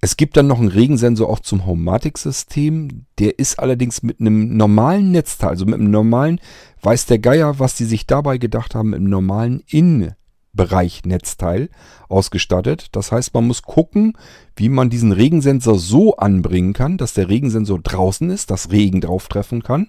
Es 0.00 0.16
gibt 0.16 0.36
dann 0.36 0.46
noch 0.46 0.58
einen 0.58 0.68
Regensensor 0.68 1.28
auch 1.28 1.40
zum 1.40 1.66
Homematic-System. 1.66 3.06
Der 3.18 3.38
ist 3.38 3.58
allerdings 3.58 4.02
mit 4.02 4.20
einem 4.20 4.56
normalen 4.56 5.12
Netzteil, 5.12 5.50
also 5.50 5.66
mit 5.66 5.74
einem 5.74 5.90
normalen, 5.90 6.40
weiß 6.82 7.06
der 7.06 7.18
Geier, 7.18 7.58
was 7.58 7.76
die 7.76 7.84
sich 7.84 8.06
dabei 8.06 8.38
gedacht 8.38 8.74
haben, 8.74 8.90
mit 8.90 8.98
einem 8.98 9.10
normalen 9.10 9.62
In- 9.68 10.12
Bereich 10.52 11.04
Netzteil 11.04 11.68
ausgestattet. 12.08 12.88
Das 12.92 13.12
heißt, 13.12 13.32
man 13.34 13.46
muss 13.46 13.62
gucken, 13.62 14.16
wie 14.56 14.68
man 14.68 14.90
diesen 14.90 15.12
Regensensor 15.12 15.78
so 15.78 16.16
anbringen 16.16 16.72
kann, 16.72 16.96
dass 16.96 17.14
der 17.14 17.28
Regensensor 17.28 17.78
draußen 17.78 18.30
ist, 18.30 18.50
dass 18.50 18.70
Regen 18.70 19.00
drauf 19.00 19.28
treffen 19.28 19.62
kann. 19.62 19.88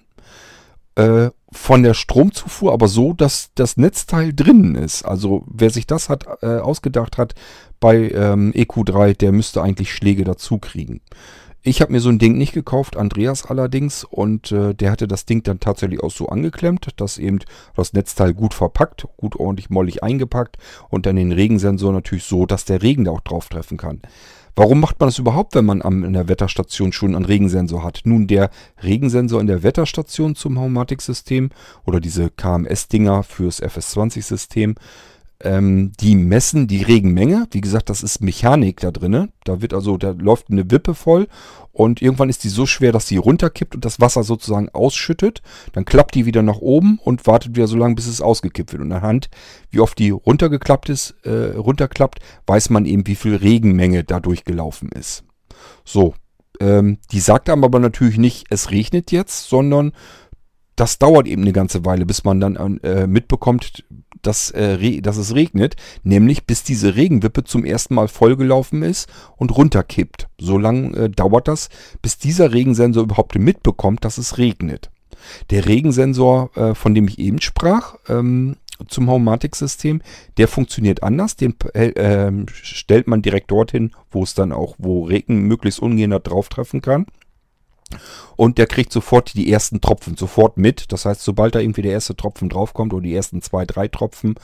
Äh, 0.94 1.30
von 1.50 1.82
der 1.82 1.94
Stromzufuhr 1.94 2.72
aber 2.72 2.86
so, 2.86 3.14
dass 3.14 3.50
das 3.54 3.76
Netzteil 3.76 4.34
drinnen 4.34 4.74
ist. 4.74 5.04
Also 5.04 5.44
wer 5.50 5.70
sich 5.70 5.86
das 5.86 6.08
hat 6.08 6.26
äh, 6.42 6.58
ausgedacht 6.58 7.18
hat 7.18 7.34
bei 7.80 8.10
ähm, 8.10 8.52
EQ3, 8.52 9.16
der 9.16 9.32
müsste 9.32 9.62
eigentlich 9.62 9.92
Schläge 9.92 10.24
dazu 10.24 10.58
kriegen. 10.58 11.00
Ich 11.64 11.80
habe 11.80 11.92
mir 11.92 12.00
so 12.00 12.08
ein 12.08 12.18
Ding 12.18 12.36
nicht 12.36 12.54
gekauft, 12.54 12.96
Andreas 12.96 13.46
allerdings, 13.46 14.02
und 14.02 14.50
äh, 14.50 14.74
der 14.74 14.90
hatte 14.90 15.06
das 15.06 15.26
Ding 15.26 15.44
dann 15.44 15.60
tatsächlich 15.60 16.02
auch 16.02 16.10
so 16.10 16.26
angeklemmt, 16.26 16.88
dass 16.96 17.18
eben 17.18 17.38
das 17.76 17.92
Netzteil 17.92 18.34
gut 18.34 18.52
verpackt, 18.52 19.06
gut 19.16 19.36
ordentlich 19.36 19.70
mollig 19.70 20.02
eingepackt 20.02 20.56
und 20.90 21.06
dann 21.06 21.14
den 21.14 21.30
Regensensor 21.30 21.92
natürlich 21.92 22.24
so, 22.24 22.46
dass 22.46 22.64
der 22.64 22.82
Regen 22.82 23.04
da 23.04 23.12
auch 23.12 23.20
drauf 23.20 23.48
treffen 23.48 23.76
kann. 23.76 24.02
Warum 24.56 24.80
macht 24.80 24.98
man 24.98 25.06
das 25.06 25.20
überhaupt, 25.20 25.54
wenn 25.54 25.64
man 25.64 25.82
am, 25.82 26.02
in 26.02 26.14
der 26.14 26.28
Wetterstation 26.28 26.92
schon 26.92 27.14
einen 27.14 27.26
Regensensor 27.26 27.84
hat? 27.84 28.00
Nun, 28.04 28.26
der 28.26 28.50
Regensensor 28.82 29.40
in 29.40 29.46
der 29.46 29.62
Wetterstation 29.62 30.34
zum 30.34 30.58
Homematic-System 30.58 31.50
oder 31.86 32.00
diese 32.00 32.28
KMS-Dinger 32.28 33.22
fürs 33.22 33.62
FS20-System, 33.62 34.74
ähm, 35.42 35.92
die 36.00 36.14
messen 36.14 36.66
die 36.66 36.82
Regenmenge. 36.82 37.46
Wie 37.50 37.60
gesagt, 37.60 37.90
das 37.90 38.02
ist 38.02 38.22
Mechanik 38.22 38.80
da 38.80 38.90
drinne. 38.90 39.30
Da 39.44 39.60
wird 39.60 39.74
also, 39.74 39.96
da 39.96 40.10
läuft 40.10 40.50
eine 40.50 40.70
Wippe 40.70 40.94
voll 40.94 41.28
und 41.72 42.02
irgendwann 42.02 42.28
ist 42.28 42.44
die 42.44 42.50
so 42.50 42.66
schwer, 42.66 42.92
dass 42.92 43.08
sie 43.08 43.16
runterkippt 43.16 43.74
und 43.74 43.84
das 43.84 43.98
Wasser 43.98 44.22
sozusagen 44.22 44.68
ausschüttet. 44.68 45.42
Dann 45.72 45.84
klappt 45.84 46.14
die 46.14 46.26
wieder 46.26 46.42
nach 46.42 46.58
oben 46.58 46.98
und 47.02 47.26
wartet 47.26 47.56
wieder 47.56 47.66
so 47.66 47.76
lange, 47.76 47.94
bis 47.94 48.06
es 48.06 48.20
ausgekippt 48.20 48.72
wird. 48.72 48.82
Und 48.82 48.92
anhand, 48.92 49.30
wie 49.70 49.80
oft 49.80 49.98
die 49.98 50.10
runtergeklappt 50.10 50.90
ist, 50.90 51.14
äh, 51.24 51.56
runterklappt, 51.56 52.20
weiß 52.46 52.70
man 52.70 52.84
eben, 52.84 53.06
wie 53.06 53.14
viel 53.14 53.36
Regenmenge 53.36 54.04
da 54.04 54.20
durchgelaufen 54.20 54.90
ist. 54.90 55.24
So, 55.84 56.14
ähm, 56.60 56.98
die 57.10 57.20
sagt 57.20 57.48
einem 57.48 57.64
aber 57.64 57.80
natürlich 57.80 58.18
nicht, 58.18 58.46
es 58.50 58.70
regnet 58.70 59.10
jetzt, 59.10 59.48
sondern 59.48 59.92
das 60.76 60.98
dauert 60.98 61.26
eben 61.26 61.42
eine 61.42 61.52
ganze 61.52 61.84
Weile, 61.84 62.06
bis 62.06 62.24
man 62.24 62.40
dann 62.40 62.78
äh, 62.78 63.06
mitbekommt, 63.06 63.84
dass, 64.22 64.50
äh, 64.52 65.00
dass 65.00 65.16
es 65.16 65.34
regnet, 65.34 65.76
nämlich 66.02 66.46
bis 66.46 66.64
diese 66.64 66.96
Regenwippe 66.96 67.44
zum 67.44 67.64
ersten 67.64 67.94
Mal 67.94 68.08
vollgelaufen 68.08 68.82
ist 68.82 69.08
und 69.36 69.56
runterkippt. 69.56 70.28
So 70.38 70.58
lange 70.58 70.96
äh, 70.96 71.08
dauert 71.10 71.48
das, 71.48 71.68
bis 72.00 72.18
dieser 72.18 72.52
Regensensor 72.52 73.04
überhaupt 73.04 73.34
mitbekommt, 73.36 74.04
dass 74.04 74.18
es 74.18 74.38
regnet. 74.38 74.90
Der 75.50 75.66
Regensensor, 75.66 76.50
äh, 76.56 76.74
von 76.74 76.94
dem 76.94 77.08
ich 77.08 77.18
eben 77.18 77.40
sprach, 77.40 77.96
ähm, 78.08 78.56
zum 78.88 79.08
Homematic-System, 79.08 80.02
der 80.38 80.48
funktioniert 80.48 81.02
anders. 81.02 81.36
Den 81.36 81.54
äh, 81.74 82.32
stellt 82.52 83.06
man 83.06 83.22
direkt 83.22 83.50
dorthin, 83.50 83.92
wo 84.10 84.22
es 84.22 84.34
dann 84.34 84.52
auch, 84.52 84.74
wo 84.78 85.04
Regen 85.04 85.42
möglichst 85.42 85.80
ungehindert 85.80 86.28
drauf 86.28 86.48
treffen 86.48 86.82
kann. 86.82 87.06
Und 88.36 88.58
der 88.58 88.66
kriegt 88.66 88.92
sofort 88.92 89.34
die 89.34 89.50
ersten 89.52 89.80
Tropfen 89.80 90.16
sofort 90.16 90.56
mit. 90.56 90.92
Das 90.92 91.04
heißt, 91.04 91.22
sobald 91.22 91.54
da 91.54 91.60
irgendwie 91.60 91.82
der 91.82 91.92
erste 91.92 92.16
Tropfen 92.16 92.48
draufkommt 92.48 92.92
oder 92.92 93.02
die 93.02 93.14
ersten 93.14 93.42
zwei, 93.42 93.64
drei 93.64 93.88
Tropfen, 93.88 94.34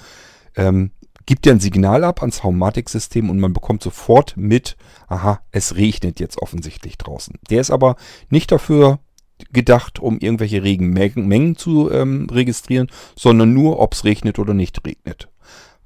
ähm, 0.56 0.90
gibt 1.26 1.46
er 1.46 1.52
ein 1.52 1.60
Signal 1.60 2.04
ab 2.04 2.20
ans 2.22 2.42
Haumatic-System 2.42 3.28
und 3.28 3.38
man 3.38 3.52
bekommt 3.52 3.82
sofort 3.82 4.36
mit, 4.36 4.76
aha, 5.08 5.42
es 5.52 5.76
regnet 5.76 6.20
jetzt 6.20 6.40
offensichtlich 6.40 6.96
draußen. 6.96 7.38
Der 7.50 7.60
ist 7.60 7.70
aber 7.70 7.96
nicht 8.30 8.50
dafür 8.50 8.98
gedacht, 9.52 9.98
um 9.98 10.18
irgendwelche 10.18 10.62
Regenmengen 10.62 11.56
zu 11.56 11.90
ähm, 11.90 12.28
registrieren, 12.30 12.88
sondern 13.14 13.52
nur, 13.52 13.78
ob 13.78 13.92
es 13.92 14.04
regnet 14.04 14.38
oder 14.38 14.54
nicht 14.54 14.84
regnet. 14.86 15.28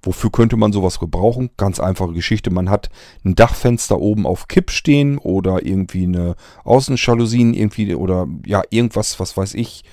Wofür 0.03 0.31
könnte 0.31 0.57
man 0.57 0.73
sowas 0.73 0.99
gebrauchen? 0.99 1.51
Ganz 1.57 1.79
einfache 1.79 2.12
Geschichte. 2.12 2.51
Man 2.51 2.69
hat 2.69 2.91
ein 3.25 3.37
Dachfenster 3.37 4.01
oben 4.01 4.27
auf 4.27 4.49
Kipp 4.49 4.71
stehen 4.71 5.19
oder 5.19 5.65
irgendwie 5.65 6.05
eine 6.05 6.35
Außenjalousien 6.65 7.55
irgendwie 7.55 7.95
oder 7.95 8.27
ja, 8.45 8.62
irgendwas, 8.71 9.21
was 9.21 9.37
weiß 9.37 9.55
ich. 9.55 9.85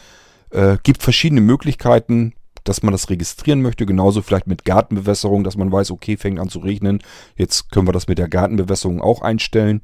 Äh, 0.50 0.78
gibt 0.82 1.04
verschiedene 1.04 1.42
Möglichkeiten, 1.42 2.34
dass 2.64 2.82
man 2.82 2.92
das 2.92 3.10
registrieren 3.12 3.62
möchte. 3.62 3.86
Genauso 3.86 4.24
vielleicht 4.24 4.48
mit 4.48 4.66
Gartenbewässerung, 4.66 5.44
dass 5.44 5.58
man 5.58 5.72
weiß, 5.72 5.92
okay, 5.92 6.18
fängt 6.18 6.40
an 6.40 6.50
zu 6.50 6.60
regnen. 6.60 7.02
Jetzt 7.36 7.72
können 7.72 7.88
wir 7.88 7.94
das 7.94 8.08
mit 8.08 8.18
der 8.18 8.30
Gartenbewässerung 8.30 9.02
auch 9.02 9.22
einstellen. 9.22 9.82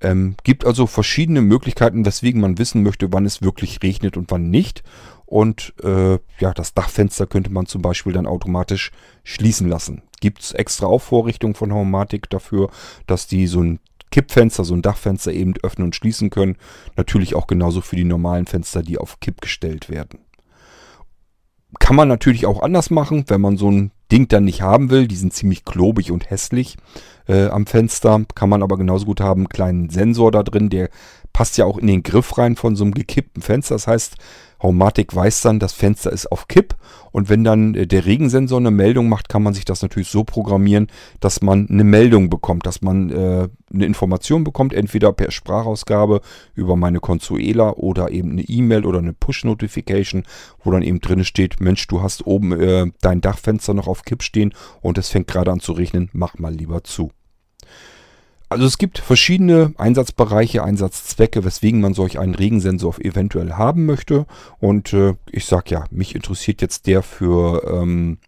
Ähm, 0.00 0.36
gibt 0.44 0.66
also 0.66 0.86
verschiedene 0.86 1.40
Möglichkeiten, 1.40 2.04
weswegen 2.04 2.40
man 2.40 2.58
wissen 2.58 2.82
möchte, 2.82 3.12
wann 3.12 3.24
es 3.24 3.42
wirklich 3.42 3.82
regnet 3.82 4.16
und 4.16 4.30
wann 4.30 4.50
nicht. 4.50 4.82
Und 5.26 5.74
äh, 5.82 6.18
ja, 6.38 6.54
das 6.54 6.72
Dachfenster 6.72 7.26
könnte 7.26 7.50
man 7.50 7.66
zum 7.66 7.82
Beispiel 7.82 8.12
dann 8.12 8.26
automatisch 8.26 8.92
schließen 9.24 9.68
lassen. 9.68 10.02
Gibt 10.20 10.40
es 10.40 10.52
extra 10.52 10.86
auch 10.86 11.02
Vorrichtungen 11.02 11.54
von 11.54 11.74
Homatic 11.74 12.30
dafür, 12.30 12.70
dass 13.06 13.26
die 13.26 13.48
so 13.48 13.60
ein 13.60 13.80
Kippfenster, 14.10 14.64
so 14.64 14.74
ein 14.74 14.82
Dachfenster 14.82 15.32
eben 15.32 15.54
öffnen 15.62 15.86
und 15.86 15.96
schließen 15.96 16.30
können. 16.30 16.56
Natürlich 16.96 17.34
auch 17.34 17.48
genauso 17.48 17.80
für 17.80 17.96
die 17.96 18.04
normalen 18.04 18.46
Fenster, 18.46 18.82
die 18.82 18.98
auf 18.98 19.20
Kipp 19.20 19.40
gestellt 19.40 19.90
werden. 19.90 20.20
Kann 21.80 21.96
man 21.96 22.08
natürlich 22.08 22.46
auch 22.46 22.62
anders 22.62 22.90
machen, 22.90 23.24
wenn 23.26 23.40
man 23.40 23.56
so 23.56 23.70
ein 23.70 23.90
Ding 24.10 24.28
dann 24.28 24.44
nicht 24.44 24.62
haben 24.62 24.90
will. 24.90 25.08
Die 25.08 25.16
sind 25.16 25.34
ziemlich 25.34 25.64
klobig 25.64 26.12
und 26.12 26.30
hässlich 26.30 26.76
äh, 27.26 27.48
am 27.48 27.66
Fenster. 27.66 28.24
Kann 28.34 28.48
man 28.48 28.62
aber 28.62 28.78
genauso 28.78 29.06
gut 29.06 29.20
haben, 29.20 29.42
einen 29.42 29.48
kleinen 29.48 29.90
Sensor 29.90 30.30
da 30.30 30.42
drin, 30.42 30.70
der 30.70 30.88
passt 31.32 31.58
ja 31.58 31.66
auch 31.66 31.76
in 31.76 31.88
den 31.88 32.02
Griff 32.02 32.38
rein 32.38 32.56
von 32.56 32.76
so 32.76 32.84
einem 32.84 32.94
gekippten 32.94 33.42
Fenster. 33.42 33.74
Das 33.74 33.86
heißt, 33.86 34.16
Haumatic 34.62 35.14
weiß 35.14 35.42
dann, 35.42 35.58
das 35.58 35.72
Fenster 35.72 36.12
ist 36.12 36.30
auf 36.32 36.48
Kipp 36.48 36.74
und 37.12 37.28
wenn 37.28 37.44
dann 37.44 37.74
äh, 37.74 37.86
der 37.86 38.06
Regensensor 38.06 38.58
eine 38.58 38.70
Meldung 38.70 39.08
macht, 39.08 39.28
kann 39.28 39.42
man 39.42 39.54
sich 39.54 39.64
das 39.64 39.82
natürlich 39.82 40.08
so 40.08 40.24
programmieren, 40.24 40.88
dass 41.20 41.42
man 41.42 41.68
eine 41.68 41.84
Meldung 41.84 42.30
bekommt, 42.30 42.66
dass 42.66 42.82
man 42.82 43.10
äh, 43.10 43.48
eine 43.72 43.86
Information 43.86 44.44
bekommt, 44.44 44.72
entweder 44.72 45.12
per 45.12 45.30
Sprachausgabe 45.30 46.20
über 46.54 46.76
meine 46.76 47.00
Consuela 47.00 47.70
oder 47.70 48.10
eben 48.10 48.32
eine 48.32 48.42
E-Mail 48.42 48.86
oder 48.86 48.98
eine 48.98 49.12
Push-Notification, 49.12 50.24
wo 50.62 50.70
dann 50.70 50.82
eben 50.82 51.00
drin 51.00 51.24
steht, 51.24 51.60
Mensch, 51.60 51.86
du 51.86 52.02
hast 52.02 52.26
oben 52.26 52.52
äh, 52.52 52.86
dein 53.00 53.20
Dachfenster 53.20 53.74
noch 53.74 53.88
auf 53.88 54.02
Kipp 54.02 54.22
stehen 54.22 54.54
und 54.80 54.98
es 54.98 55.08
fängt 55.08 55.28
gerade 55.28 55.52
an 55.52 55.60
zu 55.60 55.72
regnen, 55.72 56.10
mach 56.12 56.38
mal 56.38 56.54
lieber 56.54 56.84
zu. 56.84 57.10
Also 58.48 58.64
es 58.64 58.78
gibt 58.78 58.98
verschiedene 58.98 59.74
Einsatzbereiche, 59.76 60.62
Einsatzzwecke, 60.62 61.44
weswegen 61.44 61.80
man 61.80 61.94
solch 61.94 62.18
einen 62.18 62.34
Regensensor 62.34 62.96
eventuell 63.00 63.54
haben 63.54 63.86
möchte. 63.86 64.26
Und 64.58 64.92
äh, 64.92 65.14
ich 65.30 65.46
sag 65.46 65.70
ja, 65.70 65.84
mich 65.90 66.14
interessiert 66.14 66.62
jetzt 66.62 66.86
der 66.86 67.02
für 67.02 67.64
ähm, 67.68 68.18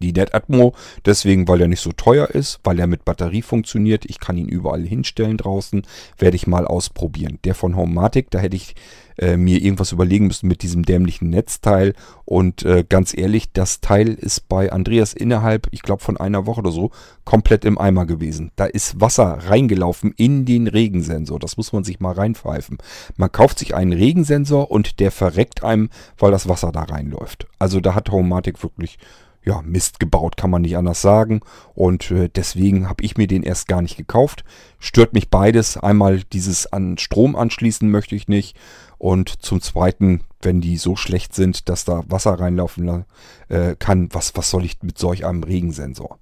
die 0.00 0.12
NetAtmo, 0.12 0.74
deswegen, 1.04 1.48
weil 1.48 1.60
er 1.60 1.68
nicht 1.68 1.80
so 1.80 1.92
teuer 1.92 2.28
ist, 2.28 2.60
weil 2.64 2.78
er 2.78 2.86
mit 2.86 3.04
Batterie 3.04 3.42
funktioniert. 3.42 4.04
Ich 4.06 4.20
kann 4.20 4.36
ihn 4.36 4.48
überall 4.48 4.82
hinstellen 4.82 5.36
draußen. 5.36 5.82
Werde 6.18 6.36
ich 6.36 6.46
mal 6.46 6.66
ausprobieren. 6.66 7.38
Der 7.44 7.54
von 7.54 7.76
Homematic, 7.76 8.30
da 8.30 8.38
hätte 8.38 8.56
ich 8.56 8.74
äh, 9.18 9.36
mir 9.36 9.60
irgendwas 9.60 9.92
überlegen 9.92 10.28
müssen 10.28 10.48
mit 10.48 10.62
diesem 10.62 10.84
dämlichen 10.84 11.30
Netzteil. 11.30 11.94
Und 12.24 12.64
äh, 12.64 12.84
ganz 12.88 13.16
ehrlich, 13.16 13.52
das 13.52 13.80
Teil 13.80 14.14
ist 14.14 14.48
bei 14.48 14.72
Andreas 14.72 15.12
innerhalb, 15.12 15.66
ich 15.72 15.82
glaube 15.82 16.02
von 16.02 16.16
einer 16.16 16.46
Woche 16.46 16.60
oder 16.60 16.70
so, 16.70 16.90
komplett 17.24 17.64
im 17.64 17.78
Eimer 17.78 18.06
gewesen. 18.06 18.52
Da 18.56 18.66
ist 18.66 19.00
Wasser 19.00 19.38
reingelaufen 19.46 20.14
in 20.16 20.44
den 20.44 20.68
Regensensor. 20.68 21.38
Das 21.38 21.56
muss 21.56 21.72
man 21.72 21.84
sich 21.84 22.00
mal 22.00 22.12
reinpfeifen. 22.12 22.78
Man 23.16 23.32
kauft 23.32 23.58
sich 23.58 23.74
einen 23.74 23.92
Regensensor 23.92 24.70
und 24.70 25.00
der 25.00 25.10
verreckt 25.10 25.64
einem, 25.64 25.90
weil 26.16 26.30
das 26.30 26.48
Wasser 26.48 26.72
da 26.72 26.82
reinläuft. 26.82 27.46
Also 27.58 27.80
da 27.80 27.94
hat 27.94 28.10
Homematic 28.10 28.62
wirklich 28.62 28.98
ja, 29.44 29.62
Mist 29.62 30.00
gebaut, 30.00 30.36
kann 30.36 30.50
man 30.50 30.62
nicht 30.62 30.76
anders 30.76 31.00
sagen. 31.00 31.40
Und 31.74 32.10
äh, 32.10 32.28
deswegen 32.28 32.88
habe 32.88 33.02
ich 33.02 33.16
mir 33.16 33.26
den 33.26 33.42
erst 33.42 33.68
gar 33.68 33.82
nicht 33.82 33.96
gekauft. 33.96 34.44
Stört 34.78 35.14
mich 35.14 35.30
beides. 35.30 35.76
Einmal 35.76 36.22
dieses 36.32 36.72
an 36.72 36.98
Strom 36.98 37.36
anschließen 37.36 37.90
möchte 37.90 38.14
ich 38.14 38.28
nicht. 38.28 38.56
Und 38.98 39.42
zum 39.42 39.60
Zweiten, 39.60 40.22
wenn 40.42 40.60
die 40.60 40.76
so 40.76 40.96
schlecht 40.96 41.34
sind, 41.34 41.68
dass 41.68 41.84
da 41.84 42.02
Wasser 42.08 42.38
reinlaufen 42.38 43.04
äh, 43.48 43.76
kann, 43.78 44.08
was, 44.12 44.36
was 44.36 44.50
soll 44.50 44.64
ich 44.64 44.82
mit 44.82 44.98
solch 44.98 45.24
einem 45.24 45.44
Regensensor? 45.44 46.18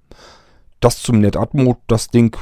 Das 0.79 1.01
zum 1.01 1.19
NetAtmo, 1.19 1.77
das 1.87 2.09
Ding 2.09 2.37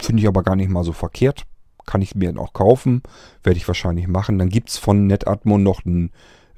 finde 0.00 0.22
ich 0.22 0.28
aber 0.28 0.42
gar 0.42 0.56
nicht 0.56 0.68
mal 0.68 0.84
so 0.84 0.92
verkehrt. 0.92 1.44
Kann 1.86 2.02
ich 2.02 2.14
mir 2.14 2.38
auch 2.38 2.52
kaufen. 2.52 3.02
Werde 3.42 3.56
ich 3.56 3.66
wahrscheinlich 3.66 4.08
machen. 4.08 4.38
Dann 4.38 4.50
gibt 4.50 4.68
es 4.68 4.78
von 4.78 5.06
NetAtmo 5.06 5.58
noch 5.58 5.86
einen 5.86 6.10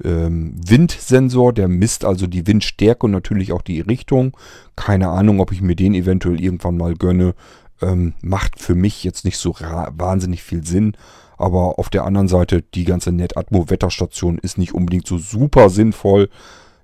ähm, 0.04 0.54
Windsensor, 0.66 1.52
der 1.52 1.68
misst 1.68 2.04
also 2.04 2.26
die 2.26 2.46
Windstärke 2.46 3.06
und 3.06 3.12
natürlich 3.12 3.52
auch 3.52 3.62
die 3.62 3.80
Richtung. 3.80 4.36
Keine 4.76 5.08
Ahnung, 5.08 5.40
ob 5.40 5.52
ich 5.52 5.62
mir 5.62 5.76
den 5.76 5.94
eventuell 5.94 6.40
irgendwann 6.40 6.76
mal 6.76 6.94
gönne. 6.94 7.34
Ähm, 7.82 8.14
macht 8.20 8.60
für 8.60 8.74
mich 8.74 9.04
jetzt 9.04 9.24
nicht 9.24 9.38
so 9.38 9.54
wahnsinnig 9.54 10.42
viel 10.42 10.64
Sinn. 10.64 10.96
Aber 11.38 11.78
auf 11.78 11.88
der 11.88 12.04
anderen 12.04 12.28
Seite, 12.28 12.62
die 12.62 12.84
ganze 12.84 13.12
NetAtmo-Wetterstation 13.12 14.38
ist 14.38 14.58
nicht 14.58 14.74
unbedingt 14.74 15.06
so 15.06 15.16
super 15.16 15.70
sinnvoll. 15.70 16.28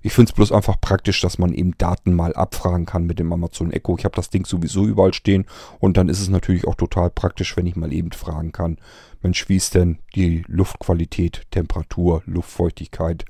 Ich 0.01 0.13
finde 0.13 0.29
es 0.29 0.35
bloß 0.35 0.51
einfach 0.51 0.79
praktisch, 0.79 1.21
dass 1.21 1.37
man 1.37 1.53
eben 1.53 1.77
Daten 1.77 2.13
mal 2.13 2.33
abfragen 2.33 2.85
kann 2.85 3.05
mit 3.05 3.19
dem 3.19 3.33
Amazon 3.33 3.71
Echo. 3.71 3.97
Ich 3.97 4.05
habe 4.05 4.15
das 4.15 4.29
Ding 4.29 4.45
sowieso 4.45 4.85
überall 4.85 5.13
stehen 5.13 5.45
und 5.79 5.97
dann 5.97 6.09
ist 6.09 6.21
es 6.21 6.29
natürlich 6.29 6.67
auch 6.67 6.75
total 6.75 7.09
praktisch, 7.09 7.57
wenn 7.57 7.67
ich 7.67 7.75
mal 7.75 7.93
eben 7.93 8.11
fragen 8.11 8.51
kann, 8.51 8.77
Mensch, 9.21 9.49
wie 9.49 9.57
ist 9.57 9.75
denn 9.75 9.97
die 10.15 10.43
Luftqualität, 10.47 11.43
Temperatur, 11.51 12.21
Luftfeuchtigkeit, 12.25 13.25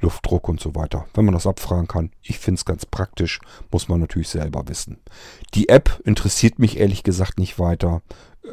Luftdruck 0.00 0.48
und 0.48 0.60
so 0.60 0.74
weiter. 0.74 1.06
Wenn 1.14 1.24
man 1.24 1.34
das 1.34 1.46
abfragen 1.46 1.88
kann, 1.88 2.10
ich 2.22 2.38
finde 2.38 2.58
es 2.58 2.64
ganz 2.64 2.86
praktisch, 2.86 3.40
muss 3.70 3.88
man 3.88 4.00
natürlich 4.00 4.28
selber 4.28 4.68
wissen. 4.68 4.98
Die 5.54 5.68
App 5.68 6.00
interessiert 6.04 6.58
mich 6.58 6.78
ehrlich 6.78 7.02
gesagt 7.02 7.38
nicht 7.38 7.58
weiter. 7.58 8.02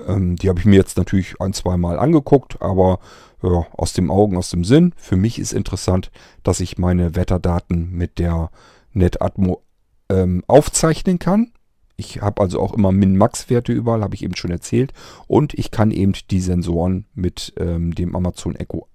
Ähm, 0.07 0.35
die 0.35 0.49
habe 0.49 0.59
ich 0.59 0.65
mir 0.65 0.75
jetzt 0.75 0.97
natürlich 0.97 1.39
ein, 1.41 1.53
zwei 1.53 1.77
Mal 1.77 1.99
angeguckt, 1.99 2.61
aber 2.61 2.99
ja, 3.43 3.65
aus 3.73 3.93
dem 3.93 4.09
Augen, 4.09 4.37
aus 4.37 4.49
dem 4.49 4.63
Sinn. 4.63 4.93
Für 4.95 5.17
mich 5.17 5.37
ist 5.39 5.53
interessant, 5.53 6.11
dass 6.43 6.59
ich 6.59 6.77
meine 6.77 7.15
Wetterdaten 7.15 7.91
mit 7.91 8.19
der 8.19 8.49
NetAtmo 8.93 9.61
ähm, 10.09 10.43
aufzeichnen 10.47 11.19
kann. 11.19 11.51
Ich 11.95 12.21
habe 12.21 12.41
also 12.41 12.59
auch 12.59 12.73
immer 12.73 12.91
Min-Max-Werte 12.91 13.71
überall, 13.71 14.01
habe 14.01 14.15
ich 14.15 14.23
eben 14.23 14.35
schon 14.35 14.51
erzählt. 14.51 14.93
Und 15.27 15.53
ich 15.53 15.69
kann 15.71 15.91
eben 15.91 16.13
die 16.31 16.41
Sensoren 16.41 17.05
mit 17.13 17.53
ähm, 17.57 17.93
dem 17.93 18.15
Amazon 18.15 18.55
Echo 18.55 18.87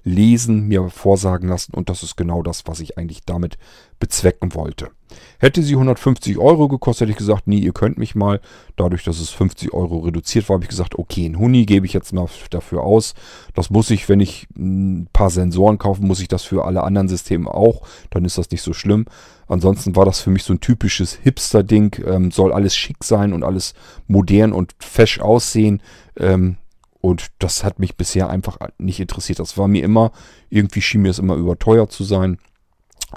auslesen, 0.00 0.68
mir 0.68 0.88
vorsagen 0.88 1.48
lassen. 1.48 1.74
Und 1.74 1.88
das 1.88 2.02
ist 2.02 2.16
genau 2.16 2.42
das, 2.42 2.66
was 2.66 2.80
ich 2.80 2.98
eigentlich 2.98 3.24
damit 3.24 3.58
bezwecken 3.98 4.54
wollte. 4.54 4.90
Hätte 5.38 5.62
sie 5.62 5.74
150 5.74 6.38
Euro 6.38 6.68
gekostet, 6.68 7.02
hätte 7.02 7.12
ich 7.12 7.18
gesagt, 7.18 7.48
nee, 7.48 7.58
ihr 7.58 7.72
könnt 7.72 7.98
mich 7.98 8.14
mal. 8.14 8.40
Dadurch, 8.76 9.02
dass 9.04 9.18
es 9.18 9.30
50 9.30 9.72
Euro 9.74 9.98
reduziert 9.98 10.48
war, 10.48 10.54
habe 10.54 10.64
ich 10.64 10.70
gesagt, 10.70 10.98
okay, 10.98 11.26
ein 11.26 11.38
Huni 11.38 11.66
gebe 11.66 11.84
ich 11.84 11.92
jetzt 11.92 12.12
mal 12.12 12.28
dafür 12.50 12.82
aus. 12.82 13.14
Das 13.54 13.70
muss 13.70 13.90
ich, 13.90 14.08
wenn 14.08 14.20
ich 14.20 14.46
ein 14.56 15.08
paar 15.12 15.30
Sensoren 15.30 15.78
kaufe, 15.78 16.02
muss 16.02 16.20
ich 16.20 16.28
das 16.28 16.44
für 16.44 16.64
alle 16.64 16.84
anderen 16.84 17.08
Systeme 17.08 17.52
auch. 17.52 17.82
Dann 18.10 18.24
ist 18.24 18.38
das 18.38 18.50
nicht 18.50 18.62
so 18.62 18.72
schlimm. 18.72 19.06
Ansonsten 19.48 19.96
war 19.96 20.04
das 20.04 20.20
für 20.20 20.30
mich 20.30 20.44
so 20.44 20.54
ein 20.54 20.60
typisches 20.60 21.14
Hipster-Ding. 21.14 22.04
Ähm, 22.06 22.30
soll 22.30 22.52
alles 22.52 22.76
schick 22.76 23.02
sein 23.02 23.32
und 23.32 23.42
alles 23.42 23.74
modern 24.06 24.52
und 24.52 24.74
fesch 24.78 25.18
aussehen. 25.18 25.82
Ähm, 26.16 26.56
und 27.00 27.28
das 27.38 27.64
hat 27.64 27.78
mich 27.78 27.96
bisher 27.96 28.28
einfach 28.28 28.58
nicht 28.78 29.00
interessiert. 29.00 29.38
Das 29.38 29.56
war 29.56 29.68
mir 29.68 29.82
immer, 29.82 30.12
irgendwie 30.50 30.82
schien 30.82 31.02
mir 31.02 31.10
es 31.10 31.18
immer 31.18 31.34
überteuert 31.34 31.92
zu 31.92 32.04
sein. 32.04 32.38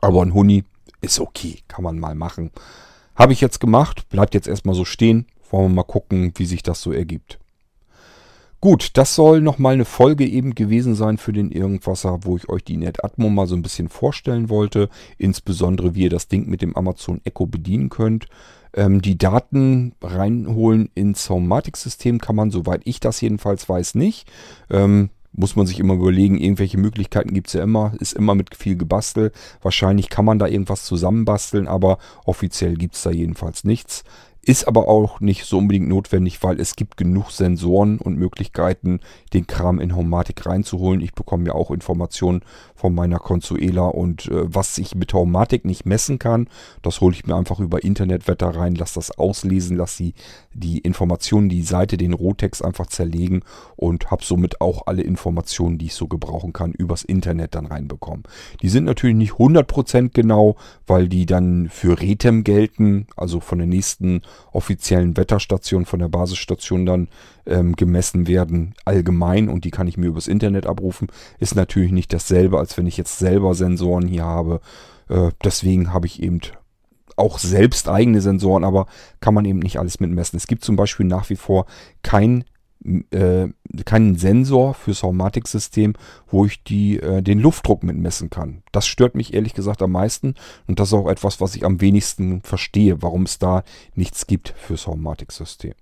Aber 0.01 0.21
ein 0.21 0.33
Huni 0.33 0.63
ist 1.01 1.19
okay, 1.19 1.59
kann 1.67 1.83
man 1.83 1.99
mal 1.99 2.15
machen. 2.15 2.51
Habe 3.15 3.33
ich 3.33 3.41
jetzt 3.41 3.59
gemacht, 3.59 4.09
bleibt 4.09 4.33
jetzt 4.33 4.47
erstmal 4.47 4.75
so 4.75 4.85
stehen. 4.85 5.27
Wollen 5.49 5.71
wir 5.71 5.75
mal 5.75 5.83
gucken, 5.83 6.33
wie 6.35 6.45
sich 6.45 6.63
das 6.63 6.81
so 6.81 6.91
ergibt. 6.91 7.39
Gut, 8.59 8.91
das 8.93 9.13
soll 9.13 9.41
nochmal 9.41 9.73
eine 9.73 9.83
Folge 9.83 10.25
eben 10.25 10.55
gewesen 10.55 10.95
sein 10.95 11.17
für 11.17 11.33
den 11.33 11.51
Irgendwasser, 11.51 12.19
wo 12.23 12.37
ich 12.37 12.47
euch 12.47 12.63
die 12.63 12.77
NetAtmo 12.77 13.29
mal 13.29 13.45
so 13.45 13.55
ein 13.55 13.61
bisschen 13.61 13.89
vorstellen 13.89 14.49
wollte. 14.49 14.87
Insbesondere, 15.17 15.95
wie 15.95 16.03
ihr 16.03 16.09
das 16.09 16.29
Ding 16.29 16.47
mit 16.47 16.61
dem 16.61 16.75
Amazon 16.77 17.19
Echo 17.25 17.45
bedienen 17.45 17.89
könnt. 17.89 18.27
Ähm, 18.73 19.01
die 19.01 19.17
Daten 19.17 19.93
reinholen 20.01 20.89
ins 20.95 21.29
Homematic-System 21.29 22.19
kann 22.19 22.35
man, 22.35 22.51
soweit 22.51 22.81
ich 22.85 22.99
das 22.99 23.21
jedenfalls 23.21 23.67
weiß, 23.67 23.95
nicht. 23.95 24.31
Ähm, 24.69 25.09
muss 25.35 25.55
man 25.55 25.65
sich 25.65 25.79
immer 25.79 25.95
überlegen, 25.95 26.37
irgendwelche 26.37 26.77
Möglichkeiten 26.77 27.33
gibt 27.33 27.47
es 27.47 27.53
ja 27.53 27.63
immer, 27.63 27.93
ist 27.99 28.13
immer 28.13 28.35
mit 28.35 28.55
viel 28.55 28.77
gebastel. 28.77 29.31
Wahrscheinlich 29.61 30.09
kann 30.09 30.25
man 30.25 30.37
da 30.37 30.47
irgendwas 30.47 30.85
zusammenbasteln, 30.85 31.67
aber 31.67 31.97
offiziell 32.25 32.75
gibt 32.75 32.95
es 32.95 33.01
da 33.01 33.09
jedenfalls 33.09 33.63
nichts. 33.63 34.03
Ist 34.45 34.67
aber 34.67 34.89
auch 34.89 35.21
nicht 35.21 35.45
so 35.45 35.57
unbedingt 35.57 35.87
notwendig, 35.87 36.43
weil 36.43 36.59
es 36.59 36.75
gibt 36.75 36.97
genug 36.97 37.31
Sensoren 37.31 37.97
und 37.97 38.17
Möglichkeiten, 38.17 38.99
den 39.33 39.47
Kram 39.47 39.79
in 39.79 39.95
Homematic 39.95 40.45
reinzuholen. 40.45 40.99
Ich 40.99 41.13
bekomme 41.13 41.47
ja 41.47 41.53
auch 41.53 41.71
Informationen 41.71 42.41
von 42.75 42.93
meiner 42.93 43.19
Consuela 43.19 43.87
und 43.87 44.25
äh, 44.25 44.53
was 44.53 44.77
ich 44.79 44.95
mit 44.95 45.13
Homematic 45.13 45.63
nicht 45.63 45.85
messen 45.85 46.19
kann, 46.19 46.49
das 46.81 46.99
hole 46.99 47.15
ich 47.15 47.25
mir 47.25 47.37
einfach 47.37 47.61
über 47.61 47.85
Internetwetter 47.85 48.49
rein, 48.49 48.75
lasse 48.75 48.95
das 48.95 49.17
auslesen, 49.17 49.77
lasse 49.77 50.03
die, 50.03 50.13
die 50.53 50.79
Informationen, 50.79 51.47
die 51.47 51.63
Seite, 51.63 51.95
den 51.95 52.11
Rohtext 52.11 52.65
einfach 52.65 52.87
zerlegen 52.87 53.43
und 53.77 54.11
habe 54.11 54.25
somit 54.25 54.59
auch 54.59 54.87
alle 54.87 55.03
Informationen, 55.03 55.77
die 55.77 55.85
ich 55.85 55.93
so 55.93 56.09
gebrauchen 56.09 56.51
kann, 56.51 56.73
übers 56.73 57.03
Internet 57.03 57.55
dann 57.55 57.67
reinbekommen. 57.67 58.23
Die 58.61 58.67
sind 58.67 58.83
natürlich 58.83 59.15
nicht 59.15 59.33
100% 59.35 60.09
genau, 60.13 60.57
weil 60.85 61.07
die 61.07 61.25
dann 61.25 61.69
für 61.69 62.01
Retem 62.01 62.43
gelten, 62.43 63.07
also 63.15 63.39
von 63.39 63.59
der 63.59 63.67
nächsten 63.67 64.21
offiziellen 64.51 65.17
Wetterstation 65.17 65.85
von 65.85 65.99
der 65.99 66.09
Basisstation 66.09 66.85
dann 66.85 67.07
ähm, 67.45 67.75
gemessen 67.75 68.27
werden, 68.27 68.73
allgemein 68.85 69.49
und 69.49 69.65
die 69.65 69.71
kann 69.71 69.87
ich 69.87 69.97
mir 69.97 70.07
übers 70.07 70.27
Internet 70.27 70.65
abrufen. 70.65 71.07
Ist 71.39 71.55
natürlich 71.55 71.91
nicht 71.91 72.13
dasselbe, 72.13 72.59
als 72.59 72.77
wenn 72.77 72.87
ich 72.87 72.97
jetzt 72.97 73.19
selber 73.19 73.55
Sensoren 73.55 74.07
hier 74.07 74.25
habe. 74.25 74.61
Äh, 75.09 75.31
deswegen 75.43 75.93
habe 75.93 76.07
ich 76.07 76.21
eben 76.21 76.41
auch 77.15 77.37
selbst 77.39 77.89
eigene 77.89 78.21
Sensoren, 78.21 78.63
aber 78.63 78.87
kann 79.19 79.33
man 79.33 79.45
eben 79.45 79.59
nicht 79.59 79.79
alles 79.79 79.99
mitmessen. 79.99 80.37
Es 80.37 80.47
gibt 80.47 80.63
zum 80.63 80.75
Beispiel 80.75 81.05
nach 81.05 81.29
wie 81.29 81.35
vor 81.35 81.65
kein 82.01 82.43
äh, 83.11 83.47
keinen 83.85 84.15
Sensor 84.15 84.73
fürs 84.73 84.99
Saumatic-System, 84.99 85.93
wo 86.27 86.45
ich 86.45 86.63
die, 86.63 86.99
äh, 86.99 87.21
den 87.21 87.39
Luftdruck 87.39 87.83
mitmessen 87.83 88.29
kann. 88.29 88.63
Das 88.71 88.85
stört 88.87 89.15
mich 89.15 89.33
ehrlich 89.33 89.53
gesagt 89.53 89.81
am 89.81 89.91
meisten 89.91 90.35
und 90.67 90.79
das 90.79 90.89
ist 90.89 90.93
auch 90.93 91.09
etwas, 91.09 91.41
was 91.41 91.55
ich 91.55 91.65
am 91.65 91.81
wenigsten 91.81 92.41
verstehe, 92.41 93.01
warum 93.01 93.23
es 93.23 93.39
da 93.39 93.63
nichts 93.95 94.27
gibt 94.27 94.53
fürs 94.57 94.83
Saumatic-System. 94.83 95.73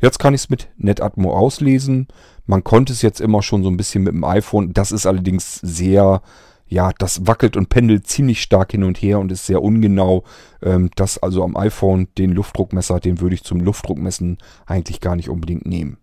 Jetzt 0.00 0.18
kann 0.18 0.34
ich 0.34 0.42
es 0.42 0.50
mit 0.50 0.68
NetAtmo 0.76 1.36
auslesen. 1.36 2.08
Man 2.46 2.62
konnte 2.62 2.92
es 2.92 3.02
jetzt 3.02 3.20
immer 3.20 3.42
schon 3.42 3.62
so 3.62 3.70
ein 3.70 3.76
bisschen 3.76 4.04
mit 4.04 4.12
dem 4.12 4.24
iPhone. 4.24 4.72
Das 4.72 4.92
ist 4.92 5.06
allerdings 5.06 5.56
sehr 5.62 6.22
ja, 6.66 6.92
das 6.98 7.26
wackelt 7.26 7.56
und 7.56 7.68
pendelt 7.68 8.06
ziemlich 8.06 8.42
stark 8.42 8.72
hin 8.72 8.84
und 8.84 8.98
her 8.98 9.18
und 9.18 9.30
ist 9.30 9.46
sehr 9.46 9.62
ungenau. 9.62 10.24
Ähm, 10.62 10.90
das 10.96 11.22
also 11.22 11.44
am 11.44 11.56
iPhone, 11.56 12.08
den 12.18 12.32
Luftdruckmesser, 12.32 13.00
den 13.00 13.20
würde 13.20 13.34
ich 13.34 13.44
zum 13.44 13.60
Luftdruckmessen 13.60 14.38
eigentlich 14.66 15.00
gar 15.00 15.16
nicht 15.16 15.28
unbedingt 15.28 15.66
nehmen. 15.66 15.98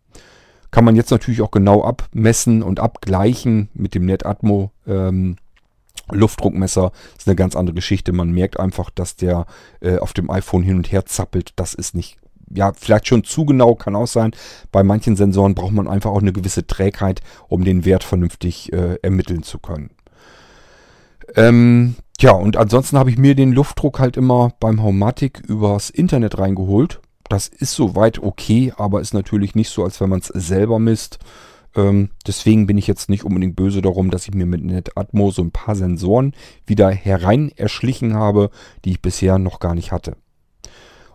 Kann 0.72 0.86
man 0.86 0.96
jetzt 0.96 1.12
natürlich 1.12 1.42
auch 1.42 1.52
genau 1.52 1.84
abmessen 1.84 2.64
und 2.64 2.80
abgleichen 2.80 3.70
mit 3.74 3.94
dem 3.94 4.06
NetAtmo. 4.06 4.72
Ähm, 4.88 5.36
Luftdruckmesser 6.10 6.92
ist 7.18 7.28
eine 7.28 7.36
ganz 7.36 7.56
andere 7.56 7.76
Geschichte. 7.76 8.14
Man 8.14 8.32
merkt 8.32 8.60
einfach, 8.60 8.90
dass 8.90 9.16
der 9.16 9.46
äh, 9.82 9.98
auf 9.98 10.14
dem 10.14 10.30
iPhone 10.32 10.64
hin 10.64 10.78
und 10.78 10.92
her 10.92 11.06
zappelt. 11.06 11.52
Das 11.58 11.74
ist 11.74 11.94
nicht, 11.94 12.18
ja, 12.54 12.72
vielleicht 12.74 13.08
schon 13.08 13.24
zu 13.24 13.46
genau, 13.46 13.76
kann 13.76 13.96
auch 13.96 14.08
sein. 14.08 14.32
Bei 14.72 14.84
manchen 14.84 15.16
Sensoren 15.16 15.56
braucht 15.56 15.74
man 15.74 15.88
einfach 15.88 16.12
auch 16.12 16.22
eine 16.22 16.34
gewisse 16.34 16.66
Trägheit, 16.66 17.22
um 17.50 17.64
den 17.64 17.86
Wert 17.86 18.04
vernünftig 18.04 18.72
äh, 18.72 18.96
ermitteln 19.02 19.44
zu 19.44 19.60
können. 19.60 19.92
Ähm, 21.36 21.96
tja, 22.18 22.32
und 22.32 22.58
ansonsten 22.58 22.98
habe 22.98 23.10
ich 23.10 23.18
mir 23.18 23.36
den 23.36 23.52
Luftdruck 23.52 24.00
halt 24.00 24.18
immer 24.18 24.52
beim 24.60 24.82
Homematic 24.82 25.42
übers 25.48 25.90
Internet 25.90 26.38
reingeholt 26.40 27.02
das 27.32 27.48
ist 27.48 27.74
soweit 27.74 28.20
okay, 28.20 28.74
aber 28.78 29.02
ist 29.02 29.14
natürlich 29.14 29.56
nicht 29.56 29.70
so, 29.70 29.84
als 29.84 30.02
wenn 30.02 30.10
man 30.10 30.20
es 30.20 30.28
selber 30.28 30.80
misst. 30.80 31.20
Ähm, 31.76 32.10
deswegen 32.28 32.68
bin 32.68 32.78
ich 32.78 32.88
jetzt 32.88 33.10
nicht 33.10 33.24
unbedingt 33.24 33.56
böse 33.56 33.82
darum, 33.82 34.12
dass 34.12 34.28
ich 34.28 34.34
mir 34.34 34.46
mit 34.46 34.64
NetAtmo 34.64 35.32
so 35.32 35.42
ein 35.42 35.52
paar 35.52 35.76
Sensoren 35.76 36.34
wieder 36.66 36.92
herein 36.92 37.52
erschlichen 37.56 38.14
habe, 38.14 38.50
die 38.84 38.92
ich 38.92 39.02
bisher 39.02 39.38
noch 39.38 39.60
gar 39.60 39.76
nicht 39.76 39.92
hatte. 39.92 40.18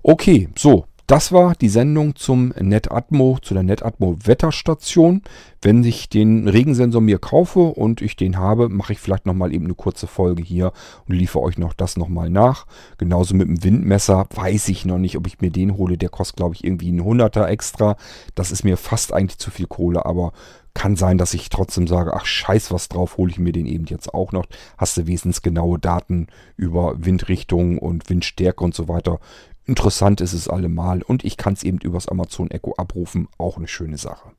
Okay, 0.02 0.48
so, 0.56 0.86
das 1.06 1.30
war 1.30 1.54
die 1.54 1.68
Sendung 1.68 2.16
zum 2.16 2.48
NetAtmo, 2.58 3.38
zu 3.40 3.54
der 3.54 3.62
NetAtmo 3.62 4.16
Wetterstation. 4.24 5.22
Wenn 5.62 5.84
ich 5.84 6.08
den 6.08 6.48
Regensensor 6.48 7.00
mir 7.00 7.18
kaufe 7.18 7.60
und 7.60 8.02
ich 8.02 8.16
den 8.16 8.38
habe, 8.38 8.68
mache 8.68 8.92
ich 8.92 8.98
vielleicht 8.98 9.24
nochmal 9.24 9.54
eben 9.54 9.66
eine 9.66 9.74
kurze 9.74 10.08
Folge 10.08 10.42
hier 10.42 10.72
und 11.06 11.14
liefere 11.14 11.42
euch 11.42 11.58
noch 11.58 11.74
das 11.74 11.96
nochmal 11.96 12.28
nach. 12.28 12.66
Genauso 12.98 13.36
mit 13.36 13.46
dem 13.46 13.62
Windmesser 13.62 14.26
weiß 14.34 14.68
ich 14.68 14.84
noch 14.84 14.98
nicht, 14.98 15.16
ob 15.16 15.26
ich 15.26 15.40
mir 15.40 15.50
den 15.50 15.76
hole. 15.76 15.96
Der 15.96 16.08
kostet, 16.08 16.36
glaube 16.36 16.56
ich, 16.56 16.64
irgendwie 16.64 16.90
ein 16.90 17.04
Hunderter 17.04 17.48
extra. 17.48 17.96
Das 18.34 18.50
ist 18.50 18.64
mir 18.64 18.76
fast 18.76 19.12
eigentlich 19.12 19.38
zu 19.38 19.50
viel 19.50 19.66
Kohle, 19.66 20.06
aber 20.06 20.32
kann 20.74 20.94
sein, 20.94 21.16
dass 21.16 21.32
ich 21.32 21.48
trotzdem 21.48 21.86
sage, 21.86 22.12
ach 22.12 22.26
scheiß 22.26 22.70
was 22.70 22.88
drauf, 22.88 23.16
hole 23.16 23.30
ich 23.30 23.38
mir 23.38 23.52
den 23.52 23.64
eben 23.64 23.86
jetzt 23.86 24.12
auch 24.12 24.32
noch. 24.32 24.44
Hast 24.76 24.96
du 24.98 25.06
wesentlich 25.06 25.42
genaue 25.42 25.78
Daten 25.78 26.26
über 26.56 26.94
Windrichtung 26.98 27.78
und 27.78 28.10
Windstärke 28.10 28.62
und 28.62 28.74
so 28.74 28.86
weiter. 28.86 29.18
Interessant 29.66 30.20
ist 30.20 30.32
es 30.32 30.48
allemal 30.48 31.02
und 31.02 31.24
ich 31.24 31.36
kann 31.36 31.52
es 31.52 31.64
eben 31.64 31.78
übers 31.78 32.08
Amazon 32.08 32.50
Echo 32.50 32.74
abrufen. 32.76 33.28
Auch 33.36 33.56
eine 33.56 33.68
schöne 33.68 33.98
Sache. 33.98 34.30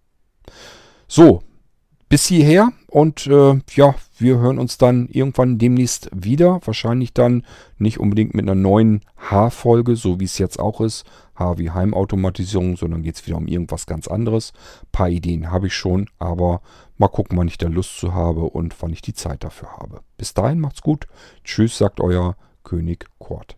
So, 1.08 1.44
bis 2.10 2.26
hierher 2.26 2.72
und 2.88 3.28
äh, 3.28 3.60
ja, 3.76 3.96
wir 4.18 4.38
hören 4.38 4.60
uns 4.60 4.78
dann 4.78 5.10
irgendwann 5.10 5.58
demnächst 5.58 6.10
wieder. 6.14 6.62
Wahrscheinlich 6.64 7.14
dann 7.14 7.46
nicht 7.78 8.00
unbedingt 8.00 8.34
mit 8.34 8.46
einer 8.46 8.56
neuen 8.56 9.02
H-Folge, 9.18 9.98
so 9.98 10.22
wie 10.22 10.24
es 10.24 10.38
jetzt 10.38 10.60
auch 10.60 10.80
ist. 10.80 11.04
H 11.36 11.58
wie 11.58 11.70
Heimautomatisierung, 11.70 12.78
sondern 12.78 13.04
geht 13.04 13.16
es 13.16 13.28
wieder 13.28 13.36
um 13.36 13.48
irgendwas 13.48 13.86
ganz 13.86 14.08
anderes. 14.08 14.54
Ein 14.84 14.92
paar 14.94 15.10
Ideen 15.10 15.52
habe 15.52 15.68
ich 15.68 15.74
schon, 15.74 16.10
aber 16.18 16.62
mal 16.98 17.10
gucken, 17.10 17.38
wann 17.38 17.50
ich 17.50 17.58
da 17.58 17.68
Lust 17.68 17.98
zu 17.98 18.14
habe 18.14 18.44
und 18.44 18.82
wann 18.82 18.94
ich 18.94 19.02
die 19.02 19.14
Zeit 19.14 19.44
dafür 19.44 19.74
habe. 19.78 20.00
Bis 20.18 20.34
dahin 20.34 20.62
macht's 20.62 20.82
gut. 20.82 21.08
Tschüss, 21.44 21.78
sagt 21.78 22.00
euer 22.00 22.38
König 22.64 23.06
Kort. 23.20 23.58